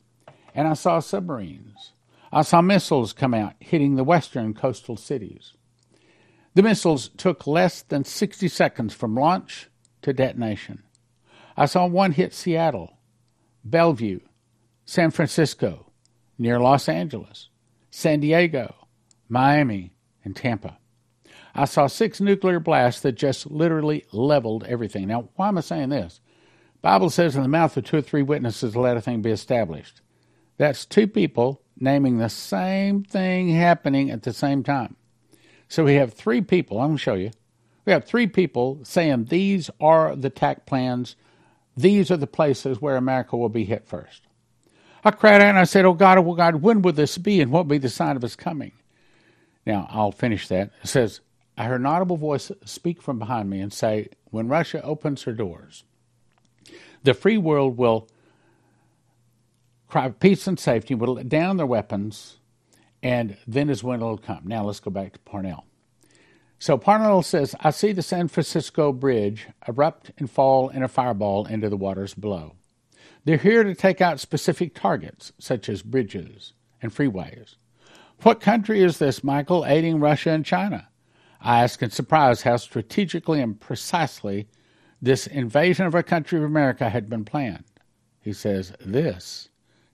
and 0.54 0.68
I 0.68 0.74
saw 0.74 1.00
submarines. 1.00 1.92
I 2.32 2.42
saw 2.42 2.62
missiles 2.62 3.12
come 3.12 3.34
out, 3.34 3.54
hitting 3.60 3.96
the 3.96 4.04
western 4.04 4.54
coastal 4.54 4.96
cities. 4.96 5.52
The 6.54 6.62
missiles 6.62 7.08
took 7.16 7.46
less 7.46 7.82
than 7.82 8.04
60 8.04 8.48
seconds 8.48 8.94
from 8.94 9.14
launch 9.14 9.68
to 10.02 10.12
detonation. 10.12 10.82
I 11.56 11.66
saw 11.66 11.86
one 11.86 12.12
hit 12.12 12.32
Seattle, 12.32 12.96
Bellevue, 13.64 14.20
San 14.84 15.10
Francisco, 15.10 15.92
near 16.38 16.58
Los 16.58 16.88
Angeles, 16.88 17.48
San 17.90 18.20
Diego, 18.20 18.74
Miami, 19.28 19.94
and 20.24 20.34
Tampa. 20.34 20.78
I 21.54 21.66
saw 21.66 21.86
six 21.86 22.20
nuclear 22.20 22.60
blasts 22.60 23.02
that 23.02 23.12
just 23.12 23.50
literally 23.50 24.06
leveled 24.12 24.64
everything. 24.64 25.08
Now, 25.08 25.28
why 25.36 25.48
am 25.48 25.58
I 25.58 25.60
saying 25.60 25.90
this? 25.90 26.20
Bible 26.80 27.10
says 27.10 27.36
in 27.36 27.42
the 27.42 27.48
mouth 27.48 27.76
of 27.76 27.84
two 27.84 27.98
or 27.98 28.02
three 28.02 28.22
witnesses 28.22 28.74
let 28.74 28.96
a 28.96 29.00
thing 29.00 29.22
be 29.22 29.30
established. 29.30 30.00
That's 30.56 30.84
two 30.84 31.06
people 31.06 31.62
naming 31.78 32.18
the 32.18 32.28
same 32.28 33.04
thing 33.04 33.50
happening 33.50 34.10
at 34.10 34.22
the 34.22 34.32
same 34.32 34.62
time. 34.62 34.96
So 35.68 35.84
we 35.84 35.94
have 35.94 36.12
three 36.12 36.40
people, 36.40 36.80
I'm 36.80 36.88
going 36.88 36.96
to 36.96 37.02
show 37.02 37.14
you. 37.14 37.30
We 37.84 37.92
have 37.92 38.04
three 38.04 38.26
people 38.26 38.80
saying 38.84 39.26
these 39.26 39.70
are 39.80 40.14
the 40.14 40.28
attack 40.28 40.66
plans, 40.66 41.16
these 41.76 42.10
are 42.10 42.16
the 42.16 42.26
places 42.26 42.80
where 42.80 42.96
America 42.96 43.36
will 43.36 43.48
be 43.48 43.64
hit 43.64 43.86
first. 43.86 44.22
I 45.04 45.10
cried 45.10 45.40
out 45.40 45.48
and 45.48 45.58
I 45.58 45.64
said, 45.64 45.84
Oh 45.84 45.94
God, 45.94 46.18
oh 46.18 46.34
God, 46.34 46.56
when 46.56 46.82
will 46.82 46.92
this 46.92 47.18
be 47.18 47.40
and 47.40 47.50
what 47.50 47.60
will 47.64 47.70
be 47.70 47.78
the 47.78 47.88
sign 47.88 48.16
of 48.16 48.22
his 48.22 48.36
coming? 48.36 48.72
Now, 49.66 49.86
I'll 49.90 50.12
finish 50.12 50.48
that. 50.48 50.70
It 50.82 50.88
says, 50.88 51.20
I 51.56 51.64
heard 51.64 51.80
an 51.80 51.86
audible 51.86 52.16
voice 52.16 52.50
speak 52.64 53.02
from 53.02 53.18
behind 53.18 53.50
me 53.50 53.60
and 53.60 53.72
say, 53.72 54.08
When 54.30 54.48
Russia 54.48 54.82
opens 54.82 55.22
her 55.24 55.32
doors, 55.32 55.84
the 57.02 57.14
free 57.14 57.38
world 57.38 57.76
will 57.76 58.08
cry 59.88 60.08
peace 60.08 60.46
and 60.46 60.58
safety, 60.58 60.94
will 60.94 61.14
let 61.14 61.28
down 61.28 61.58
their 61.58 61.66
weapons, 61.66 62.38
and 63.02 63.36
then 63.46 63.68
is 63.68 63.84
when 63.84 64.00
it'll 64.00 64.18
come. 64.18 64.42
Now, 64.44 64.64
let's 64.64 64.80
go 64.80 64.90
back 64.90 65.12
to 65.12 65.18
Parnell. 65.20 65.66
So 66.62 66.78
Parnell 66.78 67.22
says, 67.22 67.56
I 67.58 67.72
see 67.72 67.90
the 67.90 68.02
San 68.02 68.28
Francisco 68.28 68.92
Bridge 68.92 69.48
erupt 69.66 70.12
and 70.16 70.30
fall 70.30 70.68
in 70.68 70.84
a 70.84 70.86
fireball 70.86 71.44
into 71.46 71.68
the 71.68 71.76
waters 71.76 72.14
below. 72.14 72.54
They're 73.24 73.36
here 73.36 73.64
to 73.64 73.74
take 73.74 74.00
out 74.00 74.20
specific 74.20 74.72
targets, 74.72 75.32
such 75.40 75.68
as 75.68 75.82
bridges 75.82 76.52
and 76.80 76.94
freeways. 76.94 77.56
What 78.22 78.40
country 78.40 78.80
is 78.80 78.98
this, 78.98 79.24
Michael, 79.24 79.66
aiding 79.66 79.98
Russia 79.98 80.30
and 80.30 80.46
China? 80.46 80.86
I 81.40 81.64
ask 81.64 81.82
in 81.82 81.90
surprise 81.90 82.42
how 82.42 82.58
strategically 82.58 83.40
and 83.40 83.58
precisely 83.60 84.46
this 85.00 85.26
invasion 85.26 85.86
of 85.86 85.96
our 85.96 86.04
country 86.04 86.38
of 86.38 86.44
America 86.44 86.90
had 86.90 87.10
been 87.10 87.24
planned. 87.24 87.64
He 88.20 88.32
says, 88.32 88.72
This 88.78 89.48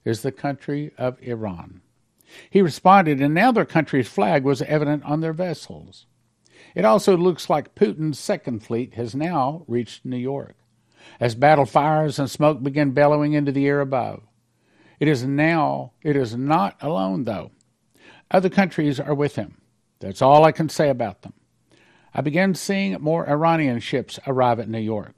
is 0.05 0.21
the 0.21 0.31
country 0.31 0.91
of 0.99 1.19
Iran. 1.23 1.81
He 2.47 2.61
responded, 2.61 3.19
and 3.21 3.33
now 3.33 3.51
their 3.51 3.65
country's 3.65 4.07
flag 4.07 4.43
was 4.43 4.61
evident 4.61 5.03
on 5.03 5.21
their 5.21 5.33
vessels. 5.33 6.05
It 6.75 6.85
also 6.85 7.17
looks 7.17 7.49
like 7.49 7.75
Putin's 7.75 8.19
second 8.19 8.59
fleet 8.59 8.93
has 8.93 9.15
now 9.15 9.63
reached 9.67 10.05
New 10.05 10.17
York, 10.17 10.55
as 11.19 11.35
battle 11.35 11.65
fires 11.65 12.19
and 12.19 12.29
smoke 12.29 12.61
begin 12.61 12.91
bellowing 12.91 13.33
into 13.33 13.51
the 13.51 13.67
air 13.67 13.81
above. 13.81 14.21
It 14.99 15.07
is 15.07 15.23
now, 15.23 15.93
it 16.01 16.15
is 16.15 16.35
not 16.35 16.77
alone, 16.81 17.23
though. 17.23 17.51
Other 18.31 18.49
countries 18.49 18.99
are 18.99 19.15
with 19.15 19.35
him. 19.35 19.57
That's 19.99 20.21
all 20.21 20.45
I 20.45 20.51
can 20.51 20.69
say 20.69 20.89
about 20.89 21.23
them. 21.23 21.33
I 22.13 22.21
began 22.21 22.55
seeing 22.55 22.99
more 23.01 23.29
Iranian 23.29 23.79
ships 23.79 24.19
arrive 24.27 24.59
at 24.59 24.69
New 24.69 24.79
York. 24.79 25.15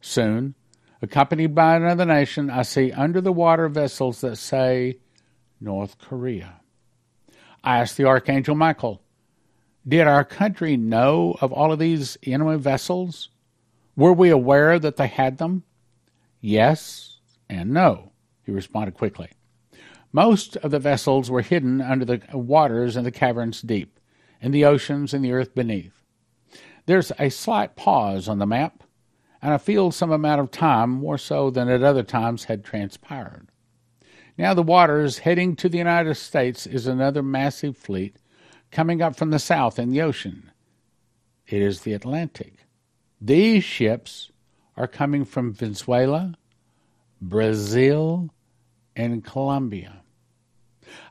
Soon, 0.00 0.54
accompanied 1.02 1.54
by 1.54 1.76
another 1.76 2.04
nation, 2.04 2.50
I 2.50 2.62
see 2.62 2.92
under 2.92 3.20
the 3.20 3.32
water 3.32 3.68
vessels 3.68 4.20
that 4.20 4.36
say 4.36 4.98
North 5.60 5.98
Korea. 5.98 6.60
I 7.62 7.78
asked 7.78 7.96
the 7.96 8.06
Archangel 8.06 8.54
Michael, 8.54 9.02
Did 9.86 10.06
our 10.06 10.24
country 10.24 10.76
know 10.76 11.36
of 11.40 11.52
all 11.52 11.72
of 11.72 11.78
these 11.78 12.18
enemy 12.24 12.58
vessels? 12.58 13.30
Were 13.96 14.12
we 14.12 14.30
aware 14.30 14.78
that 14.78 14.96
they 14.96 15.06
had 15.06 15.38
them? 15.38 15.64
Yes 16.40 17.10
and 17.50 17.70
no, 17.70 18.12
he 18.44 18.52
responded 18.52 18.94
quickly. 18.94 19.30
Most 20.12 20.56
of 20.58 20.70
the 20.70 20.78
vessels 20.78 21.30
were 21.30 21.42
hidden 21.42 21.80
under 21.80 22.04
the 22.04 22.20
waters 22.32 22.96
and 22.96 23.04
the 23.04 23.10
caverns 23.10 23.60
deep, 23.60 23.98
in 24.40 24.52
the 24.52 24.64
oceans 24.64 25.12
and 25.12 25.24
the 25.24 25.32
earth 25.32 25.54
beneath. 25.54 26.04
There's 26.86 27.12
a 27.18 27.28
slight 27.28 27.76
pause 27.76 28.28
on 28.28 28.38
the 28.38 28.46
map, 28.46 28.84
and 29.42 29.52
I 29.52 29.58
feel 29.58 29.90
some 29.90 30.10
amount 30.10 30.40
of 30.40 30.50
time, 30.50 30.90
more 30.90 31.18
so 31.18 31.50
than 31.50 31.68
at 31.68 31.82
other 31.82 32.02
times, 32.02 32.44
had 32.44 32.64
transpired. 32.64 33.48
Now, 34.38 34.54
the 34.54 34.62
waters 34.62 35.18
heading 35.18 35.56
to 35.56 35.68
the 35.68 35.78
United 35.78 36.14
States 36.14 36.66
is 36.66 36.86
another 36.86 37.22
massive 37.22 37.76
fleet 37.76 38.16
coming 38.70 39.02
up 39.02 39.16
from 39.16 39.30
the 39.30 39.38
south 39.38 39.78
in 39.78 39.90
the 39.90 40.02
ocean. 40.02 40.50
It 41.46 41.60
is 41.60 41.82
the 41.82 41.92
Atlantic. 41.92 42.54
These 43.20 43.64
ships 43.64 44.30
are 44.76 44.86
coming 44.86 45.24
from 45.24 45.52
Venezuela, 45.52 46.34
Brazil, 47.20 48.30
and 48.96 49.24
Colombia. 49.24 50.02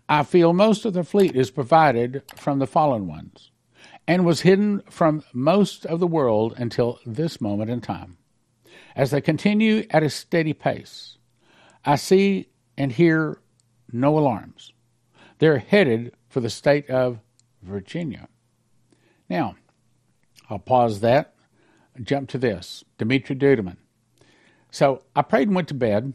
I 0.07 0.23
feel 0.23 0.53
most 0.53 0.85
of 0.85 0.93
the 0.93 1.03
fleet 1.03 1.35
is 1.35 1.51
provided 1.51 2.23
from 2.35 2.59
the 2.59 2.67
fallen 2.67 3.07
ones 3.07 3.51
and 4.07 4.25
was 4.25 4.41
hidden 4.41 4.81
from 4.89 5.23
most 5.33 5.85
of 5.85 5.99
the 5.99 6.07
world 6.07 6.55
until 6.57 6.99
this 7.05 7.39
moment 7.39 7.69
in 7.69 7.79
time. 7.79 8.17
As 8.95 9.11
they 9.11 9.21
continue 9.21 9.85
at 9.91 10.01
a 10.01 10.09
steady 10.09 10.53
pace, 10.53 11.17
I 11.85 11.95
see 11.95 12.49
and 12.77 12.91
hear 12.91 13.39
no 13.91 14.17
alarms. 14.17 14.73
They're 15.37 15.59
headed 15.59 16.13
for 16.27 16.39
the 16.39 16.49
state 16.49 16.89
of 16.89 17.19
Virginia. 17.61 18.27
Now, 19.29 19.55
I'll 20.49 20.59
pause 20.59 21.01
that, 21.01 21.35
jump 22.01 22.29
to 22.29 22.37
this 22.37 22.83
Dimitri 22.97 23.35
Duduman. 23.35 23.77
So 24.71 25.03
I 25.15 25.21
prayed 25.21 25.47
and 25.47 25.55
went 25.55 25.67
to 25.69 25.73
bed. 25.73 26.13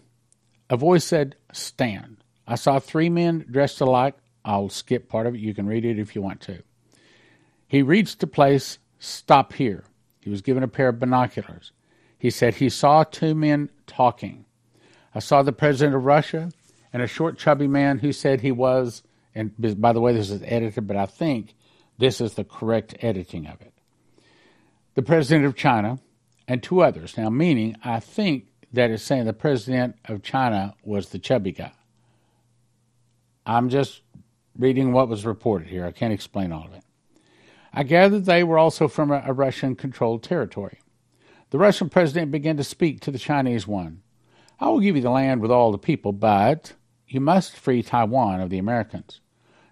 A 0.70 0.76
voice 0.76 1.04
said, 1.04 1.36
Stand. 1.52 2.18
I 2.46 2.54
saw 2.56 2.78
three 2.78 3.08
men 3.08 3.44
dressed 3.50 3.80
alike. 3.80 4.16
I'll 4.44 4.68
skip 4.68 5.08
part 5.08 5.26
of 5.26 5.34
it. 5.34 5.40
You 5.40 5.54
can 5.54 5.66
read 5.66 5.84
it 5.84 5.98
if 5.98 6.14
you 6.14 6.22
want 6.22 6.40
to. 6.42 6.62
He 7.66 7.82
reached 7.82 8.20
the 8.20 8.26
place, 8.26 8.78
Stop 8.98 9.54
here. 9.54 9.84
He 10.20 10.30
was 10.30 10.40
given 10.40 10.62
a 10.62 10.68
pair 10.68 10.88
of 10.88 10.98
binoculars. 10.98 11.72
He 12.18 12.30
said 12.30 12.54
he 12.54 12.70
saw 12.70 13.04
two 13.04 13.34
men 13.34 13.68
talking. 13.86 14.46
I 15.14 15.18
saw 15.18 15.42
the 15.42 15.52
president 15.52 15.94
of 15.94 16.04
Russia 16.04 16.50
and 16.92 17.02
a 17.02 17.06
short, 17.06 17.36
chubby 17.36 17.66
man 17.66 17.98
who 17.98 18.12
said 18.12 18.40
he 18.40 18.52
was, 18.52 19.02
and 19.34 19.52
by 19.80 19.92
the 19.92 20.00
way, 20.00 20.12
this 20.12 20.30
is 20.30 20.42
edited, 20.44 20.86
but 20.86 20.96
I 20.96 21.06
think 21.06 21.54
this 21.98 22.20
is 22.20 22.34
the 22.34 22.44
correct 22.44 22.94
editing 23.00 23.46
of 23.46 23.60
it. 23.60 23.72
The 24.94 25.02
president 25.02 25.44
of 25.44 25.56
China 25.56 25.98
and 26.46 26.62
two 26.62 26.82
others. 26.82 27.16
Now, 27.16 27.30
meaning, 27.30 27.76
I 27.82 28.00
think 28.00 28.46
that 28.72 28.90
is 28.90 29.02
saying 29.02 29.24
the 29.24 29.32
president 29.32 29.96
of 30.04 30.22
China 30.22 30.74
was 30.84 31.08
the 31.08 31.18
chubby 31.18 31.52
guy. 31.52 31.72
I'm 33.46 33.68
just 33.68 34.02
reading 34.56 34.92
what 34.92 35.08
was 35.08 35.26
reported 35.26 35.68
here. 35.68 35.84
I 35.84 35.92
can't 35.92 36.12
explain 36.12 36.52
all 36.52 36.64
of 36.64 36.72
it. 36.72 36.82
I 37.72 37.82
gathered 37.82 38.24
they 38.24 38.44
were 38.44 38.58
also 38.58 38.86
from 38.86 39.10
a, 39.10 39.22
a 39.26 39.32
Russian 39.32 39.74
controlled 39.74 40.22
territory. 40.22 40.78
The 41.50 41.58
Russian 41.58 41.88
president 41.88 42.30
began 42.30 42.56
to 42.56 42.64
speak 42.64 43.00
to 43.00 43.10
the 43.10 43.18
Chinese 43.18 43.66
one. 43.66 44.02
I 44.60 44.68
will 44.68 44.80
give 44.80 44.96
you 44.96 45.02
the 45.02 45.10
land 45.10 45.40
with 45.40 45.50
all 45.50 45.72
the 45.72 45.78
people, 45.78 46.12
but 46.12 46.72
you 47.08 47.20
must 47.20 47.56
free 47.56 47.82
Taiwan 47.82 48.40
of 48.40 48.50
the 48.50 48.58
Americans. 48.58 49.20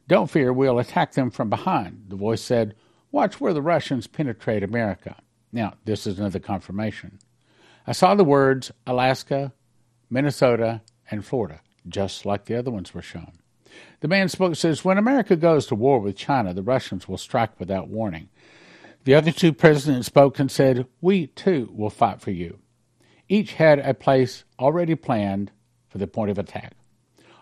Don't 0.08 0.30
fear, 0.30 0.52
we'll 0.52 0.78
attack 0.78 1.12
them 1.12 1.30
from 1.30 1.48
behind. 1.48 2.06
The 2.08 2.16
voice 2.16 2.42
said, 2.42 2.74
Watch 3.10 3.40
where 3.40 3.52
the 3.52 3.62
Russians 3.62 4.06
penetrate 4.06 4.62
America. 4.62 5.16
Now, 5.52 5.74
this 5.84 6.06
is 6.06 6.18
another 6.18 6.38
confirmation. 6.38 7.18
I 7.86 7.92
saw 7.92 8.14
the 8.14 8.24
words 8.24 8.72
Alaska, 8.86 9.52
Minnesota, 10.08 10.82
and 11.10 11.24
Florida, 11.24 11.60
just 11.86 12.24
like 12.24 12.46
the 12.46 12.56
other 12.56 12.70
ones 12.70 12.94
were 12.94 13.02
shown. 13.02 13.32
The 14.00 14.08
man 14.08 14.28
spoke 14.28 14.56
says, 14.56 14.84
When 14.84 14.98
America 14.98 15.36
goes 15.36 15.66
to 15.66 15.74
war 15.74 16.00
with 16.00 16.16
China, 16.16 16.54
the 16.54 16.62
Russians 16.62 17.08
will 17.08 17.18
strike 17.18 17.58
without 17.58 17.88
warning. 17.88 18.28
The 19.04 19.14
other 19.14 19.32
two 19.32 19.52
presidents 19.52 20.06
spoke 20.06 20.38
and 20.38 20.50
said, 20.50 20.86
We 21.00 21.28
too 21.28 21.70
will 21.72 21.90
fight 21.90 22.20
for 22.20 22.30
you. 22.30 22.58
Each 23.28 23.54
had 23.54 23.78
a 23.78 23.94
place 23.94 24.44
already 24.58 24.94
planned 24.94 25.50
for 25.88 25.98
the 25.98 26.06
point 26.06 26.30
of 26.30 26.38
attack. 26.38 26.74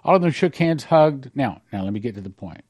All 0.05 0.17
of 0.17 0.23
them 0.23 0.31
shook 0.31 0.57
hands, 0.57 0.85
hugged. 0.85 1.31
Now, 1.35 1.63
now 1.73 1.83
let 1.83 1.93
me 1.93 2.01
get 2.01 2.15
to 2.15 2.21
the 2.21 2.31
point. 2.31 2.65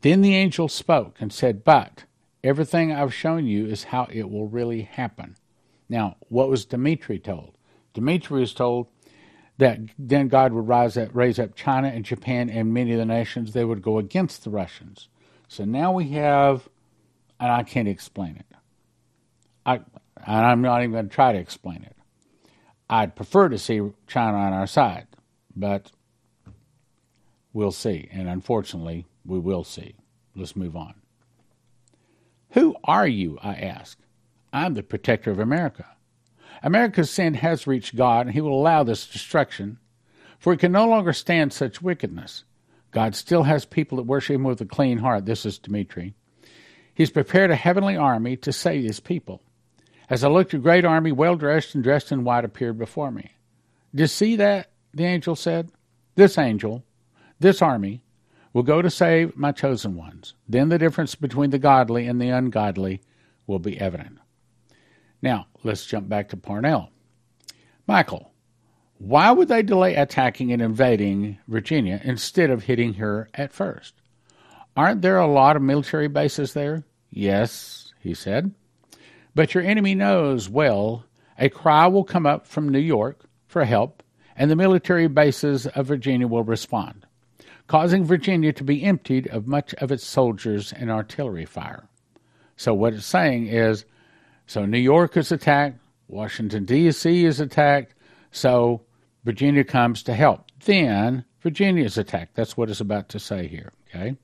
Then 0.00 0.22
the 0.22 0.34
angel 0.34 0.68
spoke 0.68 1.16
and 1.20 1.32
said, 1.32 1.64
But 1.64 2.04
everything 2.42 2.92
I've 2.92 3.14
shown 3.14 3.46
you 3.46 3.66
is 3.66 3.84
how 3.84 4.06
it 4.10 4.30
will 4.30 4.48
really 4.48 4.82
happen. 4.82 5.36
Now, 5.88 6.16
what 6.28 6.48
was 6.48 6.64
Dmitri 6.64 7.18
told? 7.18 7.54
Dmitri 7.94 8.40
was 8.40 8.54
told 8.54 8.86
that 9.58 9.78
then 9.98 10.28
God 10.28 10.52
would 10.52 10.68
rise 10.68 10.96
up, 10.96 11.10
raise 11.12 11.38
up 11.38 11.54
China 11.54 11.88
and 11.88 12.04
Japan 12.04 12.48
and 12.48 12.72
many 12.72 12.92
of 12.92 12.98
the 12.98 13.04
nations. 13.04 13.52
They 13.52 13.64
would 13.64 13.82
go 13.82 13.98
against 13.98 14.44
the 14.44 14.50
Russians. 14.50 15.08
So 15.48 15.64
now 15.64 15.92
we 15.92 16.10
have, 16.10 16.68
and 17.38 17.50
I 17.50 17.62
can't 17.62 17.88
explain 17.88 18.36
it. 18.36 18.46
I, 19.66 19.74
and 19.74 20.46
I'm 20.46 20.62
not 20.62 20.80
even 20.80 20.92
going 20.92 21.08
to 21.08 21.14
try 21.14 21.32
to 21.32 21.38
explain 21.38 21.82
it. 21.82 21.96
I'd 22.88 23.14
prefer 23.14 23.48
to 23.50 23.58
see 23.58 23.82
China 24.06 24.38
on 24.38 24.52
our 24.52 24.66
side, 24.66 25.06
but 25.54 25.90
we'll 27.52 27.72
see. 27.72 28.08
And 28.12 28.28
unfortunately, 28.28 29.06
we 29.24 29.38
will 29.38 29.64
see. 29.64 29.96
Let's 30.34 30.56
move 30.56 30.76
on. 30.76 30.94
Who 32.50 32.76
are 32.84 33.06
you? 33.06 33.38
I 33.42 33.54
ask. 33.54 33.98
I'm 34.52 34.74
the 34.74 34.82
protector 34.82 35.30
of 35.30 35.38
America. 35.38 35.86
America's 36.62 37.10
sin 37.10 37.34
has 37.34 37.66
reached 37.66 37.96
God, 37.96 38.26
and 38.26 38.34
He 38.34 38.40
will 38.40 38.58
allow 38.58 38.82
this 38.82 39.06
destruction, 39.06 39.78
for 40.38 40.52
He 40.52 40.58
can 40.58 40.72
no 40.72 40.86
longer 40.86 41.12
stand 41.12 41.52
such 41.52 41.80
wickedness. 41.82 42.44
God 42.90 43.14
still 43.14 43.44
has 43.44 43.64
people 43.64 43.96
that 43.96 44.04
worship 44.04 44.34
Him 44.34 44.44
with 44.44 44.60
a 44.60 44.66
clean 44.66 44.98
heart. 44.98 45.26
This 45.26 45.46
is 45.46 45.58
Dmitri. 45.58 46.14
He's 46.92 47.10
prepared 47.10 47.50
a 47.50 47.56
heavenly 47.56 47.96
army 47.96 48.36
to 48.38 48.52
save 48.52 48.84
His 48.84 49.00
people. 49.00 49.42
As 50.08 50.24
I 50.24 50.28
looked, 50.28 50.52
a 50.54 50.58
great 50.58 50.84
army, 50.84 51.12
well 51.12 51.36
dressed 51.36 51.74
and 51.74 51.84
dressed 51.84 52.10
in 52.10 52.24
white, 52.24 52.44
appeared 52.44 52.78
before 52.78 53.12
me. 53.12 53.30
Do 53.94 54.02
you 54.02 54.08
see 54.08 54.36
that? 54.36 54.70
The 54.94 55.04
angel 55.04 55.36
said. 55.36 55.70
This 56.16 56.36
angel, 56.36 56.84
this 57.38 57.62
army, 57.62 58.02
will 58.52 58.62
go 58.62 58.82
to 58.82 58.90
save 58.90 59.36
my 59.36 59.52
chosen 59.52 59.96
ones. 59.96 60.34
Then 60.48 60.68
the 60.68 60.78
difference 60.78 61.14
between 61.14 61.50
the 61.50 61.58
godly 61.58 62.06
and 62.06 62.20
the 62.20 62.28
ungodly 62.28 63.00
will 63.46 63.60
be 63.60 63.80
evident. 63.80 64.18
Now, 65.22 65.46
let's 65.62 65.86
jump 65.86 66.08
back 66.08 66.28
to 66.30 66.36
Parnell. 66.36 66.90
Michael, 67.86 68.32
why 68.98 69.30
would 69.30 69.48
they 69.48 69.62
delay 69.62 69.94
attacking 69.94 70.52
and 70.52 70.60
invading 70.60 71.38
Virginia 71.48 72.00
instead 72.04 72.50
of 72.50 72.64
hitting 72.64 72.94
her 72.94 73.28
at 73.34 73.52
first? 73.52 73.94
Aren't 74.76 75.02
there 75.02 75.18
a 75.18 75.26
lot 75.26 75.56
of 75.56 75.62
military 75.62 76.08
bases 76.08 76.52
there? 76.52 76.84
Yes, 77.10 77.92
he 78.00 78.14
said. 78.14 78.54
But 79.34 79.54
your 79.54 79.62
enemy 79.62 79.94
knows 79.94 80.48
well 80.48 81.04
a 81.38 81.48
cry 81.48 81.86
will 81.86 82.04
come 82.04 82.26
up 82.26 82.46
from 82.46 82.68
New 82.68 82.78
York 82.78 83.24
for 83.46 83.64
help, 83.64 84.02
and 84.40 84.50
the 84.50 84.56
military 84.56 85.06
bases 85.06 85.66
of 85.66 85.86
Virginia 85.86 86.26
will 86.26 86.42
respond, 86.42 87.04
causing 87.66 88.06
Virginia 88.06 88.54
to 88.54 88.64
be 88.64 88.82
emptied 88.82 89.26
of 89.26 89.46
much 89.46 89.74
of 89.74 89.92
its 89.92 90.06
soldiers 90.06 90.72
and 90.72 90.90
artillery 90.90 91.44
fire. 91.44 91.86
So, 92.56 92.72
what 92.72 92.94
it's 92.94 93.04
saying 93.04 93.48
is 93.48 93.84
so 94.46 94.64
New 94.64 94.78
York 94.78 95.18
is 95.18 95.30
attacked, 95.30 95.78
Washington, 96.08 96.64
D.C. 96.64 97.26
is 97.26 97.38
attacked, 97.38 97.94
so 98.30 98.80
Virginia 99.24 99.62
comes 99.62 100.02
to 100.04 100.14
help. 100.14 100.46
Then 100.64 101.26
Virginia 101.42 101.84
is 101.84 101.98
attacked. 101.98 102.34
That's 102.34 102.56
what 102.56 102.70
it's 102.70 102.80
about 102.80 103.10
to 103.10 103.18
say 103.18 103.46
here, 103.46 103.74
okay? 103.88 104.16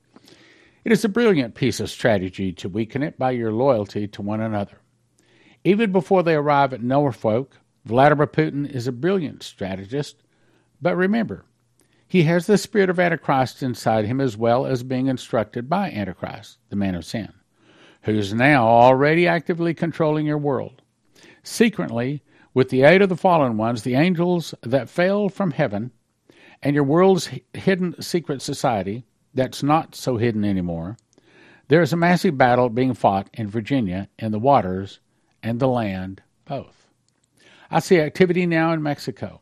It 0.83 0.93
is 0.93 1.05
a 1.05 1.11
brilliant 1.11 1.55
piece 1.55 1.79
of 1.79 1.91
strategy 1.91 2.55
to 2.55 2.71
weaken 2.71 3.03
it 3.03 3.19
by 3.19 3.33
your 3.33 3.53
loyalty 3.53 4.09
to 4.09 4.23
one 4.23 4.41
another. 4.41 4.79
Even 5.63 5.93
before 5.93 6.23
they 6.23 6.35
arrive 6.35 6.73
at 6.73 6.83
Norfolk, 6.83 7.59
Vladimir 7.87 8.27
Putin 8.27 8.71
is 8.71 8.87
a 8.87 8.93
brilliant 8.93 9.43
strategist. 9.43 10.23
But 10.83 10.97
remember, 10.97 11.47
he 12.07 12.25
has 12.25 12.47
the 12.47 12.59
spirit 12.59 12.91
of 12.91 13.01
Antichrist 13.01 13.63
inside 13.63 14.05
him 14.05 14.21
as 14.21 14.37
well 14.37 14.67
as 14.67 14.83
being 14.83 15.07
instructed 15.07 15.71
by 15.71 15.91
Antichrist, 15.91 16.59
the 16.69 16.77
man 16.77 16.95
of 16.95 17.07
sin 17.07 17.33
who's 18.07 18.33
now 18.33 18.65
already 18.69 19.27
actively 19.27 19.75
controlling 19.75 20.25
your 20.25 20.39
world. 20.39 20.81
Secretly, 21.43 22.23
with 22.55 22.71
the 22.71 22.85
aid 22.85 23.03
of 23.03 23.09
the 23.09 23.17
fallen 23.17 23.57
ones, 23.57 23.83
the 23.83 23.97
angels 23.97 24.55
that 24.63 24.89
fell 24.89 25.29
from 25.29 25.51
heaven, 25.51 25.91
and 26.63 26.75
your 26.75 26.85
world's 26.85 27.31
hidden 27.53 28.01
secret 28.01 28.41
society 28.41 29.05
that's 29.35 29.61
not 29.61 29.97
so 29.97 30.19
hidden 30.19 30.45
anymore, 30.45 30.97
there 31.67 31.83
is 31.83 31.93
a 31.93 31.97
massive 31.97 32.39
battle 32.39 32.69
being 32.69 32.95
fought 32.95 33.29
in 33.35 33.49
Virginia 33.49 34.09
in 34.21 34.31
the 34.31 34.39
waters 34.39 35.01
and 35.43 35.59
the 35.59 35.67
land 35.67 36.23
both. 36.45 36.76
I 37.71 37.81
see 37.81 37.99
activity 37.99 38.47
now 38.47 38.73
in 38.73 38.83
Mexico. 38.83 39.41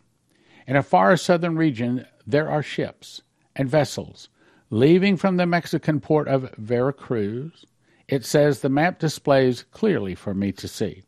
In 0.66 0.76
a 0.76 0.82
far 0.82 1.16
southern 1.16 1.56
region, 1.56 2.06
there 2.26 2.50
are 2.50 2.62
ships 2.62 3.22
and 3.54 3.68
vessels 3.68 4.28
leaving 4.70 5.16
from 5.16 5.36
the 5.36 5.46
Mexican 5.46 6.00
port 6.00 6.26
of 6.26 6.50
Veracruz 6.56 7.64
it 8.08 8.24
says 8.24 8.60
the 8.60 8.68
map 8.68 8.98
displays 8.98 9.64
clearly 9.70 10.14
for 10.14 10.34
me 10.34 10.52
to 10.52 10.68
see. 10.68 11.04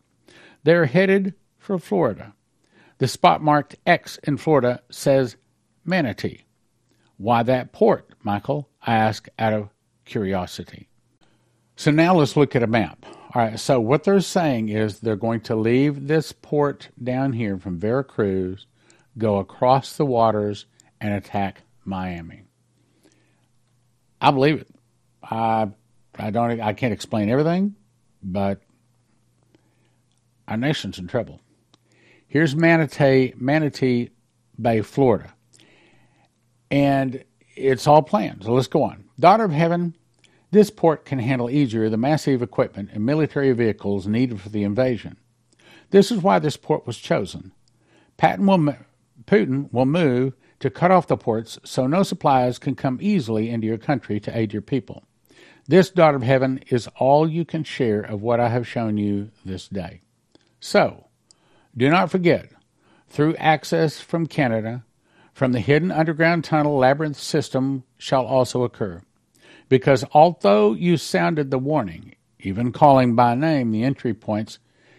They're 0.64 0.86
headed 0.86 1.34
for 1.58 1.78
Florida. 1.78 2.34
The 2.98 3.08
spot 3.08 3.42
marked 3.42 3.76
X 3.86 4.18
in 4.24 4.38
Florida 4.38 4.82
says 4.90 5.36
Manatee. 5.84 6.44
Why 7.18 7.42
that 7.42 7.72
port, 7.72 8.08
Michael? 8.22 8.68
I 8.82 8.94
ask 8.94 9.28
out 9.38 9.52
of 9.52 9.68
curiosity. 10.04 10.88
So 11.76 11.90
now 11.90 12.14
let's 12.14 12.36
look 12.36 12.56
at 12.56 12.62
a 12.62 12.66
map. 12.66 13.04
All 13.36 13.42
right, 13.42 13.60
so 13.60 13.78
what 13.78 14.04
they're 14.04 14.20
saying 14.20 14.70
is 14.70 15.00
they're 15.00 15.14
going 15.14 15.42
to 15.42 15.54
leave 15.54 16.06
this 16.06 16.32
port 16.32 16.88
down 17.04 17.34
here 17.34 17.58
from 17.58 17.78
Veracruz, 17.78 18.66
go 19.18 19.36
across 19.36 19.94
the 19.94 20.06
waters, 20.06 20.64
and 21.02 21.12
attack 21.12 21.60
Miami. 21.84 22.44
I 24.22 24.30
believe 24.30 24.62
it. 24.62 24.68
I 25.22 25.68
I 26.18 26.30
don't. 26.30 26.62
I 26.62 26.72
can't 26.72 26.94
explain 26.94 27.28
everything, 27.28 27.74
but 28.22 28.62
our 30.48 30.56
nation's 30.56 30.98
in 30.98 31.06
trouble. 31.06 31.38
Here's 32.28 32.56
Manatee, 32.56 33.34
Manatee 33.36 34.12
Bay, 34.58 34.80
Florida, 34.80 35.34
and 36.70 37.22
it's 37.54 37.86
all 37.86 38.00
planned. 38.00 38.44
So 38.44 38.54
let's 38.54 38.66
go 38.66 38.82
on. 38.82 39.04
Daughter 39.20 39.44
of 39.44 39.52
Heaven, 39.52 39.94
This 40.50 40.70
port 40.70 41.04
can 41.04 41.18
handle 41.18 41.50
easier 41.50 41.88
the 41.88 41.96
massive 41.96 42.42
equipment 42.42 42.90
and 42.92 43.04
military 43.04 43.52
vehicles 43.52 44.06
needed 44.06 44.40
for 44.40 44.48
the 44.48 44.62
invasion. 44.62 45.16
This 45.90 46.10
is 46.10 46.18
why 46.18 46.38
this 46.38 46.56
port 46.56 46.86
was 46.86 46.98
chosen. 46.98 47.52
Will, 48.20 48.76
Putin 49.26 49.72
will 49.72 49.86
move 49.86 50.34
to 50.60 50.70
cut 50.70 50.90
off 50.90 51.06
the 51.06 51.16
ports 51.16 51.58
so 51.64 51.86
no 51.86 52.02
supplies 52.02 52.58
can 52.58 52.74
come 52.74 52.98
easily 53.00 53.50
into 53.50 53.66
your 53.66 53.78
country 53.78 54.20
to 54.20 54.36
aid 54.36 54.52
your 54.52 54.62
people. 54.62 55.04
This, 55.68 55.90
daughter 55.90 56.16
of 56.16 56.22
heaven, 56.22 56.60
is 56.68 56.88
all 56.96 57.28
you 57.28 57.44
can 57.44 57.64
share 57.64 58.00
of 58.00 58.22
what 58.22 58.38
I 58.38 58.48
have 58.48 58.68
shown 58.68 58.96
you 58.96 59.30
this 59.44 59.68
day. 59.68 60.00
So, 60.60 61.08
do 61.76 61.90
not 61.90 62.10
forget, 62.10 62.50
through 63.08 63.36
access 63.36 64.00
from 64.00 64.26
Canada, 64.26 64.84
from 65.34 65.52
the 65.52 65.60
hidden 65.60 65.90
underground 65.90 66.44
tunnel 66.44 66.78
labyrinth 66.78 67.18
system 67.18 67.82
shall 67.98 68.24
also 68.24 68.62
occur. 68.62 69.02
Because 69.68 70.04
although 70.12 70.72
you 70.72 70.96
sounded 70.96 71.50
the 71.50 71.58
warning, 71.58 72.14
even 72.38 72.72
calling 72.72 73.16
by 73.16 73.34
name 73.34 73.72
the 73.72 73.82
entry 73.82 74.14
points, 74.14 74.58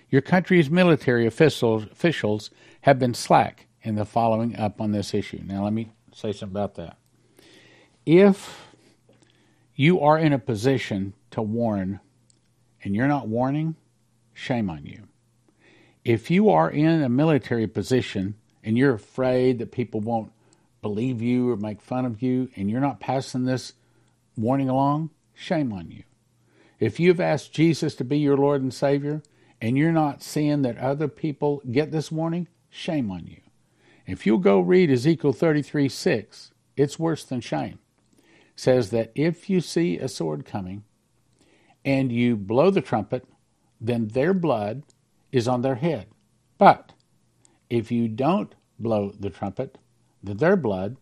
your 0.10 0.22
country's 0.22 0.70
military 0.70 1.26
officials, 1.26 1.84
officials 1.84 2.50
have 2.82 3.00
been 3.00 3.14
slack 3.14 3.68
in 3.82 3.96
the 3.96 4.06
following 4.06 4.56
up 4.56 4.82
on 4.82 4.92
this 4.92 5.14
issue. 5.14 5.42
Now, 5.46 5.64
let 5.64 5.74
me 5.74 5.92
say 6.14 6.32
something 6.32 6.56
about 6.56 6.76
that. 6.76 6.98
If 8.06 8.68
you 9.76 10.02
are 10.02 10.18
in 10.18 10.34
a 10.34 10.40
position 10.40 11.14
to 11.32 11.42
warn 11.42 12.00
and 12.84 12.96
you're 12.96 13.08
not 13.08 13.28
warning, 13.28 13.76
shame 14.34 14.70
on 14.70 14.86
you. 14.86 15.04
If 16.04 16.32
you 16.32 16.50
are 16.50 16.70
in 16.70 17.02
a 17.02 17.10
military 17.10 17.68
position 17.68 18.36
and 18.64 18.78
you're 18.78 18.94
afraid 18.94 19.60
that 19.60 19.72
people 19.72 20.00
won't 20.00 20.32
believe 20.82 21.22
you 21.22 21.50
or 21.50 21.58
make 21.58 21.82
fun 21.82 22.06
of 22.06 22.22
you, 22.22 22.50
and 22.56 22.70
you're 22.70 22.80
not 22.80 23.00
passing 23.00 23.46
this 23.46 23.74
warning 24.38 24.70
along, 24.70 25.10
shame 25.34 25.74
on 25.74 25.92
you. 25.92 26.04
If 26.80 27.00
you've 27.00 27.20
asked 27.20 27.54
Jesus 27.54 27.96
to 27.96 28.04
be 28.04 28.20
your 28.20 28.38
Lord 28.38 28.62
and 28.62 28.74
Savior, 28.74 29.24
and 29.60 29.78
you're 29.78 29.92
not 29.92 30.22
seeing 30.22 30.62
that 30.62 30.78
other 30.78 31.08
people 31.08 31.62
get 31.72 31.92
this 31.92 32.12
warning, 32.12 32.48
shame 32.70 33.10
on 33.10 33.26
you. 33.26 33.42
If 34.06 34.26
you'll 34.26 34.38
go 34.38 34.60
read 34.60 34.92
Ezekiel 34.92 35.34
33 35.34 35.90
6, 35.90 36.52
it's 36.76 37.00
worse 37.00 37.24
than 37.24 37.42
shame. 37.42 37.80
It 38.18 38.24
says 38.56 38.92
that 38.92 39.12
if 39.16 39.50
you 39.50 39.60
see 39.60 39.98
a 39.98 40.08
sword 40.08 40.46
coming 40.46 40.84
and 41.84 42.12
you 42.12 42.36
blow 42.36 42.70
the 42.70 42.82
trumpet, 42.82 43.26
then 43.82 44.10
their 44.10 44.34
blood 44.34 44.84
is 45.32 45.48
on 45.48 45.62
their 45.62 45.76
head. 45.76 46.08
But 46.58 46.94
if 47.70 47.92
you 47.92 48.08
don't 48.08 48.54
blow 48.80 49.12
the 49.20 49.30
trumpet, 49.30 49.78
then 50.24 50.38
their 50.38 50.56
blood 50.56 50.98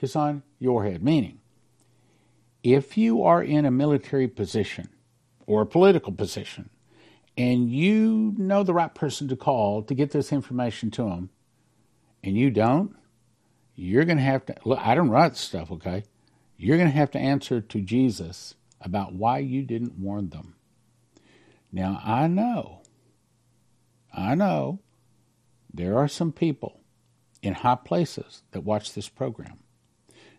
is 0.00 0.14
on 0.14 0.42
your 0.58 0.84
head. 0.84 1.02
Meaning, 1.02 1.40
if 2.74 2.98
you 2.98 3.22
are 3.22 3.40
in 3.40 3.64
a 3.64 3.70
military 3.70 4.26
position 4.26 4.88
or 5.46 5.62
a 5.62 5.66
political 5.66 6.12
position 6.12 6.68
and 7.36 7.70
you 7.70 8.34
know 8.38 8.64
the 8.64 8.74
right 8.74 8.92
person 8.92 9.28
to 9.28 9.36
call 9.36 9.84
to 9.84 9.94
get 9.94 10.10
this 10.10 10.32
information 10.32 10.90
to 10.90 11.04
them, 11.04 11.30
and 12.24 12.36
you 12.36 12.50
don't, 12.50 12.96
you're 13.76 14.04
going 14.04 14.16
to 14.16 14.24
have 14.24 14.44
to 14.46 14.56
look. 14.64 14.80
I 14.84 14.96
don't 14.96 15.10
write 15.10 15.36
stuff, 15.36 15.70
okay? 15.70 16.02
You're 16.56 16.76
going 16.76 16.90
to 16.90 16.96
have 16.96 17.12
to 17.12 17.20
answer 17.20 17.60
to 17.60 17.80
Jesus 17.80 18.56
about 18.80 19.12
why 19.12 19.38
you 19.38 19.62
didn't 19.62 20.00
warn 20.00 20.30
them. 20.30 20.56
Now, 21.70 22.00
I 22.04 22.26
know, 22.26 22.80
I 24.12 24.34
know 24.34 24.80
there 25.72 25.96
are 25.98 26.08
some 26.08 26.32
people 26.32 26.80
in 27.42 27.54
high 27.54 27.76
places 27.76 28.42
that 28.50 28.62
watch 28.62 28.92
this 28.92 29.08
program 29.08 29.60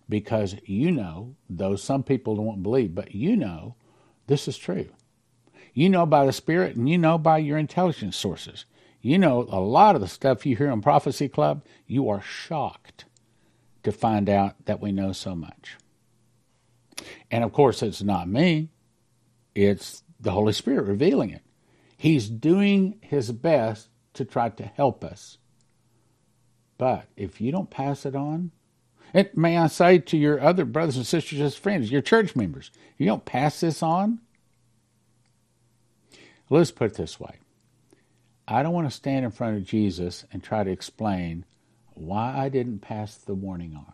because 0.09 0.55
you 0.65 0.91
know, 0.91 1.35
though 1.49 1.75
some 1.75 2.03
people 2.03 2.35
don't 2.35 2.63
believe, 2.63 2.95
but 2.95 3.13
you 3.13 3.35
know 3.35 3.75
this 4.27 4.47
is 4.47 4.57
true. 4.57 4.89
You 5.73 5.89
know 5.89 6.05
by 6.05 6.25
the 6.25 6.33
Spirit 6.33 6.75
and 6.75 6.89
you 6.89 6.97
know 6.97 7.17
by 7.17 7.37
your 7.37 7.57
intelligence 7.57 8.15
sources. 8.15 8.65
You 9.01 9.17
know 9.17 9.47
a 9.49 9.59
lot 9.59 9.95
of 9.95 10.01
the 10.01 10.07
stuff 10.07 10.45
you 10.45 10.55
hear 10.55 10.71
on 10.71 10.81
Prophecy 10.81 11.29
Club, 11.29 11.63
you 11.85 12.09
are 12.09 12.21
shocked 12.21 13.05
to 13.83 13.91
find 13.91 14.29
out 14.29 14.65
that 14.65 14.81
we 14.81 14.91
know 14.91 15.11
so 15.13 15.35
much. 15.35 15.77
And 17.31 17.43
of 17.43 17.53
course, 17.53 17.81
it's 17.81 18.01
not 18.01 18.27
me, 18.27 18.69
it's 19.55 20.03
the 20.19 20.31
Holy 20.31 20.53
Spirit 20.53 20.85
revealing 20.85 21.29
it. 21.29 21.41
He's 21.95 22.29
doing 22.29 22.97
his 23.01 23.31
best 23.31 23.89
to 24.13 24.25
try 24.25 24.49
to 24.49 24.63
help 24.65 25.03
us. 25.03 25.37
But 26.77 27.07
if 27.15 27.39
you 27.41 27.51
don't 27.51 27.69
pass 27.69 28.05
it 28.05 28.15
on, 28.15 28.51
and 29.13 29.29
may 29.35 29.57
I 29.57 29.67
say 29.67 29.99
to 29.99 30.17
your 30.17 30.39
other 30.41 30.65
brothers 30.65 30.97
and 30.97 31.05
sisters 31.05 31.39
as 31.39 31.55
friends, 31.55 31.91
your 31.91 32.01
church 32.01 32.35
members, 32.35 32.71
you 32.97 33.05
don't 33.05 33.25
pass 33.25 33.59
this 33.59 33.81
on. 33.81 34.19
Let's 36.49 36.71
put 36.71 36.91
it 36.91 36.97
this 36.97 37.19
way 37.19 37.35
I 38.47 38.63
don't 38.63 38.73
want 38.73 38.89
to 38.89 38.95
stand 38.95 39.25
in 39.25 39.31
front 39.31 39.57
of 39.57 39.65
Jesus 39.65 40.25
and 40.31 40.41
try 40.41 40.63
to 40.63 40.71
explain 40.71 41.45
why 41.93 42.37
I 42.37 42.49
didn't 42.49 42.79
pass 42.79 43.15
the 43.15 43.33
warning 43.33 43.75
on. 43.75 43.93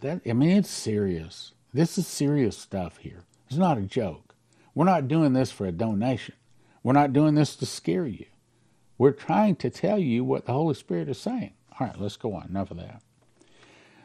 That 0.00 0.22
I 0.28 0.32
mean 0.32 0.56
it's 0.56 0.70
serious. 0.70 1.52
This 1.72 1.98
is 1.98 2.06
serious 2.06 2.56
stuff 2.56 2.98
here. 2.98 3.24
It's 3.46 3.58
not 3.58 3.78
a 3.78 3.82
joke. 3.82 4.34
We're 4.74 4.84
not 4.84 5.08
doing 5.08 5.34
this 5.34 5.52
for 5.52 5.66
a 5.66 5.72
donation. 5.72 6.34
We're 6.82 6.94
not 6.94 7.12
doing 7.12 7.34
this 7.34 7.54
to 7.56 7.66
scare 7.66 8.06
you. 8.06 8.26
We're 9.00 9.12
trying 9.12 9.56
to 9.56 9.70
tell 9.70 9.98
you 9.98 10.24
what 10.24 10.44
the 10.44 10.52
Holy 10.52 10.74
Spirit 10.74 11.08
is 11.08 11.16
saying. 11.16 11.54
All 11.72 11.86
right, 11.86 11.98
let's 11.98 12.18
go 12.18 12.34
on. 12.34 12.48
Enough 12.50 12.70
of 12.70 12.76
that. 12.76 13.00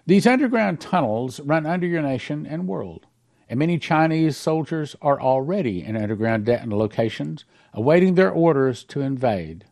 These 0.05 0.25
underground 0.25 0.79
tunnels 0.79 1.41
run 1.41 1.65
under 1.65 1.85
your 1.85 2.01
nation 2.01 2.45
and 2.45 2.65
world, 2.65 3.05
and 3.49 3.59
many 3.59 3.77
Chinese 3.77 4.37
soldiers 4.37 4.95
are 5.01 5.19
already 5.19 5.83
in 5.83 5.97
underground 5.97 6.47
locations, 6.71 7.43
awaiting 7.73 8.15
their 8.15 8.31
orders 8.31 8.85
to 8.85 9.01
invade. 9.01 9.65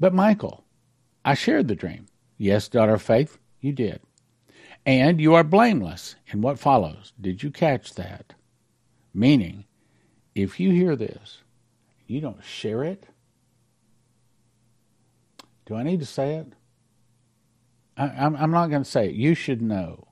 But 0.00 0.12
Michael, 0.12 0.64
I 1.24 1.34
shared 1.34 1.68
the 1.68 1.76
dream. 1.76 2.06
Yes, 2.36 2.66
daughter 2.66 2.94
of 2.94 3.02
faith, 3.02 3.38
you 3.60 3.70
did. 3.72 4.00
And 4.84 5.20
you 5.20 5.34
are 5.34 5.44
blameless 5.44 6.16
in 6.26 6.40
what 6.40 6.58
follows. 6.58 7.12
Did 7.20 7.44
you 7.44 7.52
catch 7.52 7.94
that? 7.94 8.34
Meaning, 9.14 9.66
if 10.34 10.58
you 10.58 10.72
hear 10.72 10.96
this, 10.96 11.42
you 12.08 12.20
don't 12.20 12.42
share 12.44 12.82
it, 12.82 13.06
do 15.72 15.78
I 15.78 15.82
need 15.82 16.00
to 16.00 16.06
say 16.06 16.34
it? 16.34 16.52
I, 17.96 18.26
am 18.26 18.36
I'm 18.36 18.50
not 18.50 18.68
going 18.68 18.82
to 18.82 18.90
say 18.90 19.06
it. 19.06 19.14
You 19.14 19.34
should 19.34 19.62
know. 19.62 20.08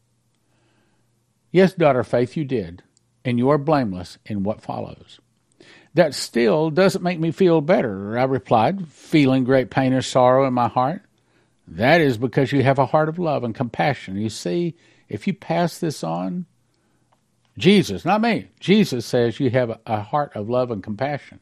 Yes, 1.53 1.75
daughter 1.75 2.03
Faith, 2.03 2.37
you 2.37 2.45
did, 2.45 2.83
and 3.25 3.39
you 3.39 3.51
are 3.51 3.59
blameless 3.59 4.17
in 4.25 4.43
what 4.43 4.63
follows. 4.63 5.21
That 5.95 6.15
still 6.15 6.71
doesn't 6.71 7.03
make 7.03 7.19
me 7.19 7.31
feel 7.31 7.61
better, 7.61 8.19
I 8.19 8.25
replied, 8.25 8.89
feeling 8.89 9.45
great 9.45 9.71
pain 9.71 9.93
or 9.93 10.03
sorrow 10.03 10.47
in 10.47 10.55
my 10.55 10.69
heart. 10.69 11.03
That 11.67 12.01
is 12.01 12.17
because 12.17 12.53
you 12.53 12.63
have 12.63 12.79
a 12.79 12.87
heart 12.87 13.09
of 13.09 13.19
love 13.19 13.45
and 13.45 13.55
compassion. 13.55 14.17
You 14.17 14.31
see, 14.31 14.77
if 15.09 15.27
you 15.27 15.35
pass 15.35 15.79
this 15.79 16.03
on, 16.03 16.47
Jesus, 17.59 18.05
not 18.05 18.21
me, 18.21 18.49
Jesus 18.61 19.05
says 19.05 19.41
you 19.41 19.51
have 19.51 19.79
a 19.85 20.01
heart 20.01 20.33
of 20.35 20.49
love 20.49 20.71
and 20.71 20.83
compassion. 20.83 21.41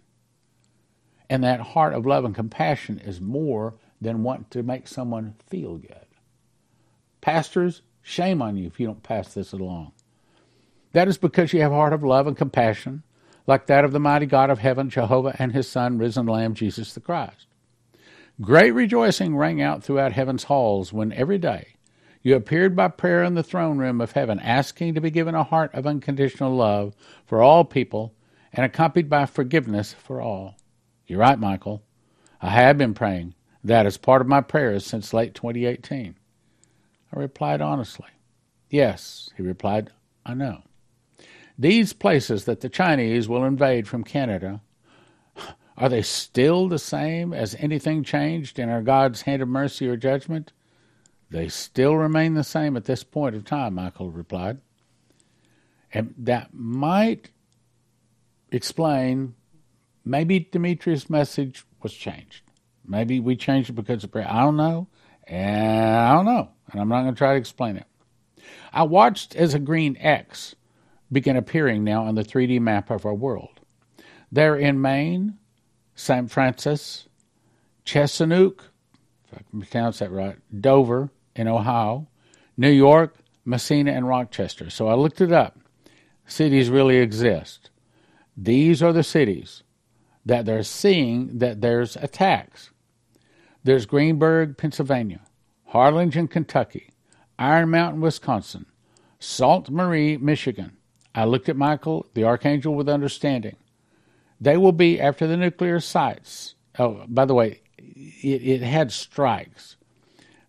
And 1.30 1.44
that 1.44 1.60
heart 1.60 1.92
of 1.92 2.06
love 2.06 2.24
and 2.24 2.34
compassion 2.34 2.98
is 2.98 3.20
more 3.20 3.74
than 4.00 4.22
want 4.22 4.50
to 4.52 4.62
make 4.62 4.88
someone 4.88 5.34
feel 5.48 5.76
good. 5.76 6.06
Pastors, 7.20 7.82
shame 8.02 8.40
on 8.40 8.56
you 8.56 8.66
if 8.66 8.78
you 8.78 8.86
don't 8.86 9.02
pass 9.02 9.34
this 9.34 9.52
along. 9.52 9.92
That 10.92 11.08
is 11.08 11.18
because 11.18 11.52
you 11.52 11.60
have 11.60 11.72
a 11.72 11.76
heart 11.76 11.92
of 11.92 12.02
love 12.02 12.26
and 12.26 12.36
compassion, 12.36 13.02
like 13.46 13.66
that 13.66 13.84
of 13.84 13.92
the 13.92 14.00
mighty 14.00 14.26
God 14.26 14.50
of 14.50 14.60
heaven, 14.60 14.88
Jehovah, 14.88 15.34
and 15.38 15.52
his 15.52 15.68
Son, 15.68 15.98
risen 15.98 16.26
Lamb, 16.26 16.54
Jesus 16.54 16.92
the 16.92 17.00
Christ. 17.00 17.46
Great 18.40 18.70
rejoicing 18.70 19.36
rang 19.36 19.60
out 19.60 19.82
throughout 19.82 20.12
heaven's 20.12 20.44
halls 20.44 20.92
when 20.92 21.12
every 21.12 21.38
day 21.38 21.74
you 22.22 22.36
appeared 22.36 22.76
by 22.76 22.88
prayer 22.88 23.22
in 23.24 23.34
the 23.34 23.42
throne 23.42 23.78
room 23.78 24.00
of 24.00 24.12
heaven, 24.12 24.38
asking 24.40 24.94
to 24.94 25.00
be 25.00 25.10
given 25.10 25.34
a 25.34 25.44
heart 25.44 25.74
of 25.74 25.86
unconditional 25.86 26.54
love 26.54 26.94
for 27.26 27.42
all 27.42 27.64
people 27.64 28.14
and 28.52 28.64
accompanied 28.64 29.08
by 29.08 29.26
forgiveness 29.26 29.92
for 29.92 30.20
all. 30.20 30.56
You're 31.06 31.20
right, 31.20 31.38
Michael. 31.38 31.82
I 32.40 32.50
have 32.50 32.78
been 32.78 32.94
praying 32.94 33.34
that 33.64 33.86
is 33.86 33.96
part 33.96 34.20
of 34.20 34.28
my 34.28 34.40
prayers 34.40 34.86
since 34.86 35.12
late 35.12 35.34
2018. 35.34 36.14
I 37.14 37.18
replied 37.18 37.60
honestly. 37.60 38.08
Yes, 38.70 39.30
he 39.36 39.42
replied, 39.42 39.90
I 40.26 40.34
know. 40.34 40.62
These 41.58 41.92
places 41.92 42.44
that 42.44 42.60
the 42.60 42.68
Chinese 42.68 43.28
will 43.28 43.44
invade 43.44 43.88
from 43.88 44.04
Canada, 44.04 44.60
are 45.76 45.88
they 45.88 46.02
still 46.02 46.68
the 46.68 46.78
same 46.78 47.32
as 47.32 47.56
anything 47.58 48.04
changed 48.04 48.58
in 48.58 48.68
our 48.68 48.82
God's 48.82 49.22
hand 49.22 49.42
of 49.42 49.48
mercy 49.48 49.88
or 49.88 49.96
judgment? 49.96 50.52
They 51.30 51.48
still 51.48 51.96
remain 51.96 52.34
the 52.34 52.44
same 52.44 52.76
at 52.76 52.84
this 52.84 53.04
point 53.04 53.34
of 53.34 53.44
time, 53.44 53.74
Michael 53.74 54.10
replied. 54.10 54.58
And 55.92 56.14
that 56.18 56.52
might 56.52 57.30
explain 58.50 59.34
maybe 60.04 60.40
Dimitri's 60.40 61.10
message 61.10 61.64
was 61.82 61.92
changed. 61.92 62.47
Maybe 62.88 63.20
we 63.20 63.36
changed 63.36 63.70
it 63.70 63.74
because 63.74 64.02
of 64.02 64.10
prayer. 64.10 64.26
I 64.28 64.40
don't 64.40 64.56
know. 64.56 64.88
And 65.26 65.96
I 65.96 66.14
don't 66.14 66.24
know. 66.24 66.48
And 66.72 66.80
I'm 66.80 66.88
not 66.88 67.02
going 67.02 67.14
to 67.14 67.18
try 67.18 67.34
to 67.34 67.38
explain 67.38 67.76
it. 67.76 67.84
I 68.72 68.82
watched 68.82 69.36
as 69.36 69.54
a 69.54 69.58
green 69.58 69.96
X 69.98 70.54
began 71.12 71.36
appearing 71.36 71.84
now 71.84 72.04
on 72.04 72.14
the 72.14 72.24
3D 72.24 72.60
map 72.60 72.90
of 72.90 73.04
our 73.04 73.14
world. 73.14 73.60
There 74.32 74.56
in 74.56 74.80
Maine, 74.80 75.38
St. 75.94 76.30
Francis, 76.30 77.08
Chesuncook, 77.84 78.60
if 79.26 79.38
I 79.38 79.42
can 79.50 79.62
pronounce 79.62 79.98
that 79.98 80.10
right, 80.10 80.36
Dover 80.60 81.10
in 81.34 81.48
Ohio, 81.48 82.08
New 82.56 82.70
York, 82.70 83.16
Massena, 83.44 83.92
and 83.92 84.06
Rochester. 84.06 84.70
So 84.70 84.88
I 84.88 84.94
looked 84.94 85.20
it 85.20 85.32
up. 85.32 85.58
Cities 86.26 86.68
really 86.68 86.98
exist. 86.98 87.70
These 88.36 88.82
are 88.82 88.92
the 88.92 89.02
cities 89.02 89.62
that 90.26 90.44
they're 90.44 90.62
seeing 90.62 91.38
that 91.38 91.62
there's 91.62 91.96
attacks. 91.96 92.70
There's 93.64 93.86
Greenburgh, 93.86 94.56
Pennsylvania, 94.56 95.20
Harlingen, 95.66 96.28
Kentucky, 96.28 96.90
Iron 97.38 97.70
Mountain, 97.70 98.00
Wisconsin, 98.00 98.66
Salt 99.18 99.70
Marie, 99.70 100.16
Michigan. 100.16 100.76
I 101.14 101.24
looked 101.24 101.48
at 101.48 101.56
Michael, 101.56 102.06
the 102.14 102.24
archangel, 102.24 102.74
with 102.74 102.88
understanding. 102.88 103.56
They 104.40 104.56
will 104.56 104.72
be 104.72 105.00
after 105.00 105.26
the 105.26 105.36
nuclear 105.36 105.80
sites. 105.80 106.54
Oh, 106.78 107.04
by 107.08 107.24
the 107.24 107.34
way, 107.34 107.60
it, 107.76 108.42
it 108.42 108.62
had 108.62 108.92
strikes, 108.92 109.76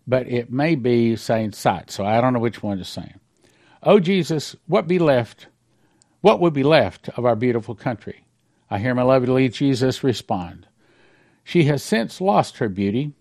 but 0.06 0.28
it 0.28 0.52
may 0.52 0.76
be 0.76 1.16
saying 1.16 1.52
sites, 1.52 1.94
so 1.94 2.04
I 2.04 2.20
don't 2.20 2.32
know 2.32 2.40
which 2.40 2.62
one 2.62 2.78
it's 2.78 2.88
saying. 2.88 3.18
Oh, 3.82 3.98
Jesus, 3.98 4.54
what 4.66 4.86
be 4.86 4.98
left? 4.98 5.48
What 6.20 6.40
would 6.40 6.52
be 6.52 6.62
left 6.62 7.08
of 7.10 7.24
our 7.24 7.36
beautiful 7.36 7.74
country? 7.74 8.24
I 8.70 8.78
hear 8.78 8.94
my 8.94 9.02
lovely 9.02 9.48
Jesus 9.48 10.04
respond. 10.04 10.66
She 11.50 11.64
has 11.64 11.82
since 11.82 12.20
lost 12.20 12.58
her 12.58 12.68
beauty 12.68 13.12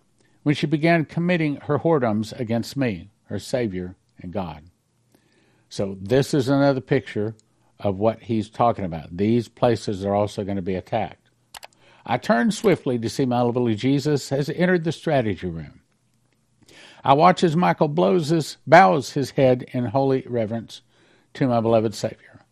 when 0.43 0.53
she 0.53 0.67
began 0.67 1.05
committing 1.05 1.55
her 1.61 1.79
whoredoms 1.79 2.31
against 2.39 2.77
me, 2.77 3.09
her 3.23 3.39
Savior 3.39 3.95
and 4.21 4.31
God. 4.31 4.65
So, 5.67 5.97
this 5.99 6.35
is 6.35 6.47
another 6.47 6.79
picture 6.79 7.33
of 7.79 7.97
what 7.97 8.21
he's 8.21 8.47
talking 8.47 8.85
about. 8.85 9.17
These 9.17 9.47
places 9.47 10.05
are 10.05 10.13
also 10.13 10.43
going 10.43 10.57
to 10.57 10.61
be 10.61 10.75
attacked. 10.75 11.31
I 12.05 12.19
turned 12.19 12.53
swiftly 12.53 12.99
to 12.99 13.09
see 13.09 13.25
my 13.25 13.41
lovely 13.41 13.73
Jesus 13.73 14.29
has 14.29 14.47
entered 14.51 14.83
the 14.83 14.91
strategy 14.91 15.47
room. 15.47 15.81
I 17.03 17.13
watch 17.13 17.43
as 17.43 17.55
Michael 17.55 17.87
blows 17.87 18.29
his, 18.29 18.57
bows 18.67 19.13
his 19.13 19.31
head 19.31 19.65
in 19.71 19.85
holy 19.85 20.23
reverence 20.27 20.83
to 21.33 21.47
my 21.47 21.61
beloved 21.61 21.95
Savior. 21.95 22.45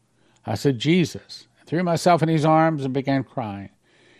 I 0.43 0.55
said, 0.55 0.79
Jesus, 0.79 1.47
threw 1.67 1.83
myself 1.83 2.23
in 2.23 2.29
his 2.29 2.45
arms 2.45 2.83
and 2.83 2.95
began 2.95 3.23
crying. 3.23 3.69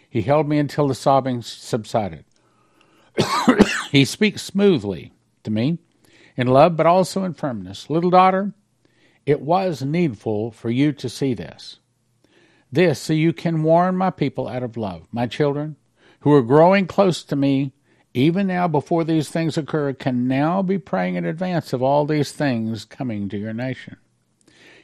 He 0.10 0.22
held 0.22 0.47
me 0.47 0.58
until 0.58 0.88
the 0.88 0.95
sobbing 0.95 1.41
subsided. 1.41 2.26
he 3.91 4.05
speaks 4.05 4.41
smoothly 4.41 5.14
to 5.43 5.51
me, 5.51 5.80
in 6.36 6.47
love, 6.47 6.78
but 6.78 6.86
also 6.86 7.24
in 7.24 7.34
firmness. 7.34 7.89
Little 7.89 8.10
daughter, 8.10 8.53
it 9.26 9.41
was 9.41 9.82
needful 9.82 10.51
for 10.51 10.70
you 10.70 10.93
to 10.93 11.10
see 11.10 11.34
this. 11.34 11.80
This 12.72 12.99
so 12.99 13.14
you 13.14 13.34
can 13.34 13.64
warn 13.64 13.95
my 13.95 14.10
people 14.10 14.47
out 14.47 14.64
of 14.64 14.78
love. 14.78 15.08
My 15.12 15.26
children, 15.26 15.78
who 16.22 16.34
are 16.34 16.41
growing 16.41 16.86
close 16.86 17.24
to 17.24 17.36
me, 17.36 17.74
even 18.14 18.47
now 18.47 18.68
before 18.68 19.03
these 19.03 19.30
things 19.30 19.58
occur, 19.58 19.93
can 19.93 20.28
now 20.28 20.62
be 20.62 20.78
praying 20.78 21.16
in 21.16 21.26
advance 21.26 21.74
of 21.74 21.84
all 21.84 22.05
these 22.05 22.32
things 22.32 22.86
coming 22.86 23.30
to 23.30 23.38
your 23.38 23.53
nation. 23.53 23.97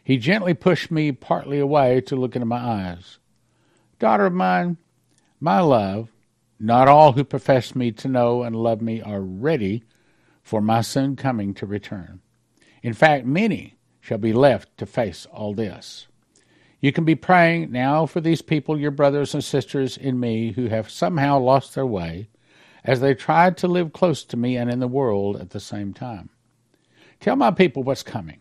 He 0.03 0.17
gently 0.17 0.53
pushed 0.53 0.91
me 0.91 1.11
partly 1.11 1.59
away 1.59 2.01
to 2.01 2.15
look 2.15 2.35
into 2.35 2.45
my 2.45 2.59
eyes. 2.59 3.19
Daughter 3.99 4.25
of 4.25 4.33
mine, 4.33 4.77
my 5.43 5.59
love, 5.59 6.07
not 6.57 6.87
all 6.87 7.11
who 7.11 7.23
profess 7.25 7.75
me 7.75 7.91
to 7.91 8.07
know 8.07 8.43
and 8.43 8.55
love 8.55 8.81
me 8.81 9.01
are 9.01 9.19
ready 9.19 9.83
for 10.41 10.61
my 10.61 10.79
soon 10.79 11.17
coming 11.17 11.53
to 11.53 11.65
return. 11.65 12.21
In 12.81 12.93
fact, 12.93 13.25
many 13.25 13.75
shall 13.99 14.17
be 14.17 14.31
left 14.31 14.77
to 14.77 14.85
face 14.85 15.27
all 15.33 15.53
this. 15.53 16.07
You 16.79 16.93
can 16.93 17.03
be 17.03 17.15
praying 17.15 17.73
now 17.73 18.05
for 18.05 18.21
these 18.21 18.41
people, 18.41 18.79
your 18.79 18.91
brothers 18.91 19.33
and 19.33 19.43
sisters 19.43 19.97
in 19.97 20.17
me, 20.17 20.53
who 20.53 20.67
have 20.67 20.89
somehow 20.89 21.39
lost 21.39 21.75
their 21.75 21.85
way 21.85 22.29
as 22.85 23.01
they 23.01 23.13
tried 23.13 23.57
to 23.57 23.67
live 23.67 23.91
close 23.91 24.23
to 24.23 24.37
me 24.37 24.55
and 24.55 24.71
in 24.71 24.79
the 24.79 24.87
world 24.87 25.35
at 25.35 25.49
the 25.49 25.59
same 25.59 25.93
time. 25.93 26.29
Tell 27.19 27.35
my 27.35 27.51
people 27.51 27.83
what's 27.83 28.01
coming 28.01 28.39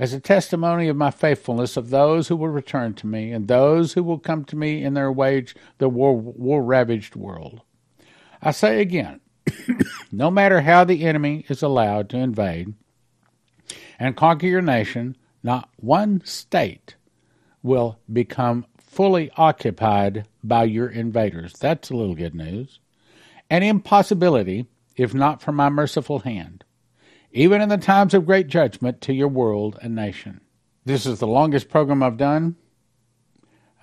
as 0.00 0.14
a 0.14 0.18
testimony 0.18 0.88
of 0.88 0.96
my 0.96 1.10
faithfulness 1.10 1.76
of 1.76 1.90
those 1.90 2.28
who 2.28 2.34
will 2.34 2.48
return 2.48 2.94
to 2.94 3.06
me 3.06 3.32
and 3.32 3.46
those 3.46 3.92
who 3.92 4.02
will 4.02 4.18
come 4.18 4.46
to 4.46 4.56
me 4.56 4.82
in 4.82 4.94
their 4.94 5.12
wage 5.12 5.54
the 5.76 5.90
war, 5.90 6.16
war 6.16 6.64
ravaged 6.64 7.14
world. 7.14 7.60
I 8.40 8.52
say 8.52 8.80
again, 8.80 9.20
no 10.10 10.30
matter 10.30 10.62
how 10.62 10.84
the 10.84 11.04
enemy 11.04 11.44
is 11.50 11.62
allowed 11.62 12.08
to 12.08 12.16
invade 12.16 12.72
and 13.98 14.16
conquer 14.16 14.46
your 14.46 14.62
nation, 14.62 15.18
not 15.42 15.68
one 15.76 16.22
state 16.24 16.96
will 17.62 17.98
become 18.10 18.64
fully 18.78 19.30
occupied 19.36 20.26
by 20.42 20.64
your 20.64 20.88
invaders. 20.88 21.52
That's 21.52 21.90
a 21.90 21.94
little 21.94 22.14
good 22.14 22.34
news. 22.34 22.80
An 23.50 23.62
impossibility 23.62 24.64
if 24.96 25.12
not 25.12 25.42
for 25.42 25.52
my 25.52 25.68
merciful 25.68 26.20
hand 26.20 26.64
even 27.32 27.60
in 27.60 27.68
the 27.68 27.78
times 27.78 28.14
of 28.14 28.26
great 28.26 28.48
judgment 28.48 29.00
to 29.02 29.12
your 29.12 29.28
world 29.28 29.78
and 29.82 29.94
nation. 29.94 30.40
This 30.84 31.06
is 31.06 31.18
the 31.18 31.26
longest 31.26 31.68
program 31.68 32.02
I've 32.02 32.16
done. 32.16 32.56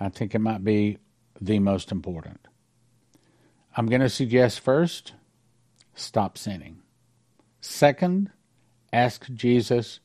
I 0.00 0.08
think 0.08 0.34
it 0.34 0.40
might 0.40 0.64
be 0.64 0.98
the 1.40 1.58
most 1.58 1.90
important. 1.90 2.40
I'm 3.76 3.86
going 3.86 4.00
to 4.00 4.08
suggest 4.08 4.60
first, 4.60 5.14
stop 5.94 6.36
sinning. 6.36 6.82
Second, 7.60 8.30
ask 8.92 9.26
Jesus 9.32 10.00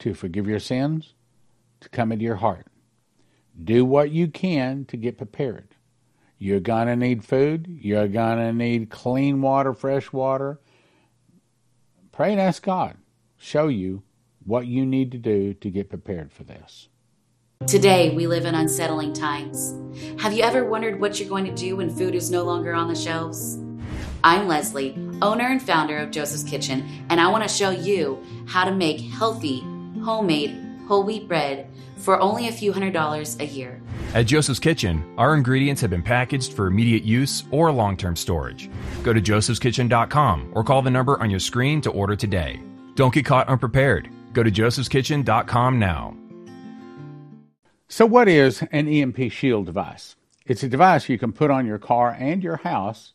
to 0.00 0.14
forgive 0.14 0.48
your 0.48 0.58
sins, 0.58 1.14
to 1.80 1.88
come 1.88 2.12
into 2.12 2.24
your 2.24 2.36
heart. 2.36 2.66
Do 3.62 3.84
what 3.84 4.10
you 4.10 4.28
can 4.28 4.84
to 4.86 4.96
get 4.96 5.18
prepared. 5.18 5.76
You're 6.38 6.60
going 6.60 6.88
to 6.88 6.96
need 6.96 7.24
food. 7.24 7.66
You're 7.68 8.08
going 8.08 8.38
to 8.38 8.52
need 8.52 8.90
clean 8.90 9.42
water, 9.42 9.72
fresh 9.72 10.12
water. 10.12 10.58
Pray 12.12 12.32
and 12.32 12.40
ask 12.40 12.62
God 12.62 12.98
show 13.38 13.68
you 13.68 14.02
what 14.44 14.66
you 14.66 14.84
need 14.84 15.10
to 15.12 15.18
do 15.18 15.54
to 15.54 15.70
get 15.70 15.88
prepared 15.88 16.30
for 16.30 16.44
this. 16.44 16.88
Today, 17.66 18.14
we 18.14 18.26
live 18.26 18.44
in 18.44 18.54
unsettling 18.54 19.14
times. 19.14 19.74
Have 20.20 20.32
you 20.32 20.42
ever 20.42 20.64
wondered 20.64 21.00
what 21.00 21.18
you're 21.18 21.28
going 21.28 21.46
to 21.46 21.54
do 21.54 21.76
when 21.76 21.88
food 21.88 22.14
is 22.14 22.30
no 22.30 22.44
longer 22.44 22.74
on 22.74 22.88
the 22.88 22.94
shelves? 22.94 23.58
I'm 24.22 24.46
Leslie, 24.46 24.96
owner 25.22 25.46
and 25.46 25.60
founder 25.60 25.98
of 25.98 26.10
Joseph's 26.12 26.44
Kitchen, 26.44 26.86
and 27.08 27.20
I 27.20 27.28
want 27.28 27.42
to 27.42 27.48
show 27.48 27.70
you 27.70 28.22
how 28.46 28.64
to 28.64 28.72
make 28.72 29.00
healthy, 29.00 29.60
homemade, 30.04 30.56
whole 30.86 31.02
wheat 31.02 31.26
bread 31.26 31.66
for 31.96 32.20
only 32.20 32.46
a 32.46 32.52
few 32.52 32.72
hundred 32.72 32.92
dollars 32.92 33.36
a 33.40 33.44
year. 33.44 33.81
At 34.14 34.26
Joseph's 34.26 34.58
Kitchen, 34.58 35.02
our 35.16 35.34
ingredients 35.34 35.80
have 35.80 35.88
been 35.88 36.02
packaged 36.02 36.52
for 36.52 36.66
immediate 36.66 37.02
use 37.02 37.44
or 37.50 37.72
long 37.72 37.96
term 37.96 38.14
storage. 38.14 38.68
Go 39.02 39.14
to 39.14 39.22
josephskitchen.com 39.22 40.52
or 40.52 40.62
call 40.62 40.82
the 40.82 40.90
number 40.90 41.18
on 41.18 41.30
your 41.30 41.40
screen 41.40 41.80
to 41.80 41.90
order 41.90 42.14
today. 42.14 42.60
Don't 42.94 43.14
get 43.14 43.24
caught 43.24 43.48
unprepared. 43.48 44.10
Go 44.34 44.42
to 44.42 44.50
josephskitchen.com 44.50 45.78
now. 45.78 46.14
So, 47.88 48.04
what 48.04 48.28
is 48.28 48.62
an 48.70 48.86
EMP 48.86 49.32
shield 49.32 49.64
device? 49.64 50.16
It's 50.44 50.62
a 50.62 50.68
device 50.68 51.08
you 51.08 51.18
can 51.18 51.32
put 51.32 51.50
on 51.50 51.66
your 51.66 51.78
car 51.78 52.14
and 52.18 52.44
your 52.44 52.56
house 52.56 53.14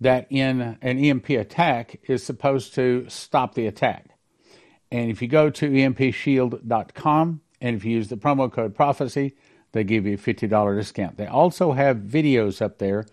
that, 0.00 0.26
in 0.30 0.78
an 0.82 0.98
EMP 0.98 1.30
attack, 1.30 2.00
is 2.08 2.24
supposed 2.24 2.74
to 2.74 3.06
stop 3.08 3.54
the 3.54 3.68
attack. 3.68 4.06
And 4.90 5.10
if 5.10 5.22
you 5.22 5.28
go 5.28 5.50
to 5.50 5.70
empshield.com 5.70 7.40
and 7.60 7.76
if 7.76 7.84
you 7.84 7.92
use 7.92 8.08
the 8.08 8.16
promo 8.16 8.50
code 8.52 8.74
prophecy, 8.74 9.36
they 9.74 9.84
give 9.84 10.06
you 10.06 10.14
a 10.14 10.16
$50 10.16 10.76
discount. 10.76 11.18
They 11.18 11.26
also 11.26 11.72
have 11.72 11.98
videos 11.98 12.62
up 12.62 12.78
there 12.78 13.04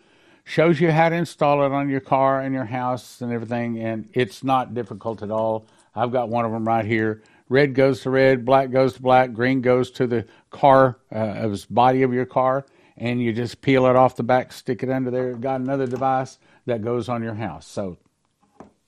shows 0.44 0.80
you 0.80 0.92
how 0.92 1.10
to 1.10 1.16
install 1.16 1.64
it 1.64 1.72
on 1.72 1.90
your 1.90 2.00
car 2.00 2.42
and 2.42 2.54
your 2.54 2.66
house 2.66 3.22
and 3.22 3.32
everything 3.32 3.80
and 3.80 4.10
it's 4.14 4.44
not 4.44 4.74
difficult 4.74 5.22
at 5.22 5.32
all. 5.32 5.66
I've 5.96 6.12
got 6.12 6.30
one 6.30 6.46
of 6.46 6.52
them 6.52 6.68
right 6.68 6.86
here. 6.86 7.22
Red 7.50 7.76
goes 7.76 8.02
to 8.02 8.10
red, 8.10 8.46
black 8.46 8.72
goes 8.72 8.94
to 8.94 9.02
black, 9.02 9.34
green 9.34 9.62
goes 9.62 9.92
to 9.92 10.08
the 10.08 10.26
car, 10.50 10.98
uh, 11.12 11.56
body 11.70 12.02
of 12.04 12.14
your 12.14 12.26
car, 12.26 12.66
and 12.96 13.22
you 13.22 13.34
just 13.34 13.62
peel 13.62 13.86
it 13.88 13.96
off 13.96 14.16
the 14.16 14.24
back, 14.24 14.54
stick 14.54 14.84
it 14.84 14.90
under 14.90 15.12
there. 15.12 15.34
Got 15.34 15.60
another 15.60 15.86
device 15.86 16.40
that 16.66 16.82
goes 16.82 17.10
on 17.10 17.22
your 17.22 17.34
house. 17.34 17.68
So, 17.68 17.98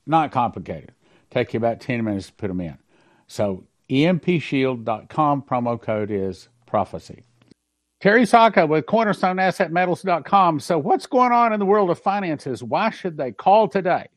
not 0.06 0.32
complicated. 0.32 0.92
Take 1.30 1.52
you 1.52 1.58
about 1.58 1.80
10 1.80 2.04
minutes 2.04 2.28
to 2.28 2.32
put 2.32 2.48
them 2.48 2.60
in. 2.60 2.78
So, 3.26 3.64
empshield.com, 3.90 5.42
promo 5.42 5.80
code 5.80 6.10
is 6.10 6.48
prophecy. 6.64 7.24
Terry 8.04 8.26
Saka 8.26 8.66
with 8.66 8.84
CornerstoneAssetMetals.com. 8.84 10.60
So, 10.60 10.76
what's 10.76 11.06
going 11.06 11.32
on 11.32 11.54
in 11.54 11.58
the 11.58 11.64
world 11.64 11.88
of 11.88 11.98
finances? 11.98 12.62
Why 12.62 12.90
should 12.90 13.16
they 13.16 13.32
call 13.32 13.66
today? 13.66 14.08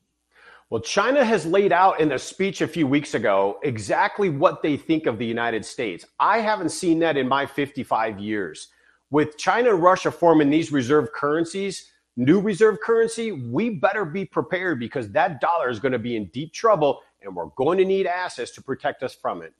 Well, 0.69 0.81
China 0.81 1.23
has 1.23 1.45
laid 1.45 1.71
out 1.71 2.01
in 2.01 2.11
a 2.11 2.19
speech 2.19 2.59
a 2.59 2.67
few 2.67 2.85
weeks 2.85 3.13
ago 3.13 3.59
exactly 3.63 4.27
what 4.27 4.61
they 4.61 4.75
think 4.75 5.05
of 5.05 5.17
the 5.17 5.25
United 5.25 5.63
States. 5.63 6.05
I 6.19 6.39
haven't 6.39 6.71
seen 6.71 6.99
that 6.99 7.15
in 7.15 7.29
my 7.29 7.45
55 7.45 8.19
years. 8.19 8.67
With 9.09 9.37
China 9.37 9.69
and 9.69 9.81
Russia 9.81 10.11
forming 10.11 10.49
these 10.49 10.73
reserve 10.73 11.13
currencies, 11.13 11.89
new 12.17 12.41
reserve 12.41 12.79
currency, 12.83 13.31
we 13.31 13.69
better 13.69 14.03
be 14.03 14.25
prepared 14.25 14.81
because 14.81 15.09
that 15.11 15.39
dollar 15.39 15.69
is 15.69 15.79
going 15.79 15.93
to 15.93 15.97
be 15.97 16.17
in 16.17 16.25
deep 16.33 16.51
trouble 16.51 16.99
and 17.21 17.33
we're 17.33 17.45
going 17.55 17.77
to 17.77 17.85
need 17.85 18.05
assets 18.05 18.51
to 18.51 18.61
protect 18.61 19.01
us 19.01 19.15
from 19.15 19.41
it. 19.41 19.53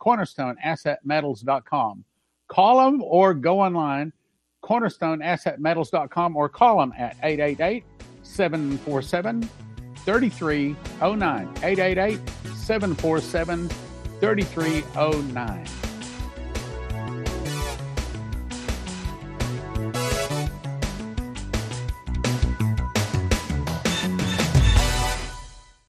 cornerstoneassetmetals.com. 0.00 2.04
Call 2.50 2.84
them 2.84 3.00
or 3.04 3.32
go 3.32 3.60
online, 3.60 4.12
cornerstoneassetmetals.com, 4.64 6.36
or 6.36 6.48
call 6.48 6.80
them 6.80 6.92
at 6.98 7.16
888 7.22 7.84
747 8.22 9.48
3309. 10.04 11.48
888 11.62 12.18
747 12.56 13.68
3309. 13.68 15.89